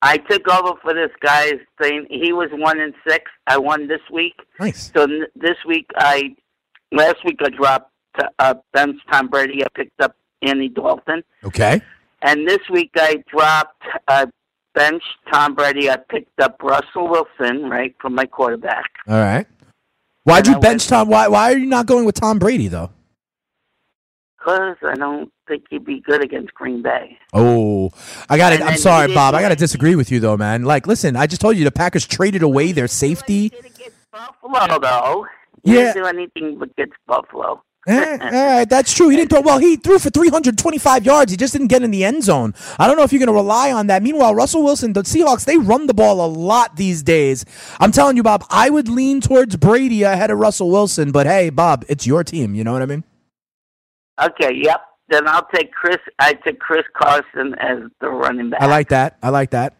I 0.00 0.16
took 0.18 0.46
over 0.48 0.78
for 0.80 0.94
this 0.94 1.10
guy's 1.20 1.58
thing. 1.82 2.06
He 2.08 2.32
was 2.32 2.48
one 2.52 2.78
in 2.80 2.94
six. 3.06 3.24
I 3.46 3.58
won 3.58 3.88
this 3.88 4.00
week. 4.12 4.34
Nice. 4.60 4.92
So 4.94 5.02
n- 5.02 5.26
this 5.34 5.56
week, 5.66 5.86
I 5.96 6.36
last 6.92 7.16
week 7.24 7.38
I 7.42 7.48
dropped 7.50 7.92
uh, 8.38 8.54
bench 8.72 8.96
Tom 9.10 9.26
Brady. 9.28 9.64
I 9.64 9.68
picked 9.74 10.00
up 10.00 10.14
Andy 10.42 10.68
Dalton, 10.68 11.22
Okay. 11.44 11.80
and 12.22 12.46
this 12.48 12.60
week 12.70 12.90
I 12.96 13.22
dropped 13.28 13.82
uh, 14.06 14.26
bench 14.78 15.02
Tom 15.32 15.54
Brady. 15.54 15.90
I 15.90 15.96
picked 15.96 16.38
up 16.40 16.62
Russell 16.62 17.08
Wilson, 17.08 17.68
right, 17.68 17.94
from 18.00 18.14
my 18.14 18.24
quarterback. 18.26 18.90
All 19.08 19.14
right. 19.18 19.46
Why'd 20.24 20.46
And 20.46 20.54
you 20.54 20.56
I 20.56 20.60
bench 20.60 20.82
went- 20.82 20.88
Tom? 20.88 21.08
Why, 21.08 21.28
why 21.28 21.52
are 21.52 21.58
you 21.58 21.66
not 21.66 21.86
going 21.86 22.04
with 22.04 22.14
Tom 22.14 22.38
Brady, 22.38 22.68
though? 22.68 22.90
Because 24.38 24.76
I 24.86 24.94
don't 24.94 25.30
think 25.48 25.64
he'd 25.68 25.84
be 25.84 26.00
good 26.00 26.22
against 26.22 26.54
Green 26.54 26.80
Bay. 26.82 27.18
Oh, 27.32 27.90
I 28.30 28.36
got 28.38 28.52
it. 28.52 28.62
I'm 28.62 28.76
sorry, 28.76 29.12
Bob. 29.12 29.34
I 29.34 29.42
got 29.42 29.48
to 29.48 29.56
disagree 29.56 29.96
with 29.96 30.10
you, 30.12 30.20
though, 30.20 30.36
man. 30.36 30.62
Like, 30.64 30.86
listen, 30.86 31.16
I 31.16 31.26
just 31.26 31.40
told 31.40 31.56
you 31.56 31.64
the 31.64 31.72
Packers 31.72 32.06
traded 32.06 32.42
away 32.42 32.72
their 32.72 32.86
safety. 32.88 33.42
He 33.42 33.48
did 33.50 33.66
against 33.66 33.96
Buffalo, 34.12 34.78
though. 34.78 35.26
He 35.64 35.74
Yeah. 35.74 35.92
didn't 35.92 36.02
do 36.02 36.04
anything 36.06 36.58
but 36.58 36.70
against 36.70 36.94
Buffalo. 37.06 37.62
Eh, 37.88 38.18
all 38.20 38.46
right, 38.46 38.68
that's 38.68 38.92
true. 38.92 39.08
He 39.08 39.16
didn't 39.16 39.30
throw. 39.30 39.40
Well, 39.40 39.58
he 39.58 39.76
threw 39.76 39.98
for 39.98 40.10
325 40.10 41.06
yards. 41.06 41.30
He 41.30 41.38
just 41.38 41.54
didn't 41.54 41.68
get 41.68 41.82
in 41.82 41.90
the 41.90 42.04
end 42.04 42.22
zone. 42.22 42.54
I 42.78 42.86
don't 42.86 42.98
know 42.98 43.02
if 43.02 43.12
you're 43.12 43.18
going 43.18 43.28
to 43.28 43.32
rely 43.32 43.72
on 43.72 43.86
that. 43.86 44.02
Meanwhile, 44.02 44.34
Russell 44.34 44.62
Wilson, 44.62 44.92
the 44.92 45.02
Seahawks, 45.02 45.46
they 45.46 45.56
run 45.56 45.86
the 45.86 45.94
ball 45.94 46.24
a 46.24 46.28
lot 46.28 46.76
these 46.76 47.02
days. 47.02 47.46
I'm 47.80 47.90
telling 47.90 48.16
you, 48.16 48.22
Bob, 48.22 48.44
I 48.50 48.68
would 48.68 48.88
lean 48.88 49.22
towards 49.22 49.56
Brady 49.56 50.02
ahead 50.02 50.30
of 50.30 50.38
Russell 50.38 50.70
Wilson. 50.70 51.12
But 51.12 51.26
hey, 51.26 51.48
Bob, 51.48 51.84
it's 51.88 52.06
your 52.06 52.22
team. 52.24 52.54
You 52.54 52.62
know 52.62 52.74
what 52.74 52.82
I 52.82 52.86
mean? 52.86 53.04
Okay, 54.20 54.54
yep. 54.54 54.82
Then 55.08 55.26
I'll 55.26 55.48
take 55.54 55.72
Chris. 55.72 55.96
I 56.18 56.34
took 56.34 56.58
Chris 56.58 56.84
Carson 56.94 57.54
as 57.58 57.78
the 58.00 58.10
running 58.10 58.50
back. 58.50 58.60
I 58.60 58.66
like 58.66 58.88
that. 58.90 59.16
I 59.22 59.30
like 59.30 59.50
that. 59.50 59.74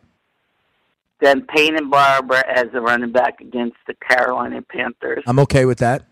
Then 1.21 1.42
Peyton 1.42 1.90
Barber 1.90 2.42
as 2.47 2.66
the 2.73 2.81
running 2.81 3.12
back 3.12 3.40
against 3.40 3.77
the 3.87 3.94
Carolina 3.94 4.62
Panthers, 4.62 5.25
I'm 5.27 5.40
okay 5.40 5.64
with 5.64 5.79
that. 5.79 6.05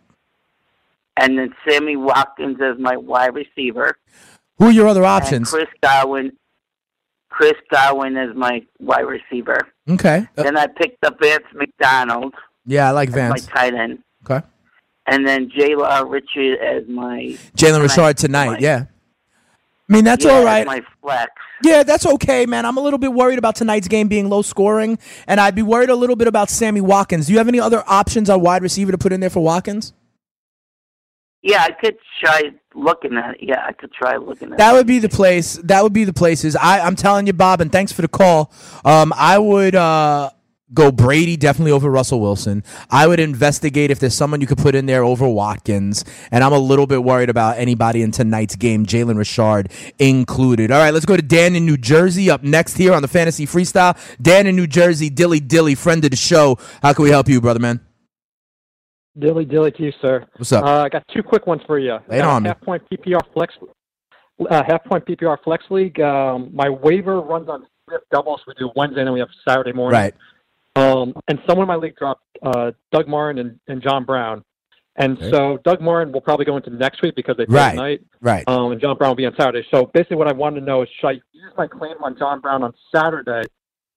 And 1.16 1.38
then 1.38 1.54
Sammy 1.68 1.96
Watkins 1.96 2.58
as 2.60 2.78
my 2.78 2.96
wide 2.96 3.34
receiver, 3.34 3.96
Who 4.58 4.66
are 4.66 4.70
your 4.72 4.88
other 4.88 5.04
options? 5.04 5.50
Chris 5.50 5.68
Godwin. 5.82 6.32
Chris 7.30 7.54
Godwin 7.70 8.16
as 8.16 8.34
my 8.34 8.62
wide 8.80 9.02
receiver. 9.06 9.60
Okay. 9.88 10.26
Uh, 10.38 10.42
Then 10.42 10.56
I 10.56 10.66
picked 10.68 11.04
up 11.04 11.18
Vance 11.20 11.44
McDonald 11.54 12.34
yeah, 12.64 12.88
I 12.88 12.92
like 12.92 13.10
Vance. 13.10 13.46
my 13.46 13.52
tight 13.54 13.74
end, 13.74 13.98
Okay. 14.24 14.44
and 15.06 15.26
then 15.26 15.50
Jayla 15.50 16.10
Richard 16.10 16.58
as 16.60 16.88
my 16.88 17.36
Jalen 17.56 17.82
Richard 17.82 18.16
tonight- 18.16 18.16
tonight. 18.16 18.60
Yeah. 18.60 18.84
I 19.88 19.92
mean, 19.92 20.04
that's 20.04 20.24
yeah, 20.24 20.32
all 20.32 20.44
right. 20.44 20.66
My 20.66 20.82
flex. 21.00 21.30
Yeah, 21.62 21.84
that's 21.84 22.04
okay, 22.06 22.44
man. 22.44 22.66
I'm 22.66 22.76
a 22.76 22.80
little 22.80 22.98
bit 22.98 23.12
worried 23.12 23.38
about 23.38 23.54
tonight's 23.54 23.86
game 23.86 24.08
being 24.08 24.28
low 24.28 24.42
scoring, 24.42 24.98
and 25.28 25.38
I'd 25.38 25.54
be 25.54 25.62
worried 25.62 25.90
a 25.90 25.94
little 25.94 26.16
bit 26.16 26.26
about 26.26 26.50
Sammy 26.50 26.80
Watkins. 26.80 27.26
Do 27.28 27.32
you 27.32 27.38
have 27.38 27.46
any 27.46 27.60
other 27.60 27.84
options 27.86 28.28
on 28.28 28.40
wide 28.40 28.62
receiver 28.62 28.90
to 28.90 28.98
put 28.98 29.12
in 29.12 29.20
there 29.20 29.30
for 29.30 29.44
Watkins? 29.44 29.92
Yeah, 31.46 31.62
I 31.62 31.70
could 31.70 31.96
try 32.20 32.50
looking 32.74 33.16
at 33.16 33.34
it. 33.34 33.38
Yeah, 33.40 33.64
I 33.64 33.72
could 33.72 33.92
try 33.92 34.16
looking 34.16 34.50
at 34.52 34.58
That 34.58 34.74
it. 34.74 34.76
would 34.76 34.86
be 34.88 34.98
the 34.98 35.08
place. 35.08 35.54
That 35.62 35.84
would 35.84 35.92
be 35.92 36.02
the 36.02 36.12
places. 36.12 36.56
I, 36.56 36.80
I'm 36.80 36.96
telling 36.96 37.28
you, 37.28 37.32
Bob, 37.32 37.60
and 37.60 37.70
thanks 37.70 37.92
for 37.92 38.02
the 38.02 38.08
call. 38.08 38.52
Um, 38.84 39.12
I 39.16 39.38
would 39.38 39.76
uh, 39.76 40.30
go 40.74 40.90
Brady 40.90 41.36
definitely 41.36 41.70
over 41.70 41.88
Russell 41.88 42.20
Wilson. 42.20 42.64
I 42.90 43.06
would 43.06 43.20
investigate 43.20 43.92
if 43.92 44.00
there's 44.00 44.12
someone 44.16 44.40
you 44.40 44.48
could 44.48 44.58
put 44.58 44.74
in 44.74 44.86
there 44.86 45.04
over 45.04 45.28
Watkins, 45.28 46.04
and 46.32 46.42
I'm 46.42 46.52
a 46.52 46.58
little 46.58 46.88
bit 46.88 47.04
worried 47.04 47.30
about 47.30 47.58
anybody 47.58 48.02
in 48.02 48.10
tonight's 48.10 48.56
game, 48.56 48.84
Jalen 48.84 49.16
Richard 49.16 49.70
included. 50.00 50.72
All 50.72 50.80
right, 50.80 50.92
let's 50.92 51.06
go 51.06 51.14
to 51.16 51.22
Dan 51.22 51.54
in 51.54 51.64
New 51.64 51.76
Jersey 51.76 52.28
up 52.28 52.42
next 52.42 52.76
here 52.76 52.92
on 52.92 53.02
the 53.02 53.08
Fantasy 53.08 53.46
Freestyle. 53.46 53.96
Dan 54.20 54.48
in 54.48 54.56
New 54.56 54.66
Jersey, 54.66 55.10
Dilly 55.10 55.38
Dilly, 55.38 55.76
friend 55.76 56.04
of 56.04 56.10
the 56.10 56.16
show. 56.16 56.58
How 56.82 56.92
can 56.92 57.04
we 57.04 57.10
help 57.10 57.28
you, 57.28 57.40
brother 57.40 57.60
man? 57.60 57.80
Dilly 59.18 59.46
dilly 59.46 59.70
to 59.72 59.82
you, 59.82 59.92
sir. 60.02 60.24
What's 60.36 60.52
up? 60.52 60.64
Uh, 60.64 60.82
I 60.82 60.88
got 60.90 61.02
two 61.14 61.22
quick 61.22 61.46
ones 61.46 61.62
for 61.66 61.78
you. 61.78 61.98
Lay 62.08 62.20
Uh, 62.20 62.28
on 62.28 62.42
me. 62.42 62.48
half 62.48 62.60
point 62.60 62.82
PPR 62.90 63.20
flex, 63.32 63.54
uh, 64.50 64.62
half 64.66 64.84
point 64.84 65.06
PPR 65.06 65.38
flex 65.42 65.64
league. 65.70 65.98
Um, 66.00 66.50
my 66.52 66.68
waiver 66.68 67.20
runs 67.22 67.48
on 67.48 67.66
fifth 67.88 68.02
doubles. 68.10 68.42
We 68.46 68.52
do 68.58 68.70
Wednesday, 68.76 69.00
and 69.00 69.06
then 69.08 69.14
we 69.14 69.20
have 69.20 69.30
Saturday 69.48 69.72
morning. 69.72 69.98
right. 70.00 70.14
Um, 70.76 71.14
and 71.28 71.40
someone 71.48 71.64
in 71.64 71.68
my 71.68 71.76
league 71.76 71.96
dropped 71.96 72.20
uh, 72.42 72.72
Doug 72.92 73.08
Martin 73.08 73.38
and, 73.38 73.58
and 73.68 73.80
John 73.82 74.04
Brown. 74.04 74.44
And 74.96 75.16
Okay. 75.16 75.30
so 75.30 75.56
Doug 75.64 75.80
Martin 75.80 76.12
will 76.12 76.20
probably 76.20 76.44
go 76.44 76.58
into 76.58 76.68
next 76.68 77.00
week 77.00 77.14
because 77.14 77.38
they 77.38 77.46
play 77.46 77.56
Right. 77.56 77.70
tonight. 77.70 78.00
Right. 78.20 78.44
Um, 78.46 78.72
and 78.72 78.80
John 78.80 78.98
Brown 78.98 79.10
will 79.12 79.16
be 79.16 79.24
on 79.24 79.34
Saturday. 79.38 79.66
So 79.70 79.86
basically, 79.94 80.16
what 80.18 80.28
I 80.28 80.32
wanted 80.32 80.60
to 80.60 80.66
know 80.66 80.82
is 80.82 80.88
should 81.00 81.06
I 81.08 81.12
use 81.32 81.52
my 81.56 81.66
claim 81.66 81.96
on 82.02 82.18
John 82.18 82.40
Brown 82.40 82.62
on 82.62 82.74
Saturday, 82.94 83.44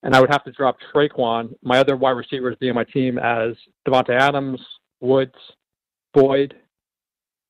and 0.03 0.15
I 0.15 0.21
would 0.21 0.29
have 0.31 0.45
to 0.45 0.51
drop 0.53 0.77
Tre'Quan, 0.93 1.53
my 1.61 1.79
other 1.79 1.97
wide 1.97 2.11
receivers 2.11 2.55
being 2.61 2.73
my 2.75 2.85
team 2.85 3.17
as 3.19 3.55
Davante 3.85 4.11
Adams, 4.17 4.61
Woods, 5.01 5.35
Boyd. 6.13 6.55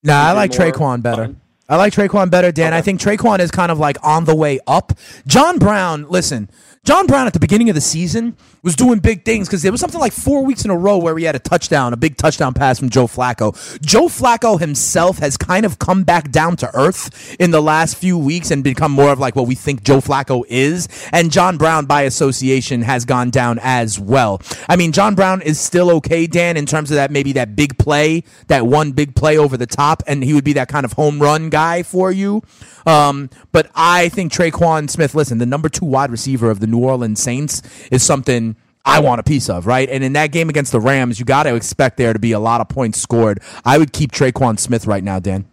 Nah, 0.03 0.29
I 0.29 0.31
like 0.33 0.51
Tre'Quan 0.51 1.01
better. 1.01 1.35
I 1.69 1.75
like 1.75 1.93
Tre'Quan 1.93 2.31
better, 2.31 2.51
Dan. 2.51 2.73
I 2.73 2.81
think 2.81 2.99
Tre'Quan 2.99 3.37
is 3.37 3.51
kind 3.51 3.71
of 3.71 3.77
like 3.77 3.97
on 4.03 4.25
the 4.25 4.35
way 4.35 4.59
up. 4.65 4.97
John 5.27 5.59
Brown, 5.59 6.09
listen, 6.09 6.49
John 6.83 7.05
Brown 7.05 7.27
at 7.27 7.33
the 7.33 7.39
beginning 7.39 7.69
of 7.69 7.75
the 7.75 7.81
season 7.81 8.35
was 8.63 8.75
doing 8.75 8.99
big 8.99 9.23
things 9.23 9.47
because 9.47 9.61
there 9.61 9.71
was 9.71 9.79
something 9.79 9.99
like 9.99 10.11
four 10.11 10.43
weeks 10.43 10.65
in 10.65 10.71
a 10.71 10.77
row 10.77 10.97
where 10.97 11.15
he 11.17 11.25
had 11.25 11.35
a 11.35 11.39
touchdown, 11.39 11.93
a 11.93 11.97
big 11.97 12.17
touchdown 12.17 12.53
pass 12.53 12.79
from 12.79 12.89
Joe 12.89 13.05
Flacco. 13.05 13.53
Joe 13.81 14.07
Flacco 14.07 14.59
himself 14.59 15.19
has 15.19 15.37
kind 15.37 15.65
of 15.65 15.77
come 15.77 16.03
back 16.03 16.31
down 16.31 16.55
to 16.57 16.71
earth 16.73 17.35
in 17.39 17.51
the 17.51 17.61
last 17.61 17.95
few 17.97 18.17
weeks 18.17 18.49
and 18.49 18.63
become 18.63 18.91
more 18.91 19.11
of 19.11 19.19
like 19.19 19.35
what 19.35 19.45
we 19.45 19.55
think 19.55 19.83
Joe 19.83 19.99
Flacco 19.99 20.43
is. 20.47 20.87
And 21.11 21.31
John 21.31 21.57
Brown, 21.57 21.85
by 21.85 22.01
association, 22.03 22.81
has 22.81 23.05
gone 23.05 23.29
down 23.29 23.59
as 23.61 23.99
well. 23.99 24.41
I 24.67 24.75
mean, 24.75 24.91
John 24.91 25.15
Brown 25.15 25.41
is 25.41 25.59
still 25.59 25.91
okay, 25.97 26.27
Dan, 26.27 26.57
in 26.57 26.65
terms 26.65 26.89
of 26.91 26.95
that 26.95 27.11
maybe 27.11 27.33
that 27.33 27.55
big 27.55 27.77
play, 27.77 28.23
that 28.47 28.65
one 28.65 28.93
big 28.93 29.15
play 29.15 29.37
over 29.37 29.57
the 29.57 29.67
top, 29.67 30.01
and 30.07 30.23
he 30.23 30.33
would 30.33 30.43
be 30.43 30.53
that 30.53 30.69
kind 30.69 30.85
of 30.85 30.93
home 30.93 31.21
run 31.21 31.49
guy 31.49 31.58
for 31.83 32.11
you. 32.11 32.41
Um, 32.85 33.29
but 33.51 33.69
I 33.75 34.09
think 34.09 34.31
Tre'Quan 34.31 34.89
Smith, 34.89 35.13
listen, 35.15 35.37
the 35.37 35.45
number 35.45 35.69
two 35.69 35.85
wide 35.85 36.11
receiver 36.11 36.49
of 36.49 36.59
the 36.59 36.67
New 36.67 36.79
Orleans 36.79 37.21
Saints 37.21 37.61
is 37.91 38.03
something 38.03 38.55
I 38.85 38.99
want 39.01 39.19
a 39.19 39.23
piece 39.23 39.49
of, 39.49 39.67
right? 39.67 39.89
And 39.89 40.03
in 40.03 40.13
that 40.13 40.31
game 40.31 40.49
against 40.49 40.71
the 40.71 40.79
Rams, 40.79 41.19
you 41.19 41.25
got 41.25 41.43
to 41.43 41.55
expect 41.55 41.97
there 41.97 42.13
to 42.13 42.19
be 42.19 42.31
a 42.31 42.39
lot 42.39 42.61
of 42.61 42.69
points 42.69 42.99
scored. 42.99 43.39
I 43.65 43.77
would 43.77 43.93
keep 43.93 44.11
Tre'Quan 44.11 44.57
Smith 44.59 44.87
right 44.87 45.03
now, 45.03 45.19
Dan. 45.19 45.45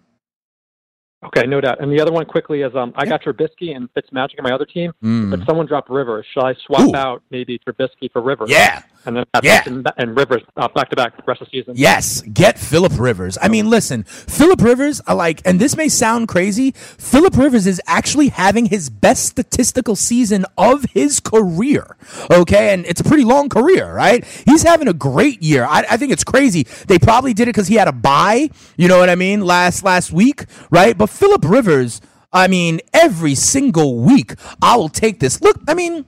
Okay, 1.25 1.47
no 1.47 1.61
doubt. 1.61 1.81
And 1.81 1.91
the 1.91 2.01
other 2.01 2.13
one 2.13 2.25
quickly 2.27 2.61
is 2.63 2.75
um, 2.77 2.93
I 2.95 3.05
got 3.07 3.23
Trubisky 3.23 3.75
and 3.75 3.93
Fitzmagic 3.95 4.39
on 4.39 4.45
my 4.45 4.53
other 4.53 4.67
team, 4.67 4.93
Mm. 5.03 5.31
but 5.31 5.41
someone 5.47 5.67
dropped 5.67 5.91
Rivers. 5.91 6.25
Should 6.33 6.45
I 6.45 6.55
swap 6.67 6.83
Ooh. 6.89 6.95
out 6.95 7.23
maybe 7.31 7.59
Trubisky 7.59 8.13
for 8.13 8.23
Rivers? 8.23 8.49
Yeah, 8.51 8.83
and 9.07 9.17
then 9.17 9.25
Yeah. 9.43 9.63
Benson 9.65 9.85
and 9.97 10.17
Rivers 10.17 10.43
uh, 10.57 10.69
back 10.69 10.91
to 10.91 10.97
back 10.97 11.15
rest 11.27 11.41
of 11.43 11.49
the 11.51 11.59
season. 11.61 11.75
Yes, 11.77 12.23
get 12.23 12.59
Philip 12.59 12.93
Rivers. 12.99 13.39
I 13.41 13.49
mean, 13.49 13.71
listen, 13.71 14.05
Philip 14.05 14.61
Rivers, 14.61 15.01
I 15.07 15.13
like, 15.15 15.41
and 15.45 15.61
this 15.61 15.77
may 15.77 15.89
sound 15.89 16.29
crazy. 16.29 16.73
Philip 16.73 17.37
Rivers 17.37 17.67
is 17.67 17.81
actually 17.87 18.29
having 18.29 18.67
his 18.67 18.91
best 18.91 19.25
statistical 19.27 19.97
season 19.97 20.45
of 20.59 20.85
his 20.93 21.21
career. 21.21 21.97
Okay, 22.31 22.75
and 22.75 22.85
it's 22.87 23.01
a 23.01 23.05
pretty 23.05 23.25
long 23.25 23.49
career, 23.49 23.93
right? 23.95 24.25
He's 24.45 24.63
having 24.63 24.89
a 24.89 24.93
great 24.95 25.43
year. 25.43 25.65
I, 25.65 25.85
I 25.91 25.97
think 25.97 26.13
it's 26.13 26.25
crazy. 26.25 26.65
They 26.89 26.99
probably 26.99 27.33
did 27.35 27.45
it 27.45 27.55
because 27.55 27.69
he 27.69 27.77
had 27.77 27.89
a 27.89 27.93
buy. 27.93 28.51
You 28.77 28.89
know 28.89 28.99
what 28.99 29.09
I 29.11 29.15
mean? 29.15 29.41
Last 29.43 29.85
last 29.85 30.13
week, 30.13 30.45
right? 30.71 30.97
But 30.97 31.09
Philip 31.11 31.45
Rivers, 31.45 32.01
I 32.33 32.49
mean, 32.49 32.81
every 32.93 33.35
single 33.35 33.99
week, 34.01 34.35
I 34.61 34.77
will 34.77 34.89
take 34.89 35.21
this. 35.21 35.41
Look, 35.41 35.61
I 35.69 35.75
mean, 35.75 36.05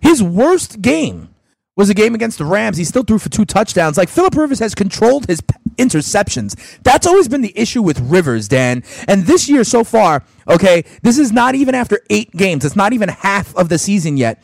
his 0.00 0.22
worst 0.22 0.80
game 0.80 1.31
was 1.76 1.88
a 1.88 1.94
game 1.94 2.14
against 2.14 2.38
the 2.38 2.44
Rams. 2.44 2.76
He 2.76 2.84
still 2.84 3.02
threw 3.02 3.18
for 3.18 3.30
two 3.30 3.44
touchdowns. 3.44 3.96
Like 3.96 4.08
Philip 4.08 4.34
Rivers 4.34 4.58
has 4.58 4.74
controlled 4.74 5.26
his 5.26 5.40
interceptions. 5.76 6.54
That's 6.82 7.06
always 7.06 7.28
been 7.28 7.40
the 7.40 7.58
issue 7.58 7.82
with 7.82 7.98
Rivers, 8.00 8.48
Dan. 8.48 8.82
And 9.08 9.24
this 9.24 9.48
year 9.48 9.64
so 9.64 9.82
far, 9.82 10.22
okay, 10.46 10.84
this 11.02 11.18
is 11.18 11.32
not 11.32 11.54
even 11.54 11.74
after 11.74 12.00
eight 12.10 12.30
games. 12.32 12.64
It's 12.64 12.76
not 12.76 12.92
even 12.92 13.08
half 13.08 13.54
of 13.56 13.68
the 13.68 13.78
season 13.78 14.16
yet. 14.16 14.42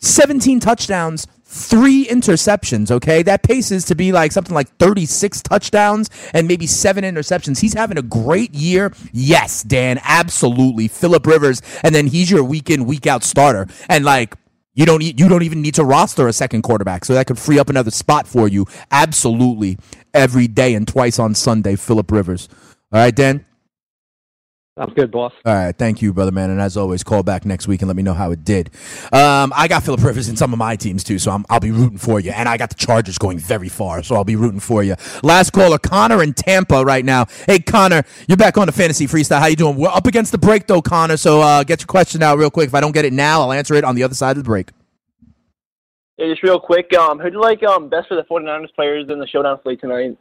17 0.00 0.60
touchdowns. 0.60 1.26
Three 1.46 2.04
interceptions, 2.06 2.90
okay? 2.90 3.22
That 3.22 3.44
paces 3.44 3.84
to 3.84 3.94
be 3.94 4.10
like 4.10 4.32
something 4.32 4.54
like 4.54 4.76
36 4.78 5.40
touchdowns 5.42 6.10
and 6.32 6.48
maybe 6.48 6.66
seven 6.66 7.04
interceptions. 7.04 7.60
He's 7.60 7.74
having 7.74 7.96
a 7.96 8.02
great 8.02 8.52
year. 8.52 8.92
Yes, 9.12 9.62
Dan, 9.62 10.00
absolutely. 10.02 10.88
Philip 10.88 11.24
Rivers, 11.24 11.62
and 11.84 11.94
then 11.94 12.08
he's 12.08 12.28
your 12.28 12.42
week 12.42 12.70
in, 12.70 12.86
week 12.86 13.06
out 13.06 13.22
starter. 13.22 13.68
And 13.88 14.04
like, 14.04 14.34
you 14.74 14.86
don't 14.86 15.02
you 15.02 15.28
don't 15.28 15.42
even 15.42 15.62
need 15.62 15.74
to 15.74 15.84
roster 15.84 16.28
a 16.28 16.32
second 16.32 16.62
quarterback, 16.62 17.04
so 17.04 17.14
that 17.14 17.26
could 17.26 17.38
free 17.38 17.58
up 17.58 17.68
another 17.68 17.90
spot 17.90 18.26
for 18.26 18.48
you. 18.48 18.66
Absolutely, 18.90 19.78
every 20.12 20.46
day 20.48 20.74
and 20.74 20.86
twice 20.86 21.18
on 21.18 21.34
Sunday, 21.34 21.76
Philip 21.76 22.10
Rivers. 22.10 22.48
All 22.92 23.00
right, 23.00 23.14
Dan. 23.14 23.44
Sounds 24.76 24.92
good, 24.94 25.12
boss. 25.12 25.32
All 25.44 25.54
right, 25.54 25.76
thank 25.76 26.02
you, 26.02 26.12
brother 26.12 26.32
man. 26.32 26.50
And 26.50 26.60
as 26.60 26.76
always, 26.76 27.04
call 27.04 27.22
back 27.22 27.44
next 27.44 27.68
week 27.68 27.80
and 27.80 27.88
let 27.88 27.96
me 27.96 28.02
know 28.02 28.12
how 28.12 28.32
it 28.32 28.44
did. 28.44 28.70
Um, 29.12 29.52
I 29.54 29.68
got 29.68 29.84
Philip 29.84 30.02
Rivers 30.02 30.28
in 30.28 30.36
some 30.36 30.52
of 30.52 30.58
my 30.58 30.74
teams 30.74 31.04
too, 31.04 31.20
so 31.20 31.30
I'm, 31.30 31.46
I'll 31.48 31.60
be 31.60 31.70
rooting 31.70 31.98
for 31.98 32.18
you. 32.18 32.32
And 32.32 32.48
I 32.48 32.56
got 32.56 32.70
the 32.70 32.74
Chargers 32.74 33.16
going 33.16 33.38
very 33.38 33.68
far, 33.68 34.02
so 34.02 34.16
I'll 34.16 34.24
be 34.24 34.34
rooting 34.34 34.58
for 34.58 34.82
you. 34.82 34.96
Last 35.22 35.52
caller, 35.52 35.78
Connor 35.78 36.24
in 36.24 36.34
Tampa 36.34 36.84
right 36.84 37.04
now. 37.04 37.26
Hey, 37.46 37.60
Connor, 37.60 38.02
you're 38.26 38.36
back 38.36 38.58
on 38.58 38.66
the 38.66 38.72
fantasy 38.72 39.06
freestyle. 39.06 39.38
How 39.38 39.46
you 39.46 39.54
doing? 39.54 39.76
We're 39.76 39.90
up 39.90 40.08
against 40.08 40.32
the 40.32 40.38
break 40.38 40.66
though, 40.66 40.82
Connor. 40.82 41.18
So 41.18 41.40
uh, 41.40 41.62
get 41.62 41.80
your 41.80 41.86
question 41.86 42.24
out 42.24 42.38
real 42.38 42.50
quick. 42.50 42.66
If 42.66 42.74
I 42.74 42.80
don't 42.80 42.92
get 42.92 43.04
it 43.04 43.12
now, 43.12 43.42
I'll 43.42 43.52
answer 43.52 43.74
it 43.74 43.84
on 43.84 43.94
the 43.94 44.02
other 44.02 44.14
side 44.14 44.36
of 44.36 44.42
the 44.42 44.48
break. 44.48 44.70
Yeah, 46.18 46.26
just 46.30 46.42
real 46.42 46.58
quick, 46.58 46.92
um, 46.94 47.20
who 47.20 47.30
do 47.30 47.36
you 47.36 47.40
like 47.40 47.62
um, 47.62 47.88
best 47.88 48.08
for 48.08 48.16
the 48.16 48.22
49ers 48.24 48.74
players 48.74 49.08
in 49.08 49.20
the 49.20 49.26
showdown 49.28 49.60
slate 49.62 49.80
tonight? 49.80 50.16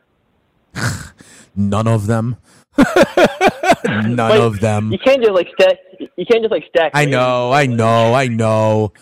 None 1.55 1.87
of 1.87 2.05
them. 2.05 2.37
None 3.85 4.15
Like, 4.15 4.39
of 4.39 4.59
them. 4.59 4.91
You 4.91 4.97
can't 4.99 5.21
just 5.21 5.33
like 5.33 5.47
stack. 5.59 5.77
You 6.15 6.25
can't 6.25 6.41
just 6.43 6.51
like 6.51 6.65
stack. 6.69 6.91
I 6.93 7.05
know, 7.05 7.51
I 7.51 7.65
know, 7.65 8.13
I 8.13 8.27
know. 8.27 8.93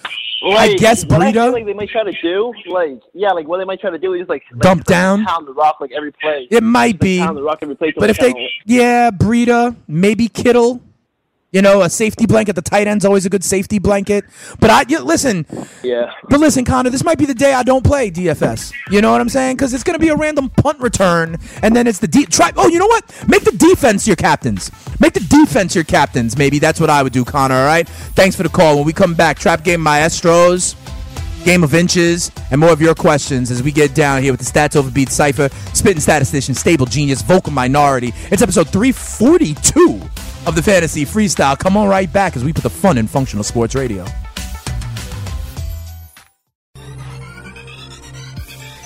Like, 0.43 0.71
I 0.71 0.73
guess 0.75 1.05
what 1.05 1.21
I 1.21 1.31
feel 1.31 1.43
Breida- 1.43 1.53
like 1.53 1.65
they 1.65 1.73
might 1.73 1.89
try 1.89 2.03
to 2.03 2.11
do, 2.21 2.51
like 2.67 2.99
yeah, 3.13 3.29
like 3.31 3.47
what 3.47 3.59
they 3.59 3.63
might 3.65 3.79
try 3.79 3.91
to 3.91 3.99
do 3.99 4.13
is 4.13 4.27
like, 4.27 4.43
like 4.51 4.61
Dump 4.61 4.85
down? 4.85 5.23
pound 5.23 5.47
the 5.47 5.53
rock 5.53 5.77
like 5.79 5.91
every 5.91 6.11
play. 6.11 6.47
It 6.49 6.63
might 6.63 6.99
be. 6.99 7.19
pound 7.19 7.37
the 7.37 7.43
rock 7.43 7.59
every 7.61 7.75
play. 7.75 7.93
But 7.95 8.09
if 8.09 8.17
they 8.17 8.33
they, 8.33 8.49
yeah, 8.65 9.11
Breida, 9.11 9.75
maybe 9.87 10.27
Kittle. 10.27 10.81
You 11.51 11.61
know, 11.61 11.81
a 11.81 11.89
safety 11.89 12.25
blanket. 12.25 12.53
The 12.53 12.61
tight 12.61 12.87
end's 12.87 13.03
always 13.03 13.25
a 13.25 13.29
good 13.29 13.43
safety 13.43 13.77
blanket. 13.77 14.23
But 14.61 14.69
I 14.69 14.85
yeah, 14.87 14.99
listen. 14.99 15.45
Yeah. 15.83 16.09
But 16.29 16.39
listen, 16.39 16.63
Connor, 16.63 16.89
this 16.89 17.03
might 17.03 17.17
be 17.17 17.25
the 17.25 17.33
day 17.33 17.53
I 17.53 17.61
don't 17.63 17.83
play 17.83 18.09
DFS. 18.09 18.71
You 18.89 19.01
know 19.01 19.11
what 19.11 19.19
I'm 19.19 19.27
saying? 19.27 19.57
Because 19.57 19.73
it's 19.73 19.83
going 19.83 19.95
to 19.95 19.99
be 19.99 20.07
a 20.07 20.15
random 20.15 20.49
punt 20.49 20.79
return, 20.79 21.35
and 21.61 21.75
then 21.75 21.87
it's 21.87 21.99
the 21.99 22.07
de- 22.07 22.25
try. 22.25 22.53
Oh, 22.55 22.69
you 22.69 22.79
know 22.79 22.87
what? 22.87 23.27
Make 23.27 23.43
the 23.43 23.51
defense 23.51 24.07
your 24.07 24.15
captains. 24.15 24.71
Make 25.01 25.11
the 25.11 25.19
defense 25.19 25.75
your 25.75 25.83
captains. 25.83 26.37
Maybe 26.37 26.57
that's 26.57 26.79
what 26.79 26.89
I 26.89 27.03
would 27.03 27.11
do, 27.11 27.25
Connor. 27.25 27.55
All 27.55 27.65
right. 27.65 27.87
Thanks 27.87 28.37
for 28.37 28.43
the 28.43 28.49
call. 28.49 28.77
When 28.77 28.85
we 28.85 28.93
come 28.93 29.13
back, 29.13 29.37
trap 29.37 29.65
game 29.65 29.81
maestros. 29.81 30.77
Game 31.43 31.63
of 31.63 31.73
inches 31.73 32.31
and 32.51 32.61
more 32.61 32.69
of 32.69 32.79
your 32.79 32.93
questions 32.93 33.49
as 33.49 33.63
we 33.63 33.71
get 33.71 33.95
down 33.95 34.21
here 34.21 34.31
with 34.31 34.39
the 34.39 34.45
Stats 34.45 34.75
Over 34.75 34.91
Beat 34.91 35.09
Cypher, 35.09 35.49
Spitting 35.73 35.99
Statistician, 35.99 36.53
Stable 36.53 36.85
Genius, 36.85 37.23
Vocal 37.23 37.51
Minority. 37.51 38.13
It's 38.29 38.43
episode 38.43 38.69
342 38.69 39.99
of 40.47 40.55
the 40.55 40.63
Fantasy 40.63 41.05
Freestyle. 41.05 41.57
Come 41.57 41.77
on 41.77 41.87
right 41.87 42.11
back 42.11 42.35
as 42.35 42.43
we 42.43 42.53
put 42.53 42.63
the 42.63 42.69
fun 42.69 42.97
in 42.97 43.07
functional 43.07 43.43
sports 43.43 43.75
radio. 43.75 44.05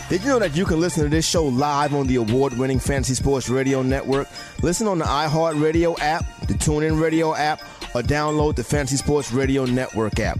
Did 0.08 0.22
you 0.22 0.30
know 0.30 0.39
that 0.39 0.56
you 0.56 0.66
can 0.66 0.80
listen 0.80 1.03
to 1.03 1.10
this 1.10 1.28
show 1.28 1.45
live 1.45 1.95
on 1.95 2.06
the 2.06 2.18
award-winning 2.18 2.80
Fantasy 2.80 3.16
Sports 3.16 3.49
Radio 3.49 3.82
Network? 3.82 4.28
Listen 4.62 4.88
on 4.88 4.99
the 4.99 5.06
iHeartRadio 5.06 5.97
app, 5.99 6.24
the 6.41 6.53
TuneIn 6.53 7.01
Radio 7.01 7.34
app, 7.34 7.60
or 7.95 8.03
download 8.03 8.56
the 8.56 8.64
Fantasy 8.64 8.97
Sports 8.97 9.32
Radio 9.32 9.66
Network 9.66 10.20
app. 10.20 10.39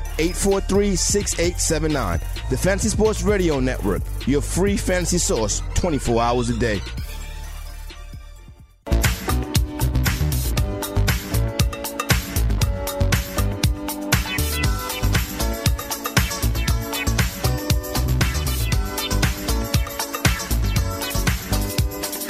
843 0.21 0.95
6879. 0.95 2.19
The 2.51 2.57
Fantasy 2.57 2.89
Sports 2.89 3.23
Radio 3.23 3.59
Network, 3.59 4.03
your 4.27 4.41
free 4.41 4.77
fantasy 4.77 5.17
source 5.17 5.63
24 5.73 6.21
hours 6.21 6.49
a 6.49 6.59
day. 6.59 6.79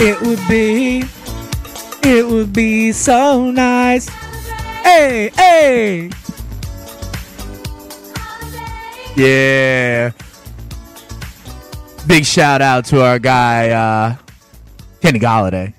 It 0.04 0.20
would 0.22 0.39
be, 0.48 1.04
it 2.04 2.26
would 2.26 2.54
be 2.54 2.94
so 2.94 3.52
nice. 3.52 4.08
Hey, 4.82 5.30
hey. 5.36 6.10
Yeah. 9.16 10.12
Big 12.07 12.26
shout 12.26 12.62
out 12.62 12.86
to 12.86 13.03
our 13.03 13.20
guy, 13.20 13.70
uh, 13.70 14.16
Kenny 15.01 15.20
Golladay. 15.20 15.74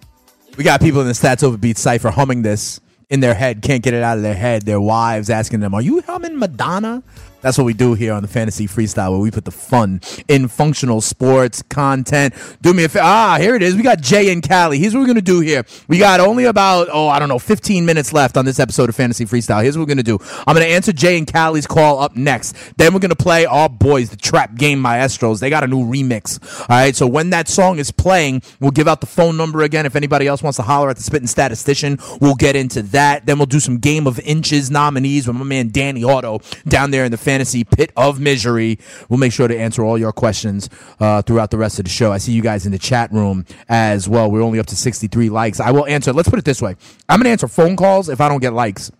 We 0.56 0.64
got 0.64 0.80
people 0.80 1.00
in 1.00 1.06
the 1.06 1.14
Stats 1.14 1.42
Over 1.42 1.56
Beat 1.56 1.78
Cypher 1.78 2.10
humming 2.10 2.42
this 2.42 2.80
in 3.08 3.20
their 3.20 3.34
head, 3.34 3.62
can't 3.62 3.82
get 3.82 3.92
it 3.92 4.02
out 4.02 4.16
of 4.16 4.22
their 4.22 4.34
head. 4.34 4.62
Their 4.62 4.80
wives 4.80 5.28
asking 5.28 5.60
them, 5.60 5.74
Are 5.74 5.82
you 5.82 6.00
humming 6.02 6.38
Madonna? 6.38 7.02
That's 7.42 7.58
what 7.58 7.64
we 7.64 7.74
do 7.74 7.94
here 7.94 8.12
on 8.12 8.22
the 8.22 8.28
Fantasy 8.28 8.66
Freestyle, 8.66 9.10
where 9.10 9.20
we 9.20 9.30
put 9.30 9.44
the 9.44 9.50
fun 9.50 10.00
in 10.28 10.48
functional 10.48 11.00
sports 11.00 11.62
content. 11.62 12.34
Do 12.62 12.72
me 12.72 12.84
a 12.84 12.88
favor. 12.88 13.04
Ah, 13.04 13.36
here 13.38 13.54
it 13.54 13.62
is. 13.62 13.74
We 13.74 13.82
got 13.82 14.00
Jay 14.00 14.32
and 14.32 14.42
Cali. 14.42 14.78
Here's 14.78 14.94
what 14.94 15.00
we're 15.00 15.06
going 15.06 15.16
to 15.16 15.22
do 15.22 15.40
here. 15.40 15.64
We 15.88 15.98
got 15.98 16.20
only 16.20 16.44
about, 16.44 16.88
oh, 16.92 17.08
I 17.08 17.18
don't 17.18 17.28
know, 17.28 17.38
15 17.38 17.84
minutes 17.84 18.12
left 18.12 18.36
on 18.36 18.44
this 18.44 18.60
episode 18.60 18.88
of 18.88 18.96
Fantasy 18.96 19.26
Freestyle. 19.26 19.62
Here's 19.62 19.76
what 19.76 19.82
we're 19.82 19.94
going 19.94 19.96
to 19.98 20.02
do 20.02 20.18
I'm 20.46 20.54
going 20.54 20.66
to 20.66 20.72
answer 20.72 20.92
Jay 20.92 21.18
and 21.18 21.26
Cali's 21.26 21.66
call 21.66 21.98
up 21.98 22.16
next. 22.16 22.54
Then 22.78 22.94
we're 22.94 23.00
going 23.00 23.10
to 23.10 23.16
play 23.16 23.44
our 23.44 23.68
boys, 23.68 24.10
the 24.10 24.16
Trap 24.16 24.54
Game 24.54 24.80
Maestros. 24.80 25.40
They 25.40 25.50
got 25.50 25.64
a 25.64 25.66
new 25.66 25.84
remix. 25.84 26.40
All 26.60 26.66
right. 26.70 26.94
So 26.94 27.06
when 27.06 27.30
that 27.30 27.48
song 27.48 27.78
is 27.78 27.90
playing, 27.90 28.42
we'll 28.60 28.70
give 28.70 28.86
out 28.86 29.00
the 29.00 29.06
phone 29.06 29.36
number 29.36 29.62
again. 29.62 29.84
If 29.84 29.96
anybody 29.96 30.28
else 30.28 30.42
wants 30.42 30.56
to 30.56 30.62
holler 30.62 30.90
at 30.90 30.96
the 30.96 31.02
Spitting 31.02 31.26
Statistician, 31.26 31.98
we'll 32.20 32.34
get 32.34 32.54
into 32.56 32.82
that. 32.82 33.26
Then 33.26 33.38
we'll 33.38 33.46
do 33.46 33.60
some 33.60 33.78
Game 33.78 34.06
of 34.06 34.20
Inches 34.20 34.70
nominees 34.70 35.26
with 35.26 35.36
my 35.36 35.44
man 35.44 35.70
Danny 35.70 36.04
Otto 36.04 36.40
down 36.68 36.92
there 36.92 37.04
in 37.04 37.10
the 37.10 37.18
fantasy 37.32 37.64
pit 37.64 37.90
of 37.96 38.20
misery. 38.20 38.78
We'll 39.08 39.18
make 39.18 39.32
sure 39.32 39.48
to 39.48 39.58
answer 39.58 39.82
all 39.82 39.96
your 39.96 40.12
questions 40.12 40.68
uh, 41.00 41.22
throughout 41.22 41.50
the 41.50 41.56
rest 41.56 41.78
of 41.78 41.86
the 41.86 41.90
show. 41.90 42.12
I 42.12 42.18
see 42.18 42.32
you 42.32 42.42
guys 42.42 42.66
in 42.66 42.72
the 42.72 42.78
chat 42.78 43.10
room 43.10 43.46
as 43.70 44.06
well. 44.06 44.30
We're 44.30 44.42
only 44.42 44.58
up 44.58 44.66
to 44.66 44.76
63 44.76 45.30
likes. 45.30 45.58
I 45.58 45.70
will 45.70 45.86
answer. 45.86 46.12
Let's 46.12 46.28
put 46.28 46.38
it 46.38 46.44
this 46.44 46.60
way 46.60 46.76
I'm 47.08 47.18
going 47.18 47.24
to 47.24 47.30
answer 47.30 47.48
phone 47.48 47.74
calls 47.74 48.10
if 48.10 48.20
I 48.20 48.28
don't 48.28 48.40
get 48.40 48.52
likes. 48.52 48.92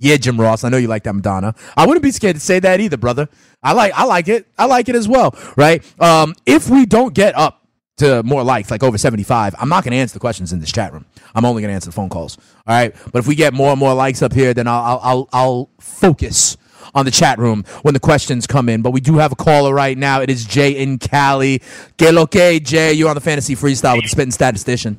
Yeah, 0.00 0.16
Jim 0.16 0.40
Ross. 0.40 0.64
I 0.64 0.70
know 0.70 0.76
you 0.76 0.88
like 0.88 1.04
that 1.04 1.12
Madonna. 1.12 1.54
I 1.76 1.86
wouldn't 1.86 2.02
be 2.02 2.10
scared 2.10 2.34
to 2.34 2.40
say 2.40 2.58
that 2.58 2.80
either, 2.80 2.96
brother. 2.96 3.28
I 3.62 3.74
like 3.74 3.92
I 3.94 4.04
like 4.04 4.26
it. 4.26 4.48
I 4.58 4.64
like 4.64 4.88
it 4.88 4.96
as 4.96 5.06
well, 5.06 5.36
right? 5.56 5.80
Um, 6.00 6.34
if 6.44 6.68
we 6.68 6.84
don't 6.84 7.14
get 7.14 7.36
up 7.36 7.64
to 7.98 8.24
more 8.24 8.42
likes, 8.42 8.72
like 8.72 8.82
over 8.82 8.98
75, 8.98 9.54
I'm 9.58 9.68
not 9.68 9.84
going 9.84 9.92
to 9.92 9.98
answer 9.98 10.14
the 10.14 10.20
questions 10.20 10.52
in 10.52 10.58
this 10.58 10.72
chat 10.72 10.92
room. 10.92 11.04
I'm 11.32 11.44
only 11.44 11.62
going 11.62 11.70
to 11.70 11.74
answer 11.74 11.90
the 11.90 11.94
phone 11.94 12.08
calls. 12.08 12.38
All 12.66 12.74
right. 12.74 12.92
But 13.12 13.20
if 13.20 13.28
we 13.28 13.36
get 13.36 13.54
more 13.54 13.70
and 13.70 13.78
more 13.78 13.94
likes 13.94 14.20
up 14.20 14.32
here, 14.32 14.52
then 14.52 14.66
I'll 14.66 14.82
I'll 14.82 15.00
I'll, 15.02 15.28
I'll 15.32 15.70
focus 15.80 16.56
on 16.94 17.04
the 17.04 17.10
chat 17.10 17.38
room 17.38 17.64
when 17.82 17.94
the 17.94 18.00
questions 18.00 18.46
come 18.46 18.68
in. 18.68 18.82
But 18.82 18.90
we 18.92 19.00
do 19.00 19.18
have 19.18 19.32
a 19.32 19.36
caller 19.36 19.74
right 19.74 19.96
now. 19.96 20.20
It 20.20 20.30
is 20.30 20.44
Jay 20.44 20.72
in 20.72 20.98
Cali. 20.98 21.60
Que 21.96 22.10
lo 22.12 22.26
que, 22.26 22.60
Jay? 22.60 22.92
You're 22.92 23.08
on 23.08 23.14
the 23.14 23.20
Fantasy 23.20 23.54
Freestyle 23.54 23.96
with 23.96 24.04
the 24.04 24.08
Spitting 24.10 24.30
Statistician. 24.32 24.96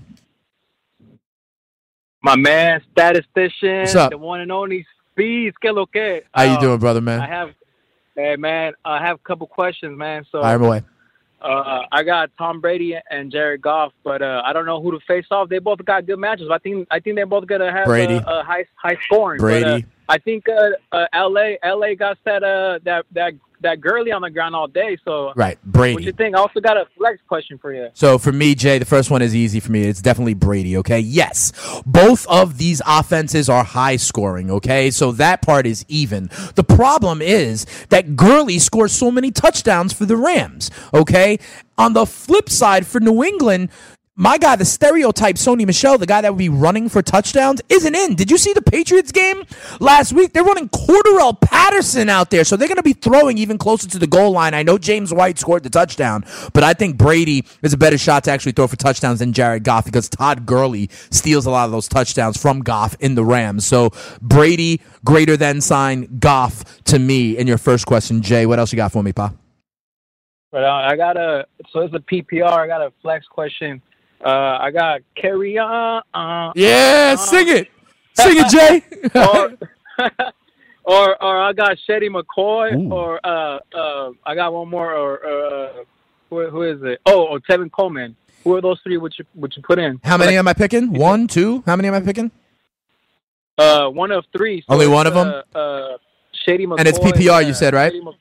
My 2.21 2.35
man, 2.35 2.81
statistician, 2.91 3.79
What's 3.81 3.95
up? 3.95 4.11
the 4.11 4.17
one 4.17 4.41
and 4.41 4.51
only 4.51 4.85
Speeds. 5.11 5.55
Que 5.61 5.71
lo 5.71 5.85
que? 5.85 6.21
How 6.33 6.43
you 6.43 6.51
Uh, 6.51 6.59
doing, 6.59 6.79
brother, 6.79 6.99
man? 7.01 7.21
I 7.21 7.27
have, 7.27 7.53
hey 8.15 8.35
man, 8.35 8.73
I 8.83 9.01
have 9.05 9.15
a 9.15 9.19
couple 9.19 9.47
questions, 9.47 9.97
man. 9.97 10.25
So 10.31 10.41
Fire 10.41 10.61
away. 10.61 10.81
Uh, 11.41 11.83
I 11.91 12.03
got 12.03 12.31
Tom 12.37 12.61
Brady 12.61 12.97
and 13.09 13.31
Jared 13.31 13.61
Goff, 13.61 13.93
but 14.03 14.21
uh, 14.21 14.41
I 14.45 14.53
don't 14.53 14.65
know 14.65 14.81
who 14.81 14.91
to 14.91 14.99
face 15.07 15.25
off. 15.31 15.49
They 15.49 15.59
both 15.59 15.83
got 15.85 16.05
good 16.05 16.19
matches. 16.19 16.49
I 16.51 16.57
think 16.57 16.87
I 16.91 16.99
think 16.99 17.15
they're 17.15 17.25
both 17.25 17.47
gonna 17.47 17.71
have 17.71 17.85
Brady. 17.85 18.15
A, 18.15 18.39
a 18.39 18.43
high 18.43 18.65
high 18.75 18.97
scoring. 19.05 19.39
But, 19.41 19.63
uh, 19.63 19.71
Brady. 19.71 19.85
I 20.09 20.17
think 20.17 20.49
uh, 20.49 20.71
uh, 20.91 21.05
LA 21.13 21.53
LA 21.63 21.93
got 21.93 22.17
that 22.25 22.43
uh 22.43 22.79
that 22.83 23.05
that 23.11 23.33
that 23.61 23.81
Gurley 23.81 24.11
on 24.11 24.21
the 24.21 24.29
ground 24.29 24.55
all 24.55 24.67
day. 24.67 24.97
So 25.05 25.33
Right, 25.35 25.57
Brady. 25.63 25.95
What 25.95 26.03
you 26.03 26.11
think? 26.11 26.35
I 26.35 26.39
also 26.39 26.59
got 26.59 26.77
a 26.77 26.85
flex 26.97 27.19
question 27.27 27.57
for 27.57 27.73
you. 27.73 27.89
So 27.93 28.17
for 28.17 28.31
me, 28.31 28.55
Jay, 28.55 28.77
the 28.79 28.85
first 28.85 29.11
one 29.11 29.21
is 29.21 29.35
easy 29.35 29.59
for 29.59 29.71
me. 29.71 29.83
It's 29.83 30.01
definitely 30.01 30.33
Brady, 30.33 30.77
okay? 30.77 30.99
Yes. 30.99 31.51
Both 31.85 32.25
of 32.27 32.57
these 32.57 32.81
offenses 32.85 33.49
are 33.49 33.63
high 33.63 33.97
scoring, 33.97 34.49
okay? 34.51 34.91
So 34.91 35.11
that 35.13 35.41
part 35.41 35.65
is 35.65 35.85
even. 35.87 36.29
The 36.55 36.63
problem 36.63 37.21
is 37.21 37.65
that 37.89 38.15
Gurley 38.15 38.59
scores 38.59 38.91
so 38.91 39.11
many 39.11 39.31
touchdowns 39.31 39.93
for 39.93 40.05
the 40.05 40.17
Rams, 40.17 40.71
okay? 40.93 41.39
On 41.77 41.93
the 41.93 42.05
flip 42.05 42.49
side, 42.49 42.85
for 42.85 42.99
New 42.99 43.23
England, 43.23 43.69
my 44.19 44.37
guy, 44.37 44.57
the 44.57 44.65
stereotype 44.65 45.37
Sony 45.37 45.65
Michel, 45.65 45.97
the 45.97 46.05
guy 46.05 46.19
that 46.19 46.33
would 46.33 46.37
be 46.37 46.49
running 46.49 46.89
for 46.89 47.01
touchdowns, 47.01 47.61
isn't 47.69 47.95
in. 47.95 48.15
Did 48.15 48.29
you 48.29 48.37
see 48.37 48.51
the 48.51 48.61
Patriots 48.61 49.13
game 49.13 49.45
last 49.79 50.11
week? 50.11 50.33
They're 50.33 50.43
running 50.43 50.67
Cordarrelle 50.67 51.39
Patterson 51.39 52.09
out 52.09 52.29
there, 52.29 52.43
so 52.43 52.57
they're 52.57 52.67
going 52.67 52.75
to 52.75 52.83
be 52.83 52.91
throwing 52.91 53.37
even 53.37 53.57
closer 53.57 53.87
to 53.87 53.97
the 53.97 54.07
goal 54.07 54.31
line. 54.31 54.53
I 54.53 54.61
know 54.61 54.77
James 54.77 55.13
White 55.13 55.39
scored 55.39 55.63
the 55.63 55.69
touchdown, 55.69 56.25
but 56.51 56.65
I 56.65 56.73
think 56.73 56.97
Brady 56.97 57.45
is 57.61 57.71
a 57.71 57.77
better 57.77 57.97
shot 57.97 58.25
to 58.25 58.31
actually 58.31 58.51
throw 58.51 58.67
for 58.67 58.75
touchdowns 58.75 59.19
than 59.19 59.31
Jared 59.31 59.63
Goff 59.63 59.85
because 59.85 60.09
Todd 60.09 60.45
Gurley 60.45 60.89
steals 61.11 61.45
a 61.45 61.49
lot 61.49 61.63
of 61.63 61.71
those 61.71 61.87
touchdowns 61.87 62.35
from 62.35 62.59
Goff 62.59 62.97
in 62.99 63.15
the 63.15 63.23
Rams. 63.23 63.65
So 63.65 63.91
Brady 64.21 64.81
greater 65.05 65.37
than 65.37 65.61
sign 65.61 66.19
Goff 66.19 66.83
to 66.83 66.99
me. 66.99 67.37
In 67.37 67.47
your 67.47 67.57
first 67.57 67.85
question, 67.85 68.21
Jay, 68.21 68.45
what 68.45 68.59
else 68.59 68.73
you 68.73 68.77
got 68.77 68.91
for 68.91 69.01
me, 69.01 69.13
Pa? 69.13 69.31
But 70.51 70.65
uh, 70.65 70.71
I 70.71 70.97
got 70.97 71.15
a 71.15 71.45
so 71.71 71.81
it's 71.81 71.93
a 71.93 71.99
PPR. 71.99 72.51
I 72.51 72.67
got 72.67 72.81
a 72.81 72.91
flex 73.01 73.25
question. 73.27 73.81
Uh, 74.23 74.57
I 74.59 74.71
got 74.71 75.01
Kerryon. 75.17 76.01
Uh, 76.13 76.51
Yeah, 76.55 77.15
sing 77.15 77.47
it, 77.47 77.67
sing 78.13 78.35
it, 78.37 78.49
Jay. 78.49 78.83
or, 79.15 79.53
or 80.83 81.23
or 81.23 81.41
I 81.41 81.53
got 81.53 81.77
Shady 81.85 82.09
McCoy. 82.09 82.91
Or 82.91 83.19
uh, 83.25 83.59
uh, 83.73 84.11
I 84.25 84.35
got 84.35 84.53
one 84.53 84.69
more. 84.69 84.93
Or 84.93 85.25
uh, 85.25 85.83
who, 86.29 86.49
who 86.49 86.63
is 86.63 86.81
it? 86.83 86.99
Oh, 87.05 87.27
or 87.27 87.39
Tevin 87.39 87.71
Coleman. 87.71 88.15
Who 88.43 88.55
are 88.55 88.61
those 88.61 88.79
three? 88.83 88.97
Would 88.97 89.13
you 89.17 89.25
would 89.35 89.53
you 89.55 89.63
put 89.63 89.79
in? 89.79 89.99
How 90.03 90.17
many 90.17 90.37
am 90.37 90.47
I 90.47 90.53
picking? 90.53 90.93
One, 90.93 91.27
two. 91.27 91.63
How 91.65 91.75
many 91.75 91.87
am 91.87 91.93
I 91.93 92.01
picking? 92.01 92.31
Uh, 93.57 93.89
one 93.89 94.11
of 94.11 94.25
three. 94.35 94.63
Only 94.69 94.85
it's, 94.85 94.93
one 94.93 95.07
of? 95.07 95.15
Uh, 95.15 95.43
uh, 95.53 95.97
Shady 96.45 96.65
McCoy. 96.65 96.79
And 96.79 96.87
it's 96.87 96.99
PPR, 96.99 97.45
you 97.45 97.53
said, 97.53 97.73
right? 97.73 97.91
Shady 97.91 98.03
Mc- 98.03 98.15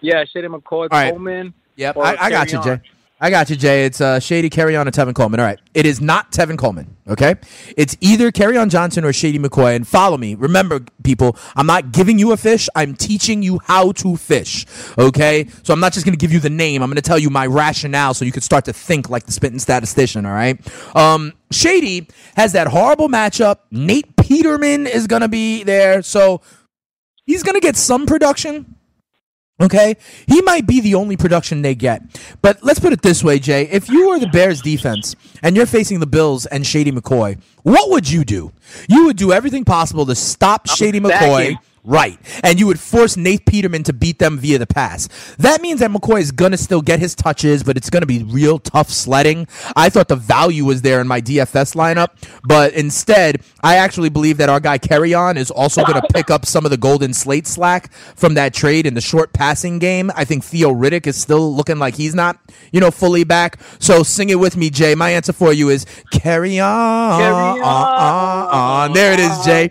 yeah, 0.00 0.24
Shady 0.24 0.46
McCoy, 0.46 0.90
right. 0.90 1.10
Coleman. 1.10 1.52
Yep, 1.76 1.96
I, 1.96 2.16
I 2.16 2.30
got 2.30 2.52
you, 2.52 2.60
Carry 2.60 2.78
Jay. 2.78 2.90
I 3.22 3.28
got 3.28 3.50
you, 3.50 3.56
Jay. 3.56 3.84
It's 3.84 4.00
uh, 4.00 4.18
Shady 4.18 4.48
Kerryon 4.48 4.80
and 4.80 4.92
Tevin 4.92 5.14
Coleman. 5.14 5.40
All 5.40 5.46
right. 5.46 5.60
It 5.74 5.84
is 5.84 6.00
not 6.00 6.32
Tevin 6.32 6.56
Coleman, 6.56 6.96
okay? 7.06 7.34
It's 7.76 7.94
either 8.00 8.32
Kerryon 8.32 8.70
Johnson 8.70 9.04
or 9.04 9.12
Shady 9.12 9.38
McCoy. 9.38 9.76
And 9.76 9.86
follow 9.86 10.16
me. 10.16 10.34
Remember, 10.36 10.80
people, 11.02 11.36
I'm 11.54 11.66
not 11.66 11.92
giving 11.92 12.18
you 12.18 12.32
a 12.32 12.38
fish. 12.38 12.70
I'm 12.74 12.94
teaching 12.94 13.42
you 13.42 13.60
how 13.64 13.92
to 13.92 14.16
fish, 14.16 14.64
okay? 14.96 15.48
So 15.64 15.74
I'm 15.74 15.80
not 15.80 15.92
just 15.92 16.06
going 16.06 16.16
to 16.16 16.18
give 16.18 16.32
you 16.32 16.40
the 16.40 16.48
name. 16.48 16.82
I'm 16.82 16.88
going 16.88 16.96
to 16.96 17.02
tell 17.02 17.18
you 17.18 17.28
my 17.28 17.46
rationale 17.46 18.14
so 18.14 18.24
you 18.24 18.32
can 18.32 18.40
start 18.40 18.64
to 18.64 18.72
think 18.72 19.10
like 19.10 19.26
the 19.26 19.32
spitting 19.32 19.58
statistician, 19.58 20.24
all 20.24 20.32
right? 20.32 20.58
Um, 20.96 21.34
Shady 21.50 22.08
has 22.36 22.52
that 22.52 22.68
horrible 22.68 23.08
matchup. 23.08 23.58
Nate 23.70 24.16
Peterman 24.16 24.86
is 24.86 25.06
going 25.06 25.22
to 25.22 25.28
be 25.28 25.62
there. 25.62 26.00
So 26.00 26.40
he's 27.26 27.42
going 27.42 27.54
to 27.54 27.60
get 27.60 27.76
some 27.76 28.06
production. 28.06 28.76
Okay, 29.60 29.96
he 30.26 30.40
might 30.42 30.66
be 30.66 30.80
the 30.80 30.94
only 30.94 31.16
production 31.16 31.60
they 31.60 31.74
get. 31.74 32.02
But 32.40 32.62
let's 32.62 32.80
put 32.80 32.92
it 32.94 33.02
this 33.02 33.22
way, 33.22 33.38
Jay: 33.38 33.68
if 33.70 33.88
you 33.90 34.08
were 34.08 34.18
the 34.18 34.28
Bears 34.28 34.62
defense 34.62 35.14
and 35.42 35.54
you're 35.54 35.66
facing 35.66 36.00
the 36.00 36.06
Bills 36.06 36.46
and 36.46 36.66
Shady 36.66 36.90
McCoy, 36.92 37.38
what 37.62 37.90
would 37.90 38.10
you 38.10 38.24
do? 38.24 38.52
You 38.88 39.04
would 39.06 39.16
do 39.16 39.32
everything 39.32 39.64
possible 39.64 40.06
to 40.06 40.14
stop 40.14 40.66
Shady 40.66 40.98
McCoy. 41.00 41.58
Right. 41.82 42.18
And 42.42 42.60
you 42.60 42.66
would 42.66 42.78
force 42.78 43.16
Nate 43.16 43.46
Peterman 43.46 43.84
to 43.84 43.94
beat 43.94 44.18
them 44.18 44.38
via 44.38 44.58
the 44.58 44.66
pass. 44.66 45.08
That 45.38 45.62
means 45.62 45.80
that 45.80 45.90
McCoy 45.90 46.20
is 46.20 46.30
going 46.30 46.50
to 46.50 46.58
still 46.58 46.82
get 46.82 46.98
his 46.98 47.14
touches, 47.14 47.62
but 47.62 47.78
it's 47.78 47.88
going 47.88 48.02
to 48.02 48.06
be 48.06 48.22
real 48.22 48.58
tough 48.58 48.90
sledding. 48.90 49.48
I 49.76 49.88
thought 49.88 50.08
the 50.08 50.16
value 50.16 50.66
was 50.66 50.82
there 50.82 51.00
in 51.00 51.08
my 51.08 51.22
DFS 51.22 51.74
lineup, 51.74 52.08
but 52.44 52.74
instead, 52.74 53.42
I 53.62 53.76
actually 53.76 54.10
believe 54.10 54.36
that 54.36 54.50
our 54.50 54.60
guy 54.60 54.78
Kerryon 54.78 55.36
is 55.36 55.50
also 55.50 55.82
going 55.84 56.00
to 56.00 56.06
pick 56.12 56.30
up 56.30 56.44
some 56.44 56.66
of 56.66 56.70
the 56.70 56.76
Golden 56.76 57.12
Tate 57.12 57.46
slack 57.46 57.90
from 57.92 58.34
that 58.34 58.52
trade 58.52 58.84
in 58.84 58.92
the 58.92 59.00
short 59.00 59.32
passing 59.32 59.78
game. 59.78 60.10
I 60.14 60.24
think 60.24 60.44
Theo 60.44 60.74
Riddick 60.74 61.06
is 61.06 61.16
still 61.16 61.54
looking 61.54 61.78
like 61.78 61.94
he's 61.94 62.14
not, 62.14 62.38
you 62.72 62.80
know, 62.80 62.90
fully 62.90 63.24
back. 63.24 63.58
So 63.78 64.02
sing 64.02 64.28
it 64.28 64.38
with 64.38 64.54
me, 64.56 64.68
Jay. 64.68 64.94
My 64.94 65.10
answer 65.10 65.32
for 65.32 65.52
you 65.52 65.70
is 65.70 65.86
Kerryon. 66.12 67.18
Carry 67.18 67.60
on. 67.62 68.92
There 68.92 69.14
it 69.14 69.20
is, 69.20 69.44
Jay. 69.46 69.68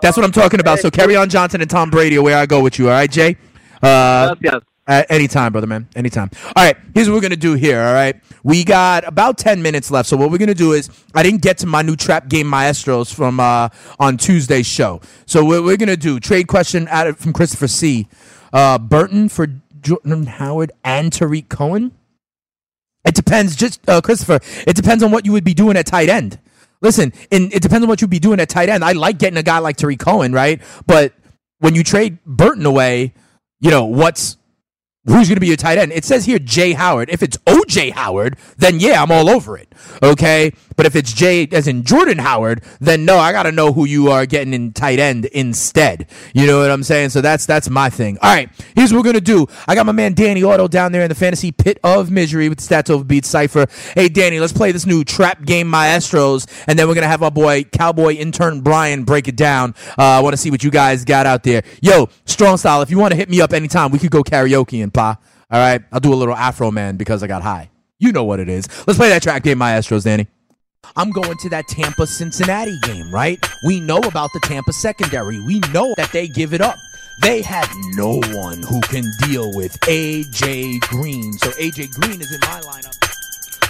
That's 0.00 0.16
what 0.16 0.24
I'm 0.24 0.32
talking 0.32 0.60
about. 0.60 0.78
So 0.78 0.90
Kerryon 0.90 1.28
Johnson 1.28 1.49
and 1.54 1.68
Tom 1.70 1.90
Brady 1.90 2.18
are 2.18 2.22
where 2.22 2.38
I 2.38 2.46
go 2.46 2.60
with 2.62 2.78
you. 2.78 2.86
All 2.88 2.94
right, 2.94 3.10
Jay? 3.10 3.36
Uh, 3.82 4.34
Yes, 4.40 4.52
yes. 4.52 4.62
uh, 4.86 5.02
anytime, 5.08 5.52
brother 5.52 5.66
man. 5.66 5.88
Anytime. 5.96 6.30
All 6.54 6.64
right, 6.64 6.76
here's 6.94 7.08
what 7.08 7.14
we're 7.16 7.20
gonna 7.22 7.36
do 7.36 7.54
here. 7.54 7.80
All 7.80 7.94
right, 7.94 8.14
we 8.44 8.62
got 8.64 9.04
about 9.06 9.38
ten 9.38 9.62
minutes 9.62 9.90
left. 9.90 10.08
So 10.08 10.16
what 10.16 10.30
we're 10.30 10.38
gonna 10.38 10.54
do 10.54 10.72
is, 10.72 10.88
I 11.14 11.22
didn't 11.22 11.42
get 11.42 11.58
to 11.58 11.66
my 11.66 11.82
new 11.82 11.96
trap 11.96 12.28
game 12.28 12.46
maestros 12.46 13.12
from 13.12 13.40
uh, 13.40 13.68
on 13.98 14.16
Tuesday's 14.16 14.66
show. 14.66 15.00
So 15.26 15.44
what 15.44 15.64
we're 15.64 15.76
gonna 15.76 15.96
do 15.96 16.20
trade 16.20 16.46
question 16.46 16.86
out 16.88 17.06
of, 17.06 17.18
from 17.18 17.32
Christopher 17.32 17.68
C. 17.68 18.06
Uh, 18.52 18.78
Burton 18.78 19.28
for 19.28 19.46
Jordan 19.80 20.26
Howard 20.26 20.72
and 20.84 21.12
Tarik 21.12 21.48
Cohen. 21.48 21.92
It 23.04 23.14
depends, 23.14 23.56
just 23.56 23.88
uh, 23.88 24.00
Christopher. 24.02 24.40
It 24.66 24.76
depends 24.76 25.02
on 25.02 25.10
what 25.10 25.24
you 25.24 25.32
would 25.32 25.44
be 25.44 25.54
doing 25.54 25.76
at 25.76 25.86
tight 25.86 26.08
end. 26.10 26.38
Listen, 26.82 27.12
and 27.30 27.52
it 27.52 27.62
depends 27.62 27.82
on 27.84 27.88
what 27.88 28.00
you'd 28.02 28.10
be 28.10 28.18
doing 28.18 28.40
at 28.40 28.48
tight 28.50 28.68
end. 28.68 28.84
I 28.84 28.92
like 28.92 29.18
getting 29.18 29.38
a 29.38 29.42
guy 29.42 29.58
like 29.58 29.76
Tarik 29.76 29.98
Cohen, 30.00 30.32
right? 30.32 30.60
But 30.86 31.12
when 31.60 31.74
you 31.74 31.84
trade 31.84 32.18
Burton 32.26 32.66
away, 32.66 33.14
you 33.60 33.70
know 33.70 33.84
what's 33.84 34.36
who's 35.06 35.28
going 35.28 35.36
to 35.36 35.40
be 35.40 35.46
your 35.46 35.56
tight 35.56 35.78
end? 35.78 35.92
It 35.92 36.04
says 36.04 36.24
here 36.24 36.38
Jay 36.38 36.72
Howard. 36.72 37.08
If 37.10 37.22
it's 37.22 37.36
OJ 37.38 37.92
Howard, 37.92 38.36
then 38.58 38.80
yeah, 38.80 39.02
I'm 39.02 39.12
all 39.12 39.30
over 39.30 39.56
it. 39.56 39.72
Okay, 40.02 40.52
but 40.80 40.86
if 40.86 40.96
it's 40.96 41.12
Jay 41.12 41.46
as 41.52 41.68
in 41.68 41.84
Jordan 41.84 42.16
Howard, 42.16 42.64
then 42.80 43.04
no, 43.04 43.18
I 43.18 43.32
got 43.32 43.42
to 43.42 43.52
know 43.52 43.70
who 43.70 43.84
you 43.84 44.10
are 44.10 44.24
getting 44.24 44.54
in 44.54 44.72
tight 44.72 44.98
end 44.98 45.26
instead. 45.26 46.08
You 46.32 46.46
know 46.46 46.60
what 46.60 46.70
I'm 46.70 46.82
saying? 46.82 47.10
So 47.10 47.20
that's 47.20 47.44
that's 47.44 47.68
my 47.68 47.90
thing. 47.90 48.16
All 48.22 48.34
right, 48.34 48.48
here's 48.74 48.90
what 48.90 49.00
we're 49.00 49.12
gonna 49.12 49.20
do. 49.20 49.46
I 49.68 49.74
got 49.74 49.84
my 49.84 49.92
man 49.92 50.14
Danny 50.14 50.42
Auto 50.42 50.68
down 50.68 50.92
there 50.92 51.02
in 51.02 51.10
the 51.10 51.14
fantasy 51.14 51.52
pit 51.52 51.78
of 51.84 52.10
misery 52.10 52.48
with 52.48 52.60
Stats 52.60 52.88
Over 52.88 53.04
Beats 53.04 53.28
cipher. 53.28 53.66
Hey 53.94 54.08
Danny, 54.08 54.40
let's 54.40 54.54
play 54.54 54.72
this 54.72 54.86
new 54.86 55.04
trap 55.04 55.44
game 55.44 55.68
maestros, 55.68 56.46
and 56.66 56.78
then 56.78 56.88
we're 56.88 56.94
gonna 56.94 57.08
have 57.08 57.22
our 57.22 57.30
boy 57.30 57.64
Cowboy 57.64 58.14
intern 58.14 58.62
Brian 58.62 59.04
break 59.04 59.28
it 59.28 59.36
down. 59.36 59.74
Uh, 59.98 60.02
I 60.02 60.20
want 60.20 60.32
to 60.32 60.38
see 60.38 60.50
what 60.50 60.64
you 60.64 60.70
guys 60.70 61.04
got 61.04 61.26
out 61.26 61.42
there. 61.42 61.62
Yo, 61.82 62.08
strong 62.24 62.56
style. 62.56 62.80
If 62.80 62.90
you 62.90 62.98
want 62.98 63.12
to 63.12 63.18
hit 63.18 63.28
me 63.28 63.42
up 63.42 63.52
anytime, 63.52 63.90
we 63.90 63.98
could 63.98 64.10
go 64.10 64.22
karaoke 64.22 64.82
and 64.82 64.94
pa. 64.94 65.18
All 65.50 65.60
right, 65.60 65.82
I'll 65.92 66.00
do 66.00 66.14
a 66.14 66.16
little 66.16 66.34
Afroman 66.34 66.96
because 66.96 67.22
I 67.22 67.26
got 67.26 67.42
high. 67.42 67.68
You 67.98 68.12
know 68.12 68.24
what 68.24 68.40
it 68.40 68.48
is. 68.48 68.66
Let's 68.86 68.96
play 68.98 69.10
that 69.10 69.22
trap 69.22 69.42
game 69.42 69.58
maestros, 69.58 70.04
Danny. 70.04 70.26
I'm 70.96 71.10
going 71.10 71.36
to 71.38 71.48
that 71.50 71.68
Tampa 71.68 72.06
Cincinnati 72.06 72.78
game, 72.80 73.10
right? 73.10 73.44
We 73.62 73.80
know 73.80 73.98
about 73.98 74.30
the 74.32 74.40
Tampa 74.40 74.72
secondary. 74.72 75.38
We 75.38 75.60
know 75.72 75.94
that 75.96 76.10
they 76.12 76.28
give 76.28 76.52
it 76.52 76.60
up. 76.60 76.78
They 77.20 77.42
have 77.42 77.70
no 77.94 78.20
one 78.32 78.62
who 78.62 78.80
can 78.82 79.04
deal 79.20 79.52
with 79.54 79.78
AJ 79.80 80.80
Green. 80.80 81.32
So 81.34 81.50
AJ 81.50 81.92
Green 81.92 82.20
is 82.20 82.32
in 82.32 82.40
my 82.40 82.60
lineup. 82.60 82.96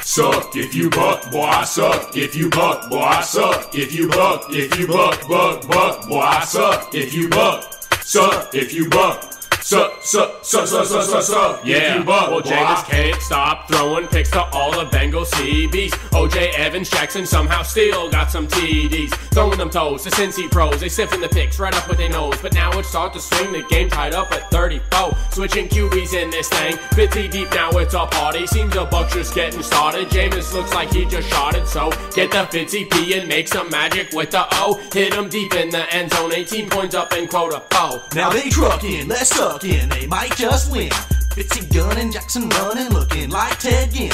Suck 0.05 0.57
if 0.57 0.75
you 0.75 0.91
buck, 0.91 1.31
boy, 1.31 1.43
I 1.43 1.65
suck. 1.65 2.17
If 2.17 2.35
you 2.35 2.49
buck, 2.51 2.91
boy, 2.91 3.01
I 3.01 3.21
suck. 3.23 3.75
If 3.75 3.95
you 3.95 4.09
buck, 4.09 4.47
if 4.51 4.79
you 4.79 4.87
buck, 4.87 5.29
buck, 5.29 5.69
buck, 5.69 6.09
boy, 6.09 6.21
I 6.21 6.45
suck. 6.45 6.95
If 6.95 7.15
you 7.15 7.29
buck, 7.29 7.85
suck. 8.03 8.55
If 8.55 8.73
you 8.73 8.89
buck, 8.89 9.40
Suck, 9.63 10.03
suck, 10.03 10.45
suck, 10.45 10.67
suck, 10.67 10.87
suck, 10.87 11.03
suck, 11.03 11.23
suck. 11.23 11.61
Yeah, 11.65 12.01
If 12.01 12.07
well, 12.07 12.31
boy. 12.31 12.41
Jameis 12.41 12.85
can't 12.87 13.21
stop 13.21 13.69
throwing 13.69 14.07
picks 14.09 14.31
to 14.31 14.43
all 14.53 14.73
the 14.73 14.87
Bengal 14.91 15.25
CBs. 15.25 15.91
OJ 16.11 16.55
Evans 16.55 16.89
Jackson 16.89 17.27
somehow 17.27 17.63
still 17.63 18.11
got 18.11 18.31
some 18.31 18.49
TDs. 18.49 19.11
Throwing 19.33 19.59
them 19.59 19.71
toes 19.71 20.03
to 20.05 20.11
Cincy 20.11 20.51
pros. 20.51 20.81
They 20.81 20.89
siphon 20.89 21.21
the 21.21 21.29
picks 21.29 21.59
right 21.59 21.75
up 21.75 21.89
with 21.89 21.99
their 21.99 22.09
nose. 22.09 22.41
But 22.41 22.55
now 22.55 22.71
it's 22.79 22.89
start 22.89 23.13
to 23.13 23.21
swing. 23.21 23.53
The 23.53 23.63
game 23.65 23.91
tied 23.91 24.15
up 24.15 24.33
at 24.33 24.51
34. 24.51 25.15
Switching 25.31 25.69
QBs 25.69 26.15
in 26.15 26.31
this 26.31 26.49
thing. 26.49 26.77
50 26.95 27.29
deep 27.29 27.51
now 27.51 27.71
it's 27.73 27.95
a 27.95 28.07
party. 28.07 28.47
Seems 28.47 28.73
the 28.75 28.87
Bucks 28.87 29.15
just 29.15 29.35
getting 29.35 29.63
started. 29.63 30.09
Jameis 30.09 30.53
looks 30.55 30.73
like 30.75 30.93
he 30.93 31.05
just 31.05 31.29
shot 31.29 31.55
it. 31.55 31.67
So 31.69 31.91
get 32.15 32.33
the 32.33 32.47
50 32.51 32.87
P 32.87 33.19
and 33.19 33.29
make 33.29 33.47
some 33.47 33.69
magic 33.71 34.13
with 34.13 34.31
the 34.31 34.47
O. 34.53 34.81
Hit 34.93 35.15
him 35.15 35.29
deep 35.29 35.55
in 35.55 35.69
the 35.69 35.93
end 35.95 36.13
zone. 36.13 36.33
18 36.33 36.71
points 36.71 36.95
up 36.95 37.13
and 37.13 37.29
quota 37.29 37.63
O. 37.75 38.03
Now 38.15 38.31
they 38.31 38.49
truckin', 38.49 39.09
let's 39.09 39.35
suck 39.35 39.50
in, 39.59 39.89
they 39.89 40.07
might 40.07 40.35
just 40.37 40.71
win. 40.71 40.91
Fitzy 41.35 41.73
gunning, 41.73 42.13
Jackson 42.13 42.49
running, 42.49 42.89
looking 42.91 43.31
like 43.31 43.59
Ted 43.59 43.93
Ginn. 43.93 44.13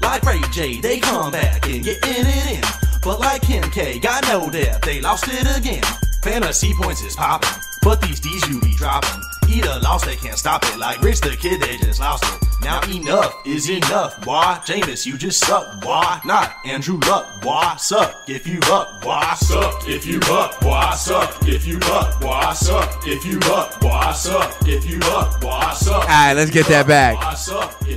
Like 0.00 0.22
Ray 0.24 0.40
J, 0.52 0.80
they 0.80 0.98
come 0.98 1.30
back 1.30 1.66
and 1.68 1.84
get 1.84 2.04
in 2.06 2.26
it 2.26 2.58
in. 2.58 3.00
But 3.02 3.20
like 3.20 3.42
Kim 3.42 3.70
K, 3.70 3.98
got 3.98 4.24
no 4.28 4.50
depth, 4.50 4.84
they 4.84 5.00
lost 5.00 5.24
it 5.28 5.56
again. 5.56 5.82
Fantasy 6.22 6.72
points 6.74 7.02
is 7.02 7.16
popping, 7.16 7.48
but 7.82 8.00
these 8.02 8.20
D's 8.20 8.46
you 8.48 8.60
be 8.60 8.74
droppin'. 8.76 9.31
Eat 9.48 9.64
a 9.64 9.78
loss, 9.80 10.04
they 10.04 10.16
can't 10.16 10.38
stop 10.38 10.64
it. 10.64 10.78
Like 10.78 11.00
Rich 11.02 11.20
the 11.20 11.36
Kid, 11.36 11.60
they 11.60 11.76
just 11.76 12.00
lost 12.00 12.24
it. 12.24 12.48
Now 12.62 12.80
enough 12.88 13.44
is 13.44 13.68
enough, 13.68 14.24
boy. 14.24 14.54
Jameis, 14.64 15.04
you 15.04 15.18
just 15.18 15.44
suck, 15.44 15.80
boy. 15.80 16.04
Not 16.24 16.54
Andrew 16.64 16.96
Luck, 17.08 17.42
boy. 17.42 17.60
Suck 17.76 18.14
if 18.28 18.46
you 18.46 18.60
luck, 18.60 19.02
boy. 19.02 19.20
Suck 19.36 19.88
if 19.88 20.06
you 20.06 20.20
luck, 20.20 20.60
boy. 20.60 20.90
Suck 20.94 21.48
if 21.48 21.66
you 21.66 21.80
luck, 21.80 22.20
boy. 22.20 22.52
Suck 22.52 23.04
if 23.04 23.26
you 23.26 23.40
luck, 23.40 23.80
boy. 23.80 24.12
Suck 24.12 24.68
if 24.68 24.88
you 24.88 25.00
luck, 25.00 25.40
boy. 25.40 25.60
Suck. 25.74 26.02
All 26.02 26.06
right, 26.06 26.34
let's 26.34 26.52
get 26.52 26.66
that 26.66 26.86
back. 26.86 27.16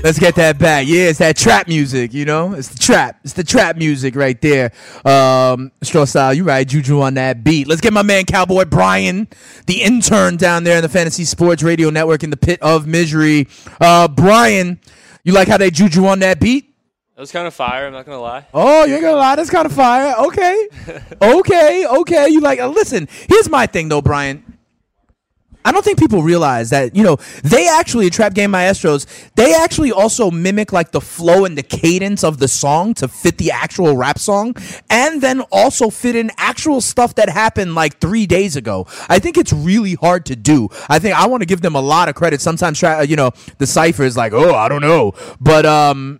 Let's 0.03 0.17
get 0.17 0.33
that 0.35 0.57
back. 0.57 0.87
Yeah, 0.87 1.09
it's 1.09 1.19
that 1.19 1.37
trap 1.37 1.67
music, 1.67 2.11
you 2.11 2.25
know? 2.25 2.53
It's 2.53 2.69
the 2.69 2.79
trap. 2.79 3.19
It's 3.23 3.33
the 3.33 3.43
trap 3.43 3.77
music 3.77 4.15
right 4.15 4.39
there. 4.41 4.71
Um, 5.05 5.71
Strong 5.83 6.07
Style, 6.07 6.33
you 6.33 6.43
right. 6.43 6.67
Juju 6.67 7.01
on 7.01 7.13
that 7.13 7.43
beat. 7.43 7.67
Let's 7.67 7.81
get 7.81 7.93
my 7.93 8.01
man 8.01 8.25
Cowboy 8.25 8.65
Brian, 8.65 9.27
the 9.67 9.83
intern 9.83 10.37
down 10.37 10.63
there 10.63 10.77
in 10.77 10.81
the 10.81 10.89
Fantasy 10.89 11.23
Sports 11.35 11.63
Radio 11.63 11.89
Network 11.89 12.23
in 12.23 12.29
the 12.29 12.37
pit 12.37 12.61
of 12.61 12.87
misery. 12.87 13.49
Uh, 13.81 14.07
Brian, 14.07 14.79
you 15.25 15.33
like 15.33 15.49
how 15.49 15.57
they 15.57 15.69
Juju 15.69 16.05
on 16.05 16.19
that 16.19 16.39
beat? 16.39 16.63
It 16.63 17.19
was 17.19 17.29
kind 17.29 17.45
of 17.45 17.53
fire. 17.53 17.87
I'm 17.87 17.91
not 17.91 18.05
gonna 18.05 18.21
lie. 18.21 18.45
Oh, 18.53 18.85
you 18.85 18.93
ain't 18.93 19.03
gonna 19.03 19.17
lie, 19.17 19.35
that's 19.35 19.49
kind 19.49 19.65
of 19.65 19.73
fire. 19.73 20.15
Okay, 20.27 20.69
okay, 21.21 21.85
okay. 21.85 22.29
You 22.29 22.39
like? 22.39 22.61
Uh, 22.61 22.69
listen, 22.69 23.09
here's 23.27 23.49
my 23.49 23.65
thing 23.65 23.89
though, 23.89 24.01
Brian. 24.01 24.54
I 25.65 25.71
don't 25.73 25.83
think 25.83 25.99
people 25.99 26.23
realize 26.23 26.69
that 26.69 26.95
you 26.95 27.03
know 27.03 27.17
they 27.43 27.67
actually 27.67 28.09
trap 28.09 28.33
game 28.35 28.51
maestros. 28.51 29.05
They 29.35 29.53
actually 29.53 29.91
also 29.91 30.31
mimic 30.31 30.71
like 30.71 30.91
the 30.91 31.01
flow 31.01 31.43
and 31.43 31.57
the 31.57 31.63
cadence 31.63 32.23
of 32.23 32.37
the 32.37 32.47
song 32.47 32.93
to 32.95 33.07
fit 33.09 33.37
the 33.37 33.51
actual 33.51 33.97
rap 33.97 34.19
song, 34.19 34.55
and 34.89 35.21
then 35.21 35.41
also 35.51 35.89
fit 35.89 36.15
in 36.15 36.31
actual 36.37 36.79
stuff 36.81 37.15
that 37.15 37.29
happened 37.29 37.75
like 37.75 37.97
three 37.99 38.25
days 38.27 38.55
ago. 38.55 38.85
I 39.09 39.19
think 39.19 39.37
it's 39.37 39.51
really 39.51 39.95
hard 39.95 40.25
to 40.27 40.35
do. 40.37 40.69
I 40.87 40.99
think 40.99 41.19
I 41.19 41.25
want 41.27 41.41
to 41.41 41.47
give 41.47 41.61
them 41.61 41.75
a 41.75 41.81
lot 41.81 42.09
of 42.09 42.15
credit. 42.15 42.41
Sometimes, 42.41 42.79
tra- 42.79 43.03
you 43.05 43.15
know, 43.15 43.31
the 43.57 43.65
cipher 43.67 44.03
is 44.03 44.15
like, 44.15 44.33
oh, 44.33 44.53
I 44.53 44.69
don't 44.69 44.81
know, 44.81 45.13
but 45.41 45.65
um, 45.65 46.19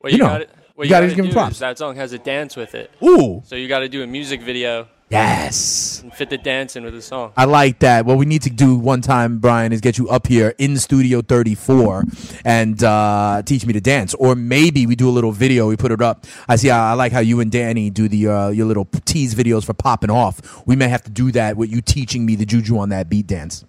What 0.00 0.12
you 0.12 0.18
you, 0.18 0.22
know, 0.22 0.28
gotta, 0.30 0.48
what 0.76 0.84
you 0.84 0.88
you 0.88 0.90
gotta 0.90 1.08
gotta, 1.08 1.22
give 1.22 1.32
props. 1.32 1.58
that 1.58 1.78
song 1.78 1.96
has 1.96 2.12
a 2.12 2.18
dance 2.18 2.56
with 2.56 2.74
it. 2.76 2.90
Ooh. 3.02 3.42
So 3.44 3.56
you 3.56 3.66
got 3.68 3.80
to 3.80 3.88
do 3.88 4.02
a 4.02 4.06
music 4.06 4.40
video. 4.42 4.88
Yes. 5.12 6.00
And 6.02 6.12
fit 6.12 6.30
the 6.30 6.38
dance 6.38 6.74
in 6.74 6.84
with 6.84 6.94
the 6.94 7.02
song. 7.02 7.32
I 7.36 7.44
like 7.44 7.80
that. 7.80 8.06
What 8.06 8.16
we 8.16 8.24
need 8.24 8.42
to 8.42 8.50
do 8.50 8.76
one 8.76 9.02
time, 9.02 9.38
Brian, 9.38 9.72
is 9.72 9.82
get 9.82 9.98
you 9.98 10.08
up 10.08 10.26
here 10.26 10.54
in 10.58 10.78
Studio 10.78 11.20
34 11.20 12.04
and 12.46 12.82
uh, 12.82 13.42
teach 13.44 13.66
me 13.66 13.74
to 13.74 13.80
dance. 13.80 14.14
Or 14.14 14.34
maybe 14.34 14.86
we 14.86 14.96
do 14.96 15.08
a 15.08 15.12
little 15.12 15.32
video. 15.32 15.68
We 15.68 15.76
put 15.76 15.92
it 15.92 16.00
up. 16.00 16.24
I 16.48 16.56
see. 16.56 16.70
I, 16.70 16.92
I 16.92 16.94
like 16.94 17.12
how 17.12 17.20
you 17.20 17.40
and 17.40 17.52
Danny 17.52 17.90
do 17.90 18.08
the 18.08 18.28
uh, 18.28 18.48
your 18.48 18.66
little 18.66 18.86
tease 19.04 19.34
videos 19.34 19.66
for 19.66 19.74
popping 19.74 20.10
off. 20.10 20.66
We 20.66 20.76
may 20.76 20.88
have 20.88 21.02
to 21.04 21.10
do 21.10 21.30
that 21.32 21.58
with 21.58 21.70
you 21.70 21.82
teaching 21.82 22.24
me 22.24 22.34
the 22.34 22.46
juju 22.46 22.78
on 22.78 22.88
that 22.88 23.10
beat 23.10 23.26
dance. 23.26 23.66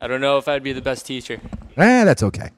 I 0.00 0.08
don't 0.08 0.22
know 0.22 0.38
if 0.38 0.48
I'd 0.48 0.62
be 0.62 0.72
the 0.72 0.80
best 0.80 1.04
teacher. 1.04 1.40
Eh, 1.76 2.04
that's 2.04 2.22
okay. 2.22 2.50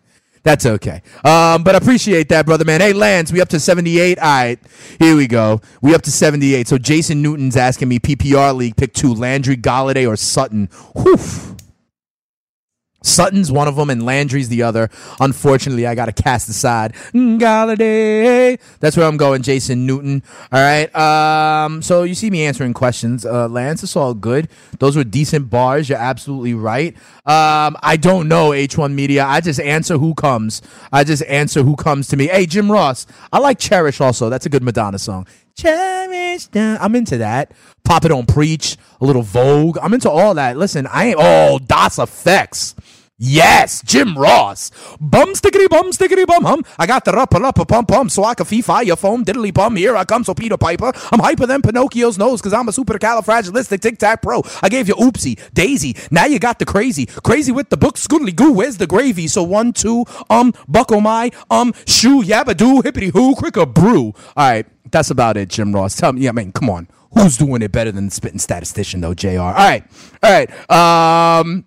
That's 0.44 0.66
okay. 0.66 1.02
Um, 1.24 1.62
but 1.62 1.74
I 1.74 1.78
appreciate 1.78 2.28
that, 2.30 2.46
brother 2.46 2.64
man. 2.64 2.80
Hey, 2.80 2.92
Lance, 2.92 3.30
we 3.32 3.40
up 3.40 3.48
to 3.50 3.60
78? 3.60 4.18
All 4.18 4.24
right, 4.24 4.58
here 4.98 5.16
we 5.16 5.28
go. 5.28 5.60
We 5.80 5.94
up 5.94 6.02
to 6.02 6.10
78. 6.10 6.66
So 6.66 6.78
Jason 6.78 7.22
Newton's 7.22 7.56
asking 7.56 7.88
me 7.88 8.00
PPR 8.00 8.54
league, 8.54 8.76
pick 8.76 8.92
two, 8.92 9.14
Landry, 9.14 9.56
Golladay, 9.56 10.08
or 10.08 10.16
Sutton. 10.16 10.68
Whew. 10.96 11.18
Sutton's 13.02 13.50
one 13.52 13.68
of 13.68 13.76
them 13.76 13.90
and 13.90 14.04
Landry's 14.04 14.48
the 14.48 14.62
other. 14.62 14.90
Unfortunately, 15.20 15.86
I 15.86 15.94
got 15.94 16.06
to 16.06 16.12
cast 16.12 16.48
aside 16.48 16.94
Golladay. 17.12 18.58
That's 18.80 18.96
where 18.96 19.06
I'm 19.06 19.16
going, 19.16 19.42
Jason 19.42 19.86
Newton. 19.86 20.22
All 20.50 20.60
right. 20.60 20.94
Um, 20.94 21.82
so 21.82 22.02
you 22.02 22.14
see 22.14 22.30
me 22.30 22.44
answering 22.44 22.74
questions, 22.74 23.24
uh, 23.24 23.48
Lance. 23.48 23.82
It's 23.82 23.96
all 23.96 24.14
good. 24.14 24.48
Those 24.78 24.96
were 24.96 25.04
decent 25.04 25.50
bars. 25.50 25.88
You're 25.88 25.98
absolutely 25.98 26.54
right. 26.54 26.94
Um, 27.24 27.76
I 27.82 27.96
don't 28.00 28.28
know 28.28 28.50
H1 28.50 28.92
Media. 28.94 29.24
I 29.24 29.40
just 29.40 29.60
answer 29.60 29.98
who 29.98 30.14
comes. 30.14 30.62
I 30.92 31.04
just 31.04 31.22
answer 31.24 31.62
who 31.62 31.76
comes 31.76 32.08
to 32.08 32.16
me. 32.16 32.26
Hey, 32.26 32.46
Jim 32.46 32.70
Ross. 32.70 33.06
I 33.32 33.38
like 33.38 33.58
Cherish 33.58 34.00
also. 34.00 34.28
That's 34.28 34.46
a 34.46 34.48
good 34.48 34.62
Madonna 34.62 34.98
song. 34.98 35.26
Cherish 35.54 36.46
down. 36.46 36.78
I'm 36.80 36.94
into 36.94 37.18
that. 37.18 37.52
Pop 37.84 38.04
it 38.04 38.12
on 38.12 38.26
preach. 38.26 38.76
A 39.00 39.04
little 39.04 39.22
Vogue. 39.22 39.78
I'm 39.82 39.94
into 39.94 40.10
all 40.10 40.34
that. 40.34 40.56
Listen, 40.56 40.86
I 40.86 41.06
ain't. 41.08 41.16
Oh, 41.18 41.58
Das 41.58 41.98
EFX. 41.98 42.74
Yes, 43.24 43.82
Jim 43.84 44.18
Ross. 44.18 44.72
Bum 45.00 45.34
stickity 45.34 45.68
bum 45.68 45.92
stickity 45.92 46.26
bum 46.26 46.42
hum. 46.42 46.64
I 46.76 46.88
got 46.88 47.04
the 47.04 47.16
up 47.16 47.32
up 47.32 47.68
pum 47.68 47.86
pum 47.86 48.08
so 48.08 48.24
I 48.24 48.34
can 48.34 48.46
fee 48.46 48.62
fire 48.62 48.96
foam 48.96 49.24
diddly 49.24 49.54
bum. 49.54 49.76
Here 49.76 49.96
I 49.96 50.04
come, 50.04 50.24
so 50.24 50.34
Peter 50.34 50.56
Piper. 50.56 50.90
I'm 51.12 51.20
hyper 51.20 51.46
than 51.46 51.62
Pinocchio's 51.62 52.18
nose 52.18 52.40
because 52.40 52.52
I'm 52.52 52.66
a 52.66 52.72
supercalifragilistic 52.72 53.78
tic 53.78 53.98
tac 53.98 54.22
pro. 54.22 54.42
I 54.60 54.68
gave 54.68 54.88
you 54.88 54.96
oopsie, 54.96 55.38
daisy. 55.54 55.94
Now 56.10 56.24
you 56.24 56.40
got 56.40 56.58
the 56.58 56.64
crazy. 56.64 57.06
Crazy 57.06 57.52
with 57.52 57.70
the 57.70 57.76
book, 57.76 57.94
scoodly 57.94 58.34
goo. 58.34 58.54
Where's 58.54 58.78
the 58.78 58.88
gravy? 58.88 59.28
So 59.28 59.44
one, 59.44 59.72
two, 59.72 60.04
um, 60.28 60.52
buckle 60.66 61.00
my, 61.00 61.30
um, 61.48 61.74
shoe, 61.86 62.24
yabba 62.24 62.56
doo, 62.56 62.80
hippity 62.80 63.10
hoo, 63.10 63.36
quicker 63.36 63.66
brew. 63.66 64.06
All 64.06 64.14
right, 64.36 64.66
that's 64.90 65.10
about 65.10 65.36
it, 65.36 65.48
Jim 65.48 65.72
Ross. 65.72 65.94
Tell 65.94 66.12
me, 66.12 66.28
I 66.28 66.32
mean, 66.32 66.50
come 66.50 66.68
on. 66.68 66.88
Who's 67.14 67.36
doing 67.36 67.62
it 67.62 67.70
better 67.70 67.92
than 67.92 68.06
the 68.06 68.10
spitting 68.10 68.40
statistician, 68.40 69.00
though, 69.00 69.14
JR? 69.14 69.38
All 69.38 69.52
right, 69.52 69.84
all 70.24 70.32
right. 70.32 71.38
Um, 71.40 71.66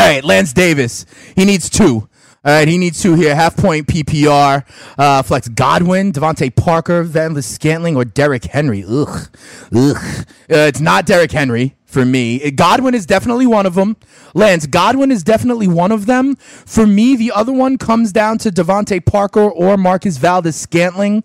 all 0.00 0.06
right, 0.06 0.24
Lance 0.24 0.54
Davis. 0.54 1.04
He 1.36 1.44
needs 1.44 1.68
two. 1.68 2.08
All 2.42 2.54
right, 2.54 2.66
he 2.66 2.78
needs 2.78 3.02
two 3.02 3.16
here. 3.16 3.34
Half 3.34 3.58
point 3.58 3.86
PPR. 3.86 4.64
Uh, 4.96 5.22
flex 5.22 5.46
Godwin, 5.48 6.10
DeVante 6.10 6.56
Parker, 6.56 7.02
Van 7.02 7.40
Scantling, 7.42 7.96
or 7.96 8.06
Derrick 8.06 8.46
Henry. 8.46 8.82
Ugh. 8.82 9.28
Ugh. 9.74 9.96
Uh, 9.98 10.24
it's 10.48 10.80
not 10.80 11.04
Derrick 11.04 11.32
Henry 11.32 11.76
for 11.84 12.06
me. 12.06 12.50
Godwin 12.52 12.94
is 12.94 13.04
definitely 13.04 13.46
one 13.46 13.66
of 13.66 13.74
them. 13.74 13.94
Lance, 14.32 14.64
Godwin 14.64 15.10
is 15.10 15.22
definitely 15.22 15.68
one 15.68 15.92
of 15.92 16.06
them. 16.06 16.34
For 16.36 16.86
me, 16.86 17.14
the 17.14 17.30
other 17.32 17.52
one 17.52 17.76
comes 17.76 18.10
down 18.10 18.38
to 18.38 18.50
DeVante 18.50 19.04
Parker 19.04 19.50
or 19.50 19.76
Marquez 19.76 20.16
Valdes-Scantling. 20.16 21.24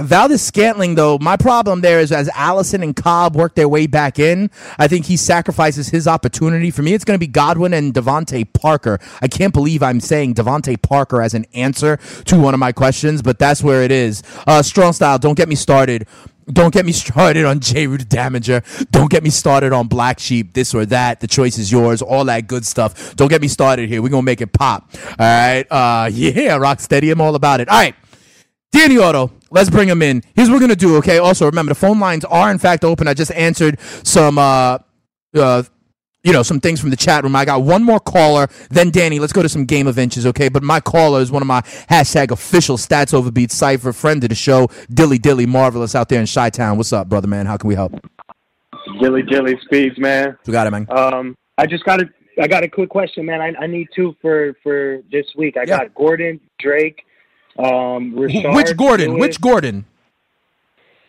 Valdes-Scantling, 0.00 0.94
though, 0.94 1.18
my 1.18 1.36
problem 1.36 1.80
there 1.80 2.00
is 2.00 2.12
as 2.12 2.28
Allison 2.34 2.82
and 2.82 2.94
Cobb 2.94 3.36
work 3.36 3.54
their 3.54 3.68
way 3.68 3.86
back 3.86 4.18
in, 4.18 4.50
I 4.78 4.88
think 4.88 5.06
he 5.06 5.16
sacrifices 5.16 5.88
his 5.88 6.06
opportunity. 6.06 6.70
For 6.70 6.82
me, 6.82 6.94
it's 6.94 7.04
going 7.04 7.18
to 7.18 7.20
be 7.20 7.26
Godwin 7.26 7.72
and 7.72 7.94
DeVante 7.94 8.52
Parker. 8.52 8.98
I 9.22 9.28
can't 9.28 9.52
believe 9.52 9.82
I'm 9.82 10.00
saying 10.00 10.34
DeVante 10.34 10.80
Parker 10.80 11.22
as 11.22 11.34
an 11.34 11.46
answer 11.54 11.98
to 12.26 12.38
one 12.38 12.54
of 12.54 12.60
my 12.60 12.72
questions, 12.72 13.22
but 13.22 13.38
that's 13.38 13.62
where 13.62 13.82
it 13.82 13.90
is. 13.90 14.22
Uh, 14.46 14.62
strong 14.62 14.92
style, 14.92 15.18
don't 15.18 15.36
get 15.36 15.48
me 15.48 15.54
started. 15.54 16.06
Don't 16.52 16.72
get 16.72 16.86
me 16.86 16.92
started 16.92 17.44
on 17.44 17.58
Jeru 17.60 17.98
the 17.98 18.04
Damaja. 18.04 18.90
Don't 18.90 19.10
get 19.10 19.24
me 19.24 19.30
started 19.30 19.72
on 19.72 19.88
Black 19.88 20.20
Sheep, 20.20 20.52
this 20.52 20.74
or 20.74 20.86
that. 20.86 21.20
The 21.20 21.26
choice 21.26 21.58
is 21.58 21.72
yours. 21.72 22.02
All 22.02 22.24
that 22.26 22.46
good 22.46 22.64
stuff. 22.64 23.16
Don't 23.16 23.28
get 23.28 23.40
me 23.40 23.48
started 23.48 23.88
here. 23.88 24.00
We're 24.00 24.10
going 24.10 24.22
to 24.22 24.26
make 24.26 24.40
it 24.40 24.52
pop. 24.52 24.88
All 24.94 25.14
right. 25.18 25.66
Uh, 25.70 26.08
yeah, 26.12 26.56
Rocksteady. 26.58 27.10
I'm 27.10 27.20
all 27.20 27.34
about 27.34 27.60
it. 27.60 27.68
All 27.68 27.76
right. 27.76 27.96
Danny 28.76 28.98
Auto, 28.98 29.32
let's 29.50 29.70
bring 29.70 29.88
him 29.88 30.02
in. 30.02 30.22
Here's 30.34 30.50
what 30.50 30.56
we're 30.56 30.60
gonna 30.60 30.76
do, 30.76 30.96
okay? 30.96 31.16
Also, 31.16 31.46
remember 31.46 31.70
the 31.70 31.80
phone 31.80 31.98
lines 31.98 32.26
are 32.26 32.50
in 32.50 32.58
fact 32.58 32.84
open. 32.84 33.08
I 33.08 33.14
just 33.14 33.32
answered 33.32 33.80
some 33.80 34.36
uh 34.36 34.78
uh 35.34 35.62
you 36.22 36.32
know, 36.32 36.42
some 36.42 36.60
things 36.60 36.78
from 36.78 36.90
the 36.90 36.96
chat 36.96 37.22
room. 37.22 37.34
I 37.34 37.46
got 37.46 37.62
one 37.62 37.82
more 37.82 38.00
caller, 38.00 38.48
then 38.68 38.90
Danny. 38.90 39.18
Let's 39.18 39.32
go 39.32 39.42
to 39.42 39.48
some 39.48 39.64
game 39.64 39.86
of 39.86 39.98
inches, 39.98 40.26
okay? 40.26 40.50
But 40.50 40.62
my 40.62 40.80
caller 40.80 41.20
is 41.20 41.30
one 41.30 41.40
of 41.40 41.46
my 41.46 41.62
hashtag 41.88 42.32
official 42.32 42.76
stats 42.76 43.14
overbeat 43.14 43.50
cipher 43.50 43.94
friend 43.94 44.22
of 44.24 44.28
the 44.28 44.34
show, 44.34 44.68
Dilly 44.90 45.18
Dilly 45.18 45.46
Marvelous 45.46 45.94
out 45.94 46.10
there 46.10 46.20
in 46.20 46.26
Chi 46.26 46.50
Town. 46.50 46.76
What's 46.76 46.92
up, 46.92 47.08
brother 47.08 47.28
man? 47.28 47.46
How 47.46 47.56
can 47.56 47.68
we 47.68 47.76
help? 47.76 47.92
Dilly 49.00 49.22
Dilly 49.22 49.58
Speeds, 49.64 49.96
man. 49.98 50.36
We 50.46 50.52
got 50.52 50.66
it, 50.66 50.70
man. 50.70 50.86
Um, 50.90 51.34
I 51.56 51.66
just 51.66 51.84
got 51.84 52.02
a, 52.02 52.10
I 52.38 52.46
got 52.46 52.62
a 52.62 52.68
quick 52.68 52.90
question, 52.90 53.24
man. 53.24 53.40
I, 53.40 53.54
I 53.58 53.66
need 53.68 53.88
two 53.96 54.14
for 54.20 54.54
for 54.62 54.98
this 55.10 55.26
week. 55.34 55.56
I 55.56 55.64
got 55.64 55.94
Gordon, 55.94 56.40
Drake, 56.58 57.05
um, 57.58 58.12
Which 58.12 58.76
Gordon? 58.76 59.10
Lewis, 59.12 59.20
Which 59.20 59.40
Gordon? 59.40 59.84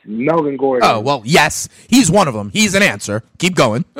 Melvin 0.05 0.55
Gordon. 0.57 0.87
Oh 0.89 0.99
well, 1.01 1.21
yes, 1.25 1.67
he's 1.89 2.09
one 2.09 2.27
of 2.27 2.33
them. 2.33 2.49
He's 2.51 2.73
an 2.75 2.83
answer. 2.83 3.23
Keep 3.39 3.55
going. 3.55 3.85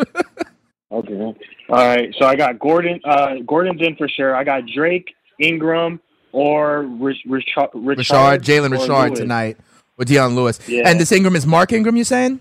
Okay. 0.89 1.13
All 1.19 1.35
right. 1.69 2.15
So 2.17 2.25
I 2.25 2.37
got 2.37 2.59
Gordon. 2.59 3.01
Uh, 3.03 3.35
Gordon's 3.45 3.81
in 3.81 3.97
for 3.97 4.07
sure. 4.07 4.33
I 4.33 4.45
got 4.45 4.63
Drake, 4.73 5.13
Ingram, 5.37 5.99
or 6.31 6.83
Rich, 6.83 7.17
Richard. 7.27 7.67
Richard, 7.73 8.41
Jalen 8.41 8.71
Richard 8.71 8.87
Lewis. 8.87 9.19
tonight 9.19 9.57
with 9.97 10.07
Dion 10.07 10.33
Lewis. 10.33 10.61
Yeah. 10.65 10.83
And 10.87 10.97
this 10.97 11.11
Ingram 11.11 11.35
is 11.35 11.45
Mark 11.45 11.73
Ingram, 11.73 11.97
you 11.97 12.05
saying? 12.05 12.39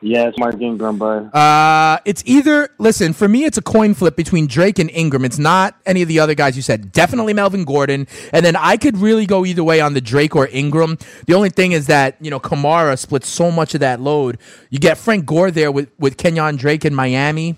It's 0.00 0.38
Mark 0.38 0.60
Ingram, 0.60 0.98
bud. 0.98 1.34
Uh, 1.34 1.98
it's 2.04 2.22
either 2.26 2.70
listen 2.78 3.12
for 3.12 3.28
me. 3.28 3.44
It's 3.44 3.58
a 3.58 3.62
coin 3.62 3.94
flip 3.94 4.16
between 4.16 4.46
Drake 4.46 4.78
and 4.78 4.90
Ingram. 4.90 5.24
It's 5.24 5.38
not 5.38 5.76
any 5.86 6.02
of 6.02 6.08
the 6.08 6.20
other 6.20 6.34
guys 6.34 6.56
you 6.56 6.62
said. 6.62 6.92
Definitely 6.92 7.34
Melvin 7.34 7.64
Gordon, 7.64 8.06
and 8.32 8.44
then 8.44 8.56
I 8.56 8.76
could 8.76 8.96
really 8.96 9.26
go 9.26 9.44
either 9.44 9.64
way 9.64 9.80
on 9.80 9.94
the 9.94 10.00
Drake 10.00 10.36
or 10.36 10.48
Ingram. 10.48 10.98
The 11.26 11.34
only 11.34 11.50
thing 11.50 11.72
is 11.72 11.86
that 11.88 12.16
you 12.20 12.30
know 12.30 12.40
Kamara 12.40 12.98
splits 12.98 13.28
so 13.28 13.50
much 13.50 13.74
of 13.74 13.80
that 13.80 14.00
load. 14.00 14.38
You 14.70 14.78
get 14.78 14.98
Frank 14.98 15.26
Gore 15.26 15.50
there 15.50 15.72
with 15.72 15.90
with 15.98 16.16
Kenyon 16.16 16.56
Drake 16.56 16.84
in 16.84 16.94
Miami. 16.94 17.56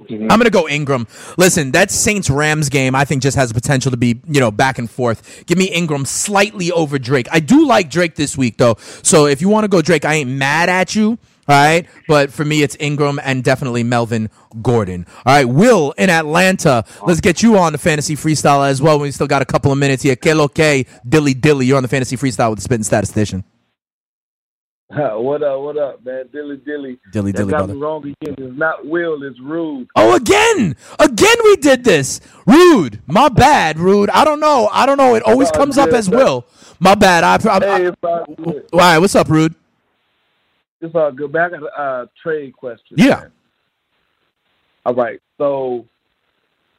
Mm-hmm. 0.00 0.30
I'm 0.30 0.38
gonna 0.38 0.50
go 0.50 0.68
Ingram. 0.68 1.06
Listen, 1.36 1.72
that 1.72 1.90
Saints 1.90 2.30
Rams 2.30 2.68
game 2.68 2.94
I 2.94 3.04
think 3.04 3.22
just 3.22 3.36
has 3.36 3.48
the 3.48 3.54
potential 3.54 3.90
to 3.90 3.96
be 3.96 4.20
you 4.28 4.40
know 4.40 4.50
back 4.50 4.78
and 4.78 4.90
forth. 4.90 5.44
Give 5.46 5.58
me 5.58 5.66
Ingram 5.66 6.04
slightly 6.04 6.70
over 6.70 6.98
Drake. 6.98 7.28
I 7.32 7.40
do 7.40 7.66
like 7.66 7.90
Drake 7.90 8.14
this 8.14 8.36
week 8.36 8.56
though, 8.58 8.76
so 9.02 9.26
if 9.26 9.40
you 9.40 9.48
want 9.48 9.64
to 9.64 9.68
go 9.68 9.82
Drake, 9.82 10.04
I 10.04 10.14
ain't 10.14 10.30
mad 10.30 10.68
at 10.68 10.94
you. 10.94 11.18
All 11.48 11.54
right, 11.54 11.86
but 12.08 12.32
for 12.32 12.44
me 12.44 12.62
it's 12.62 12.76
Ingram 12.80 13.20
and 13.22 13.44
definitely 13.44 13.84
Melvin 13.84 14.30
Gordon. 14.62 15.06
All 15.24 15.34
right, 15.34 15.44
Will 15.44 15.92
in 15.92 16.10
Atlanta. 16.10 16.84
Let's 17.06 17.20
get 17.20 17.42
you 17.42 17.56
on 17.56 17.72
the 17.72 17.78
fantasy 17.78 18.16
freestyle 18.16 18.68
as 18.68 18.82
well. 18.82 18.98
We 18.98 19.10
still 19.12 19.28
got 19.28 19.42
a 19.42 19.46
couple 19.46 19.70
of 19.70 19.78
minutes 19.78 20.02
here. 20.02 20.16
Que 20.16 20.34
lo 20.34 20.48
que, 20.48 20.84
dilly 21.08 21.34
dilly. 21.34 21.66
You're 21.66 21.76
on 21.76 21.84
the 21.84 21.88
fantasy 21.88 22.16
freestyle 22.16 22.50
with 22.50 22.58
the 22.58 22.64
spitting 22.64 22.82
statistician. 22.82 23.44
what 24.88 25.42
up? 25.42 25.60
What 25.62 25.76
up, 25.78 26.04
man? 26.04 26.28
Dilly 26.32 26.58
dilly. 26.58 26.98
Dilly 27.12 27.32
That 27.32 27.38
dilly, 27.38 27.50
got 27.50 27.58
brother. 27.58 27.74
me 27.74 27.80
wrong 27.80 28.02
again. 28.02 28.36
It's 28.38 28.56
not 28.56 28.86
Will. 28.86 29.24
It's 29.24 29.40
Rude. 29.40 29.88
Oh, 29.96 30.14
again, 30.14 30.76
again, 31.00 31.36
we 31.42 31.56
did 31.56 31.82
this. 31.82 32.20
Rude, 32.46 33.00
my 33.08 33.28
bad. 33.28 33.80
Rude. 33.80 34.10
I 34.10 34.24
don't 34.24 34.38
know. 34.38 34.68
I 34.72 34.86
don't 34.86 34.96
know. 34.96 35.16
It 35.16 35.24
always 35.24 35.50
comes 35.50 35.76
up 35.76 35.88
as 35.90 36.08
man. 36.08 36.18
Will. 36.18 36.46
My 36.78 36.94
bad. 36.94 37.24
I. 37.24 37.34
I, 37.50 37.56
I 37.56 37.78
Hey, 37.78 37.88
all 38.38 38.78
right. 38.78 38.98
What's 38.98 39.16
up, 39.16 39.28
Rude? 39.28 39.56
It's 40.80 40.94
all 40.94 41.10
good. 41.10 41.34
I 41.36 41.48
got 41.48 41.62
a 41.64 41.80
uh, 41.80 42.06
trade 42.22 42.54
question. 42.56 42.96
Yeah. 42.96 43.24
All 44.84 44.94
right. 44.94 45.20
So, 45.38 45.84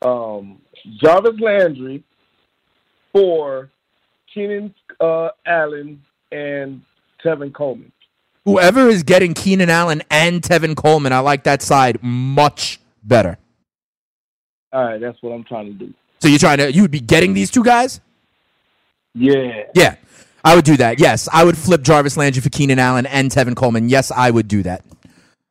um, 0.01 0.61
Jarvis 1.01 1.39
Landry 1.41 2.05
for 3.11 3.69
Keenan 4.33 4.73
uh, 5.01 5.29
Allen 5.45 6.01
and 6.31 6.81
Tevin 7.23 7.53
Coleman. 7.53 7.91
Whoever 8.47 8.87
is 8.87 9.03
getting 9.03 9.33
Keenan 9.33 9.69
Allen 9.69 10.01
and 10.09 10.41
Tevin 10.41 10.73
Coleman, 10.73 11.11
I 11.11 11.19
like 11.19 11.43
that 11.43 11.61
side 11.61 12.01
much 12.01 12.79
better. 13.03 13.37
All 14.71 14.85
right, 14.85 15.01
that's 15.01 15.21
what 15.21 15.33
I'm 15.33 15.43
trying 15.43 15.65
to 15.65 15.73
do. 15.73 15.93
So 16.19 16.29
you're 16.29 16.39
trying 16.39 16.59
to 16.59 16.71
you 16.71 16.81
would 16.81 16.91
be 16.91 17.01
getting 17.01 17.33
these 17.33 17.51
two 17.51 17.61
guys? 17.61 17.99
Yeah. 19.13 19.63
Yeah. 19.75 19.95
I 20.45 20.55
would 20.55 20.63
do 20.63 20.77
that. 20.77 20.97
Yes, 20.97 21.27
I 21.33 21.43
would 21.43 21.57
flip 21.57 21.81
Jarvis 21.81 22.15
Landry 22.15 22.41
for 22.41 22.47
Keenan 22.47 22.79
Allen 22.79 23.05
and 23.05 23.29
Tevin 23.29 23.53
Coleman. 23.53 23.89
Yes, 23.89 24.11
I 24.11 24.31
would 24.31 24.47
do 24.47 24.63
that. 24.63 24.81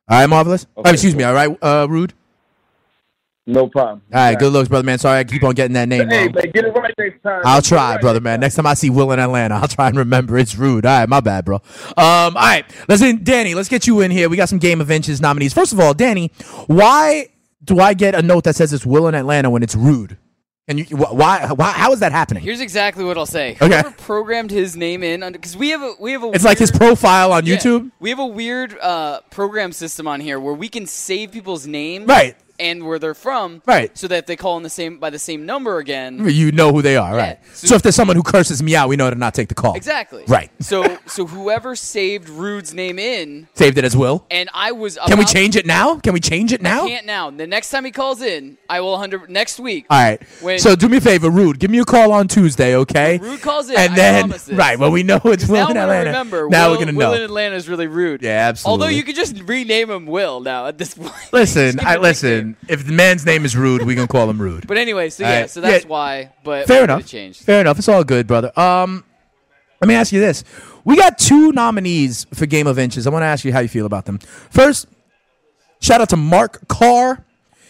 All 0.09 0.19
right, 0.19 0.25
marvelous. 0.25 0.65
Oh, 0.75 0.81
excuse 0.89 1.15
me. 1.15 1.23
All 1.23 1.35
right, 1.35 1.55
uh, 1.61 1.85
rude. 1.87 2.13
No 3.49 3.67
problem. 3.69 4.01
All 4.13 4.19
right, 4.19 4.37
good 4.37 4.51
looks, 4.51 4.67
brother, 4.67 4.85
man. 4.85 4.99
Sorry, 4.99 5.19
I 5.19 5.23
keep 5.23 5.41
on 5.43 5.55
getting 5.55 5.73
that 5.75 5.87
name 5.87 6.09
Hey, 6.09 6.25
wrong. 6.25 6.33
man, 6.35 6.51
get 6.53 6.65
it 6.65 6.73
right 6.75 6.93
next 6.97 7.23
time. 7.23 7.41
I'll 7.45 7.61
Get 7.61 7.67
try, 7.69 7.91
right 7.93 8.01
brother, 8.01 8.19
man. 8.19 8.33
time. 8.33 8.41
Next 8.41 8.55
time 8.55 8.65
I 8.65 8.73
see 8.73 8.89
Will 8.89 9.11
in 9.13 9.19
Atlanta, 9.19 9.55
I'll 9.55 9.69
try 9.69 9.87
and 9.87 9.97
remember. 9.97 10.37
It's 10.37 10.55
rude. 10.55 10.85
All 10.85 10.99
right, 10.99 11.07
my 11.07 11.21
bad, 11.21 11.45
bro. 11.45 11.55
Um, 11.55 11.63
all 11.97 12.31
right, 12.33 12.65
listen, 12.89 13.23
Danny, 13.23 13.55
let's 13.55 13.69
get 13.69 13.87
you 13.87 14.01
in 14.01 14.11
here. 14.11 14.27
We 14.27 14.35
got 14.35 14.49
some 14.49 14.59
Game 14.59 14.81
of 14.81 14.91
Inches 14.91 15.21
nominees. 15.21 15.53
First 15.53 15.71
of 15.71 15.79
all, 15.79 15.93
Danny, 15.93 16.31
why 16.67 17.29
do 17.63 17.79
I 17.79 17.93
get 17.93 18.15
a 18.15 18.21
note 18.21 18.43
that 18.43 18.55
says 18.57 18.73
it's 18.73 18.85
Will 18.85 19.07
in 19.07 19.15
Atlanta 19.15 19.49
when 19.49 19.63
it's 19.63 19.75
rude? 19.75 20.17
And 20.69 20.79
you, 20.79 20.97
wh- 20.97 21.13
why, 21.13 21.47
why? 21.55 21.71
How 21.71 21.93
is 21.93 22.01
that 22.01 22.11
happening? 22.11 22.43
Here's 22.43 22.59
exactly 22.59 23.05
what 23.05 23.17
I'll 23.17 23.25
say. 23.25 23.51
Okay. 23.53 23.67
Whoever 23.67 23.91
programmed 23.91 24.51
his 24.51 24.75
name 24.75 25.01
in 25.01 25.21
because 25.31 25.55
we 25.55 25.69
have 25.69 25.81
a 25.81 25.93
we 26.01 26.11
have 26.11 26.23
a 26.25 26.31
It's 26.31 26.43
like 26.43 26.57
his 26.57 26.71
profile 26.71 27.31
on 27.31 27.45
Yeah. 27.45 27.55
YouTube. 27.55 27.91
We 28.01 28.09
have 28.09 28.19
a 28.19 28.25
weird 28.25 28.77
uh, 28.77 29.21
program 29.31 29.71
system 29.71 30.09
on 30.09 30.19
here 30.19 30.37
where 30.41 30.53
we 30.53 30.67
can 30.67 30.85
save 30.85 31.31
people's 31.31 31.65
names, 31.65 32.05
Right. 32.05 32.35
And 32.59 32.85
where 32.85 32.97
they're 32.99 33.13
from, 33.13 33.61
Right. 33.65 33.95
so 33.97 34.07
that 34.07 34.17
if 34.19 34.25
they 34.25 34.35
call 34.35 34.57
in 34.57 34.63
the 34.63 34.69
same 34.69 34.97
by 34.97 35.09
the 35.09 35.19
same 35.19 35.45
number 35.45 35.77
again. 35.77 36.27
You 36.27 36.51
know 36.51 36.71
who 36.71 36.81
they 36.81 36.97
are, 36.97 37.15
right? 37.15 37.37
So- 37.53 37.67
So, 37.67 37.75
if 37.75 37.81
there's 37.83 37.95
someone 37.95 38.15
who 38.15 38.23
curses 38.23 38.61
me 38.63 38.75
out, 38.75 38.89
we 38.89 38.95
know 38.95 39.09
to 39.09 39.15
not 39.15 39.33
take 39.33 39.49
the 39.49 39.55
call. 39.55 39.75
Exactly. 39.75 40.23
Right. 40.27 40.49
So 40.59 40.97
so 41.05 41.25
whoever 41.27 41.75
saved 41.75 42.29
Rude's 42.29 42.73
name 42.73 42.97
in, 42.99 43.47
Saved 43.55 43.77
it 43.77 43.83
as 43.85 43.95
Will. 43.95 44.25
and 44.31 44.49
I 44.53 44.71
was. 44.71 44.97
Can 45.07 45.17
we 45.19 45.25
change 45.25 45.55
it 45.55 45.65
now? 45.65 45.97
Can 45.99 46.13
we 46.13 46.19
change 46.19 46.51
it 46.53 46.61
now? 46.61 46.85
I 46.85 46.89
can't 46.89 47.05
now. 47.05 47.29
The 47.29 47.45
next 47.47 47.69
time 47.69 47.85
he 47.85 47.91
calls 47.91 48.21
in, 48.21 48.57
I 48.69 48.81
will 48.81 48.97
hundred 48.97 49.29
next 49.29 49.59
week. 49.59 49.85
All 49.89 49.99
right. 50.01 50.21
When 50.41 50.59
so 50.59 50.75
do 50.75 50.89
me 50.89 50.97
a 50.97 51.01
favor, 51.01 51.29
Rude. 51.29 51.59
Give 51.59 51.69
me 51.71 51.79
a 51.79 51.85
call 51.85 52.11
on 52.11 52.27
Tuesday, 52.27 52.75
okay? 52.75 53.17
Rude 53.17 53.41
calls 53.41 53.69
in, 53.69 53.77
and 53.77 53.93
I 53.93 53.95
then 53.95 54.33
right 54.57 54.79
Well, 54.79 54.91
we 54.91 55.03
know 55.03 55.19
it's 55.25 55.47
Will 55.47 55.65
now 55.65 55.71
in 55.71 55.77
Atlanta. 55.77 56.09
remember. 56.09 56.47
now 56.49 56.67
Will, 56.69 56.73
we're 56.73 56.79
gonna 56.79 56.91
know. 56.93 57.09
Will 57.11 57.13
in 57.13 57.21
Atlanta 57.23 57.55
is 57.55 57.69
really 57.69 57.87
rude. 57.87 58.21
Yeah, 58.21 58.47
absolutely. 58.49 58.71
Although 58.83 58.95
you 58.95 59.03
could 59.03 59.15
just 59.15 59.39
rename 59.45 59.89
him 59.91 60.05
Will 60.07 60.39
now 60.39 60.65
at 60.67 60.77
this 60.77 60.93
point. 60.93 61.11
Listen, 61.31 61.79
I 61.83 61.97
listen. 61.97 62.46
If 62.67 62.85
the 62.85 62.93
man's 62.93 63.25
name 63.25 63.45
is 63.45 63.55
Rude, 63.55 63.83
we 63.83 63.95
can 63.95 64.07
call 64.07 64.29
him 64.29 64.41
Rude. 64.41 64.67
But 64.67 64.77
anyway, 64.77 65.09
so 65.09 65.23
yeah, 65.23 65.45
so 65.47 65.61
that's 65.61 65.83
Yeah. 65.83 65.89
why. 65.89 66.31
But 66.43 66.67
Fair 66.67 66.83
enough. 66.83 67.11
gonna 67.11 67.33
Fair 67.33 67.61
enough. 67.61 67.77
It's 67.79 67.87
all 67.89 68.03
good, 68.03 68.27
brother. 68.27 68.51
Um, 68.59 69.03
let 69.81 69.87
me 69.87 69.95
ask 69.95 70.11
you 70.11 70.19
this: 70.19 70.43
We 70.83 70.95
got 70.95 71.17
two 71.17 71.51
nominees 71.51 72.25
for 72.33 72.45
Game 72.45 72.67
of 72.67 72.79
Inches. 72.79 73.07
I 73.07 73.09
want 73.09 73.23
to 73.23 73.27
ask 73.27 73.43
you 73.45 73.51
how 73.53 73.59
you 73.59 73.67
feel 73.67 73.85
about 73.85 74.05
them. 74.05 74.19
First, 74.49 74.87
shout 75.81 76.01
out 76.01 76.09
to 76.09 76.17
Mark 76.17 76.67
Carr. 76.67 77.23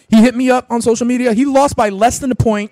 He 0.08 0.22
hit 0.22 0.34
me 0.34 0.50
up 0.50 0.66
on 0.70 0.80
social 0.82 1.06
media. 1.06 1.32
He 1.34 1.44
lost 1.44 1.76
by 1.76 1.90
less 1.90 2.18
than 2.18 2.30
a 2.32 2.34
point, 2.34 2.70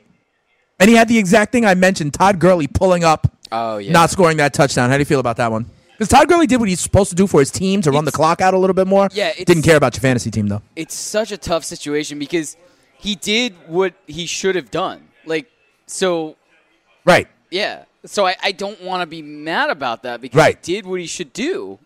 and 0.81 0.89
he 0.89 0.97
had 0.97 1.09
the 1.09 1.19
exact 1.19 1.53
thing 1.53 1.65
I 1.67 1.75
mentioned: 1.75 2.15
Todd 2.15 2.39
Gurley 2.39 2.67
pulling 2.67 3.05
up, 3.05 3.31
Oh 3.53 3.77
yeah. 3.79 3.93
not 3.93 4.11
scoring 4.11 4.39
that 4.39 4.55
touchdown. 4.55 4.89
How 4.91 4.97
do 4.97 5.01
you 5.01 5.05
feel 5.07 5.21
about 5.21 5.37
that 5.37 5.51
one? 5.53 5.67
Because 5.99 6.09
Todd 6.09 6.29
Gurley 6.29 6.47
did 6.47 6.59
what 6.61 6.69
he's 6.69 6.81
supposed 6.81 7.11
to 7.11 7.17
do 7.17 7.27
for 7.27 7.41
his 7.41 7.51
team 7.51 7.81
to 7.83 7.91
run 7.91 8.05
the 8.05 8.13
clock 8.13 8.41
out 8.41 8.53
a 8.55 8.59
little 8.59 8.75
bit 8.75 8.87
more. 8.87 9.09
Yeah, 9.13 9.33
didn't 9.33 9.63
care 9.63 9.77
about 9.77 9.95
your 9.97 10.03
fantasy 10.03 10.31
team 10.31 10.49
though. 10.49 10.63
it's 10.77 10.95
such 10.95 11.33
a 11.33 11.37
tough 11.39 11.65
situation 11.65 12.19
because 12.19 12.57
he 12.99 13.15
did 13.15 13.55
what 13.67 13.95
he 14.07 14.27
should 14.27 14.55
have 14.57 14.71
done. 14.71 15.09
Like 15.25 15.51
so. 15.87 16.37
Right. 17.05 17.29
Yeah. 17.51 17.85
So 18.05 18.27
I, 18.27 18.37
I 18.43 18.53
don't 18.53 18.81
want 18.83 19.03
to 19.03 19.07
be 19.07 19.23
mad 19.23 19.71
about 19.71 20.03
that 20.05 20.21
because 20.21 20.37
Right. 20.39 20.59
he 20.65 20.75
did 20.75 20.87
what 20.87 21.01
he 21.01 21.07
should 21.07 21.33
do. 21.33 21.79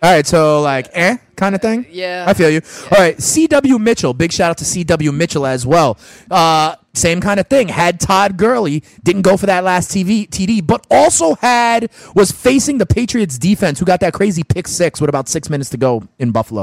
All 0.00 0.12
right, 0.12 0.26
so 0.26 0.60
like 0.62 0.88
eh 0.92 1.16
kind 1.34 1.54
of 1.54 1.62
thing. 1.62 1.86
Yeah. 1.90 2.24
I 2.26 2.34
feel 2.34 2.50
you. 2.50 2.60
All 2.90 2.98
right, 2.98 3.20
C.W. 3.20 3.78
Mitchell. 3.78 4.12
Big 4.14 4.32
shout 4.32 4.50
out 4.50 4.58
to 4.58 4.64
C.W. 4.64 5.10
Mitchell 5.12 5.46
as 5.46 5.66
well. 5.66 5.98
Uh, 6.30 6.76
same 6.94 7.20
kind 7.20 7.40
of 7.40 7.46
thing. 7.46 7.68
Had 7.68 8.00
Todd 8.00 8.36
Gurley 8.36 8.82
didn't 9.02 9.22
go 9.22 9.36
for 9.36 9.46
that 9.46 9.64
last 9.64 9.90
TV 9.90 10.28
TD, 10.28 10.66
but 10.66 10.86
also 10.90 11.34
had 11.36 11.90
was 12.14 12.30
facing 12.30 12.78
the 12.78 12.86
Patriots 12.86 13.38
defense, 13.38 13.78
who 13.78 13.84
got 13.84 14.00
that 14.00 14.12
crazy 14.12 14.42
pick 14.42 14.68
six 14.68 15.00
with 15.00 15.08
about 15.08 15.28
six 15.28 15.48
minutes 15.48 15.70
to 15.70 15.76
go 15.76 16.02
in 16.18 16.32
Buffalo. 16.32 16.62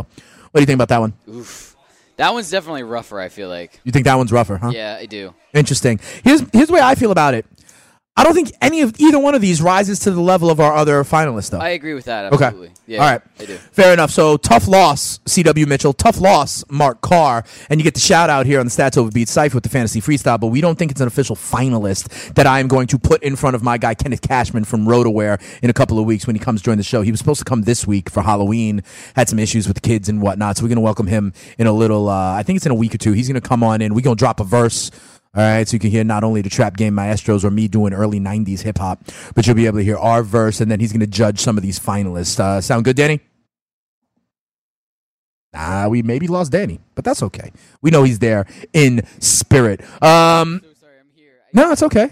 What 0.52 0.60
do 0.60 0.62
you 0.62 0.66
think 0.66 0.78
about 0.78 0.90
that 0.90 1.00
one? 1.00 1.14
Oof. 1.30 1.76
That 2.18 2.34
one's 2.34 2.50
definitely 2.50 2.84
rougher. 2.84 3.20
I 3.20 3.28
feel 3.28 3.50
like. 3.50 3.80
You 3.84 3.92
think 3.92 4.06
that 4.06 4.16
one's 4.16 4.32
rougher, 4.32 4.58
huh? 4.58 4.72
Yeah, 4.74 4.98
I 4.98 5.06
do. 5.06 5.34
Interesting. 5.54 6.00
Here's 6.24 6.42
here's 6.54 6.68
the 6.68 6.74
way 6.74 6.82
I 6.82 6.96
feel 6.96 7.12
about 7.12 7.34
it. 7.34 7.46
I 8.18 8.24
don't 8.24 8.34
think 8.34 8.54
any 8.62 8.80
of 8.80 8.96
either 8.98 9.20
one 9.20 9.36
of 9.36 9.42
these 9.42 9.62
rises 9.62 10.00
to 10.00 10.12
the 10.12 10.22
level 10.22 10.50
of 10.50 10.62
our 10.62 10.74
other 10.74 11.04
finalists, 11.04 11.50
though. 11.50 11.60
I 11.60 11.70
agree 11.70 11.94
with 11.94 12.06
that. 12.06 12.32
Okay. 12.32 12.72
Yeah, 12.88 13.00
All 13.04 13.12
right. 13.12 13.22
I 13.40 13.46
do. 13.46 13.58
Fair 13.58 13.92
enough. 13.92 14.10
So 14.10 14.38
tough 14.38 14.70
loss, 14.70 15.20
C.W. 15.26 15.66
Mitchell. 15.66 15.92
Tough 15.92 16.22
loss, 16.22 16.64
Mark 16.70 17.02
Carr. 17.02 17.44
And 17.70 17.78
you 17.78 17.84
get 17.84 17.94
the 17.94 18.00
shout 18.00 18.30
out 18.30 18.46
here 18.46 18.62
on 18.62 18.68
the 18.68 18.70
Stats 18.70 18.98
Over 18.98 19.12
Beat 19.12 19.28
Cypher 19.28 19.56
with 19.56 19.64
the 19.64 19.70
fantasy 19.70 20.00
freestyle, 20.00 20.40
but 20.40 20.48
we 20.48 20.62
don't 20.62 20.80
think 20.80 20.92
it's 20.92 21.02
an 21.02 21.08
official 21.08 21.36
finalist 21.36 22.34
that 22.36 22.48
I 22.48 22.62
am 22.62 22.70
going 22.70 22.88
to 22.88 23.00
put 23.00 23.22
in 23.22 23.36
front 23.36 23.54
of 23.56 23.64
my 23.64 23.78
guy 23.78 23.96
Kenneth 23.96 24.22
Cashman 24.22 24.64
from 24.64 24.86
RotoWire 24.86 25.42
in 25.62 25.70
a 25.70 25.74
couple 25.74 26.00
of 26.00 26.06
weeks 26.06 26.26
when 26.26 26.38
he 26.38 26.40
comes 26.40 26.62
join 26.62 26.78
the 26.78 26.84
show. 26.84 27.02
He 27.02 27.12
was 27.12 27.20
supposed 27.20 27.40
to 27.40 27.46
come 27.46 27.64
this 27.64 27.86
week 27.86 28.10
for 28.10 28.22
Halloween, 28.22 28.82
had 29.18 29.28
some 29.28 29.40
issues 29.40 29.68
with 29.68 29.76
the 29.76 29.82
kids 29.82 30.08
and 30.08 30.22
whatnot. 30.22 30.56
So 30.56 30.64
we're 30.64 30.70
going 30.70 30.78
to 30.78 30.82
welcome 30.82 31.08
him 31.08 31.34
in 31.58 31.68
a 31.68 31.74
little, 31.74 32.08
uh, 32.08 32.34
I 32.34 32.44
think 32.44 32.58
it's 32.58 32.66
in 32.66 32.72
a 32.72 32.76
week 32.76 32.96
or 32.96 32.98
two. 32.98 33.12
He's 33.12 33.28
going 33.28 33.42
to 33.42 33.46
come 33.46 33.62
on 33.62 33.82
in. 33.82 33.94
We're 33.94 34.02
going 34.02 34.16
to 34.16 34.20
drop 34.20 34.40
a 34.40 34.46
verse. 34.46 34.90
All 35.36 35.42
right, 35.44 35.68
so 35.68 35.76
you 35.76 35.80
can 35.80 35.92
hear 35.92 36.06
not 36.06 36.24
only 36.24 36.42
the 36.42 36.50
Trap 36.50 36.78
Game 36.78 36.96
Maestros 36.96 37.44
or 37.44 37.52
me 37.52 37.68
doing 37.68 37.94
early 37.94 38.22
90s 38.22 38.62
hip 38.62 38.78
hop, 38.78 39.04
but 39.36 39.46
you'll 39.46 39.56
be 39.56 39.66
able 39.66 39.80
to 39.80 39.84
hear 39.84 39.98
our 39.98 40.24
verse, 40.24 40.62
and 40.62 40.72
then 40.72 40.80
he's 40.80 40.94
going 40.94 41.02
to 41.02 41.08
judge 41.08 41.40
some 41.40 41.58
of 41.58 41.64
these 41.64 41.78
finalists. 41.78 42.40
Uh, 42.40 42.62
sound 42.62 42.86
good, 42.86 42.96
Danny? 42.96 43.20
Nah, 45.54 45.90
we 45.90 46.04
maybe 46.04 46.28
lost 46.28 46.54
Danny, 46.54 46.80
but 46.96 47.04
that's 47.04 47.22
okay. 47.24 47.52
We 47.82 47.92
know 47.92 48.04
he's 48.04 48.20
there 48.20 48.46
in 48.72 49.06
spirit. 49.20 49.82
Um, 50.02 50.62
no, 51.54 51.72
it's 51.72 51.84
okay. 51.84 52.12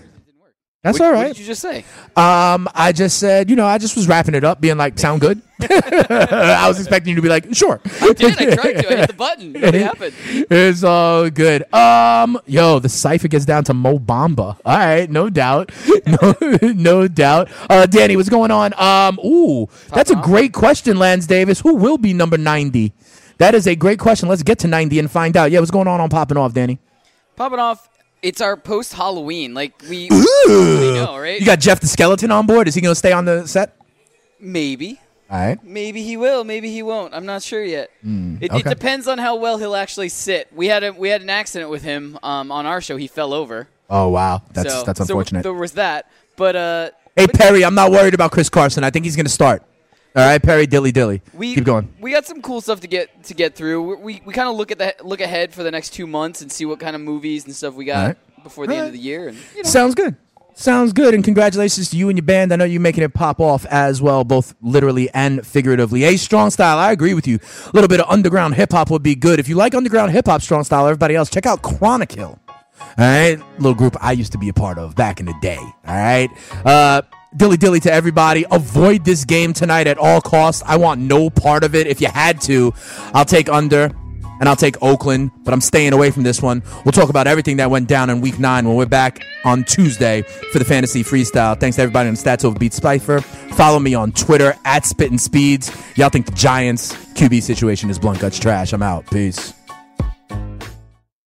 That's 0.84 1.00
What- 1.00 1.06
all 1.06 1.14
What 1.14 1.22
right. 1.22 1.28
did 1.30 1.40
you 1.40 1.46
just 1.46 1.62
say? 1.62 1.86
Um, 2.18 2.68
I 2.76 2.92
just 2.92 3.18
said, 3.18 3.50
you 3.50 3.56
know, 3.56 3.66
I 3.66 3.78
just 3.78 3.96
was 3.96 4.06
wrapping 4.06 4.36
it 4.36 4.44
up, 4.44 4.60
being 4.60 4.76
like, 4.78 5.00
sound 5.00 5.22
good. 5.22 5.42
I 5.62 6.66
was 6.68 6.78
expecting 6.78 7.12
you 7.12 7.16
to 7.16 7.22
be 7.22 7.30
like, 7.30 7.56
sure. 7.56 7.80
I 8.02 8.12
did. 8.12 8.38
I 8.38 8.54
tried 8.56 8.74
to. 8.74 8.92
I 8.94 8.96
hit 8.98 9.08
the 9.08 9.14
button. 9.18 9.54
Nothing 9.54 9.82
happened. 9.82 10.14
It's 10.28 10.84
all 10.84 11.30
good. 11.30 11.74
Um, 11.74 12.38
yo, 12.48 12.80
the 12.80 12.90
cipher 12.90 13.30
gets 13.30 13.46
down 13.46 13.64
to 13.66 13.74
Mo 13.74 13.98
Bamba. 13.98 14.58
All 14.66 14.78
right, 14.78 15.10
no 15.10 15.30
doubt, 15.30 15.72
no, 16.06 16.36
no 16.74 17.08
doubt. 17.08 17.50
Uh, 17.70 17.86
Danny, 17.86 18.18
what's 18.18 18.28
going 18.30 18.52
on? 18.52 18.74
Um, 18.78 19.20
ooh, 19.26 19.68
that's 19.94 20.12
a 20.12 20.16
great 20.18 20.52
question, 20.52 21.00
Lance 21.00 21.26
Davis. 21.26 21.62
Who 21.62 21.76
will 21.76 21.98
be 21.98 22.12
number 22.14 22.38
ninety? 22.38 22.92
That 23.38 23.56
is 23.56 23.68
a 23.68 23.76
great 23.76 24.00
question. 24.00 24.28
Let's 24.28 24.44
get 24.44 24.60
to 24.60 24.68
ninety 24.68 25.00
and 25.00 25.10
find 25.10 25.38
out. 25.38 25.50
Yeah, 25.50 25.60
what's 25.60 25.72
going 25.72 25.88
on 25.88 26.02
on 26.02 26.10
popping 26.10 26.36
off, 26.38 26.54
Danny? 26.54 26.80
Popping 27.38 27.60
off. 27.60 27.88
It's 28.24 28.42
our 28.42 28.58
post 28.58 28.94
Halloween. 28.94 29.54
Like 29.54 29.80
we, 29.84 30.08
we 30.10 30.94
know, 30.96 31.18
right? 31.20 31.40
You 31.40 31.46
got 31.46 31.60
Jeff 31.60 31.80
the 31.82 31.88
Skeleton 31.88 32.32
on 32.32 32.48
board. 32.48 32.68
Is 32.68 32.74
he 32.74 32.82
going 32.82 32.92
to 32.94 32.96
stay 32.96 33.12
on 33.12 33.26
the 33.26 33.46
set? 33.48 33.78
maybe. 34.40 35.00
All 35.30 35.40
right. 35.40 35.64
Maybe 35.64 36.04
he 36.04 36.18
will. 36.18 36.44
Maybe 36.44 36.70
he 36.72 36.84
won't. 36.84 37.14
I'm 37.14 37.26
not 37.26 37.42
sure 37.42 37.64
yet. 37.64 37.90
Mm, 38.06 38.42
It, 38.42 38.52
okay. 38.52 38.60
it 38.60 38.66
depends 38.66 39.08
on 39.08 39.18
how 39.18 39.36
well 39.38 39.58
he'll 39.58 39.76
actually 39.76 40.10
sit. 40.10 40.48
We 40.54 40.68
had 40.68 40.84
a 40.84 40.92
we 40.92 41.10
had 41.10 41.22
an 41.22 41.30
accident 41.30 41.72
with 41.72 41.82
him 41.82 42.20
um, 42.22 42.52
on 42.52 42.66
our 42.66 42.82
show. 42.82 42.98
He 42.98 43.08
fell 43.08 43.34
over. 43.34 43.68
Oh 43.90 44.10
wow, 44.10 44.42
that's 44.52 44.72
so, 44.72 44.84
that's 44.84 45.00
so 45.00 45.04
unfortunate. 45.04 45.44
there 45.44 45.54
was 45.54 45.74
that. 45.74 46.10
But 46.36 46.56
uh, 46.56 46.90
hey 47.16 47.28
Perry, 47.28 47.64
I'm 47.66 47.74
not 47.76 47.92
worried 47.92 48.14
about 48.14 48.32
Chris 48.32 48.50
Carson. 48.50 48.84
I 48.84 48.90
think 48.90 49.06
he's 49.06 49.16
going 49.16 49.26
to 49.26 49.32
start. 49.32 49.64
All 50.16 50.24
right, 50.24 50.42
Perry, 50.42 50.68
dilly 50.68 50.92
dilly. 50.92 51.22
we 51.34 51.56
Keep 51.56 51.64
going. 51.64 51.92
We 52.00 52.12
got 52.12 52.26
some 52.26 52.42
cool 52.42 52.62
stuff 52.62 52.82
to 52.82 52.88
get 52.88 53.24
to 53.24 53.34
get 53.34 53.56
through. 53.56 53.96
We 53.98 54.22
we, 54.24 54.34
kind 54.34 54.48
of 54.48 54.56
look 54.56 54.72
at 54.72 54.78
the 54.78 54.96
look 55.04 55.22
ahead 55.22 55.54
for 55.54 55.64
the 55.64 55.72
next 55.72 55.90
two 55.92 56.06
months 56.06 56.42
and 56.42 56.52
see 56.52 56.66
what 56.66 56.80
kind 56.80 56.96
of 56.96 57.02
movies 57.02 57.46
and 57.46 57.56
stuff 57.56 57.74
we 57.74 57.86
got 57.86 58.08
right. 58.08 58.44
before 58.44 58.68
the 58.68 58.74
All 58.74 58.80
end 58.80 58.84
right. 58.84 58.88
of 58.90 58.94
the 58.94 59.00
year. 59.00 59.30
And 59.30 59.38
you 59.56 59.64
know, 59.64 59.70
Sounds 59.70 59.96
good. 59.96 60.16
Sounds 60.56 60.94
good. 60.94 61.16
And 61.16 61.24
congratulations 61.24 61.90
to 61.90 61.98
you 61.98 62.10
and 62.10 62.18
your 62.18 62.26
band. 62.26 62.54
I 62.54 62.58
know 62.58 62.64
you're 62.66 62.80
making 62.80 63.04
it 63.04 63.14
pop 63.16 63.40
off 63.40 63.66
as 63.66 64.04
well, 64.04 64.24
both 64.24 64.54
literally 64.62 65.10
and 65.12 65.46
figuratively. 65.46 66.04
A 66.04 66.16
Strong 66.16 66.52
Style, 66.52 66.78
I 66.78 66.92
agree 66.92 67.16
with 67.16 67.26
you. 67.28 67.40
A 67.66 67.72
little 67.74 67.88
bit 67.88 68.00
of 68.00 68.08
underground 68.08 68.54
hip 68.54 68.72
hop 68.72 68.92
would 68.92 69.02
be 69.02 69.16
good. 69.16 69.40
If 69.40 69.50
you 69.50 69.56
like 69.56 69.74
underground 69.74 70.12
hip 70.12 70.28
hop, 70.28 70.44
Strong 70.44 70.66
Style, 70.66 70.86
everybody 70.86 71.16
else, 71.16 71.32
check 71.32 71.48
out 71.48 71.64
Chronic 71.64 72.12
Hill. 72.12 72.40
All 72.48 72.88
right. 72.98 73.40
Little 73.58 73.74
group 73.74 73.98
I 74.00 74.12
used 74.12 74.32
to 74.34 74.38
be 74.38 74.50
a 74.50 74.54
part 74.54 74.78
of 74.78 74.96
back 74.96 75.20
in 75.20 75.26
the 75.26 75.34
day. 75.42 75.58
All 75.58 75.74
right. 75.88 76.30
Uh, 76.64 77.02
dilly 77.38 77.58
dilly 77.58 77.80
to 77.82 77.92
everybody. 77.92 78.46
Avoid 78.52 79.06
this 79.06 79.26
game 79.26 79.54
tonight 79.54 79.88
at 79.88 79.98
all 79.98 80.22
costs. 80.22 80.64
I 80.66 80.78
want 80.78 81.02
no 81.02 81.30
part 81.30 81.64
of 81.64 81.76
it. 81.76 81.88
If 81.88 82.02
you 82.02 82.08
had 82.08 82.42
to, 82.42 82.74
I'll 83.14 83.26
take 83.26 83.50
under 83.50 83.92
and 84.40 84.50
I'll 84.50 84.56
take 84.56 84.82
Oakland, 84.82 85.32
but 85.44 85.54
I'm 85.54 85.62
staying 85.62 85.94
away 85.94 86.12
from 86.12 86.24
this 86.24 86.42
one. 86.42 86.64
We'll 86.84 86.92
talk 86.92 87.10
about 87.10 87.28
everything 87.28 87.58
that 87.58 87.70
went 87.70 87.88
down 87.88 88.10
in 88.10 88.20
week 88.20 88.40
nine 88.40 88.68
when 88.68 88.76
we're 88.76 88.86
back 88.86 89.26
on 89.46 89.64
Tuesday 89.64 90.24
for 90.52 90.60
the 90.60 90.66
fantasy 90.66 91.04
freestyle. 91.04 91.58
Thanks 91.58 91.78
to 91.78 91.82
everybody 91.82 92.10
on 92.10 92.16
Stats 92.16 92.44
Over 92.44 92.58
Beat 92.60 92.74
Spifer. 92.74 93.24
Follow 93.56 93.80
me 93.80 93.94
on 93.94 94.12
Twitter 94.12 94.56
at 94.66 94.86
Spittin' 94.86 95.18
Speeds. 95.18 95.72
Y'all 95.96 96.10
think 96.10 96.26
the 96.26 96.34
Giants 96.34 96.94
QB 97.14 97.42
situation 97.42 97.90
is 97.90 98.00
blunt 98.00 98.20
guts 98.20 98.40
trash. 98.40 98.74
I'm 98.74 98.84
out. 98.84 99.06
Peace. 99.10 99.54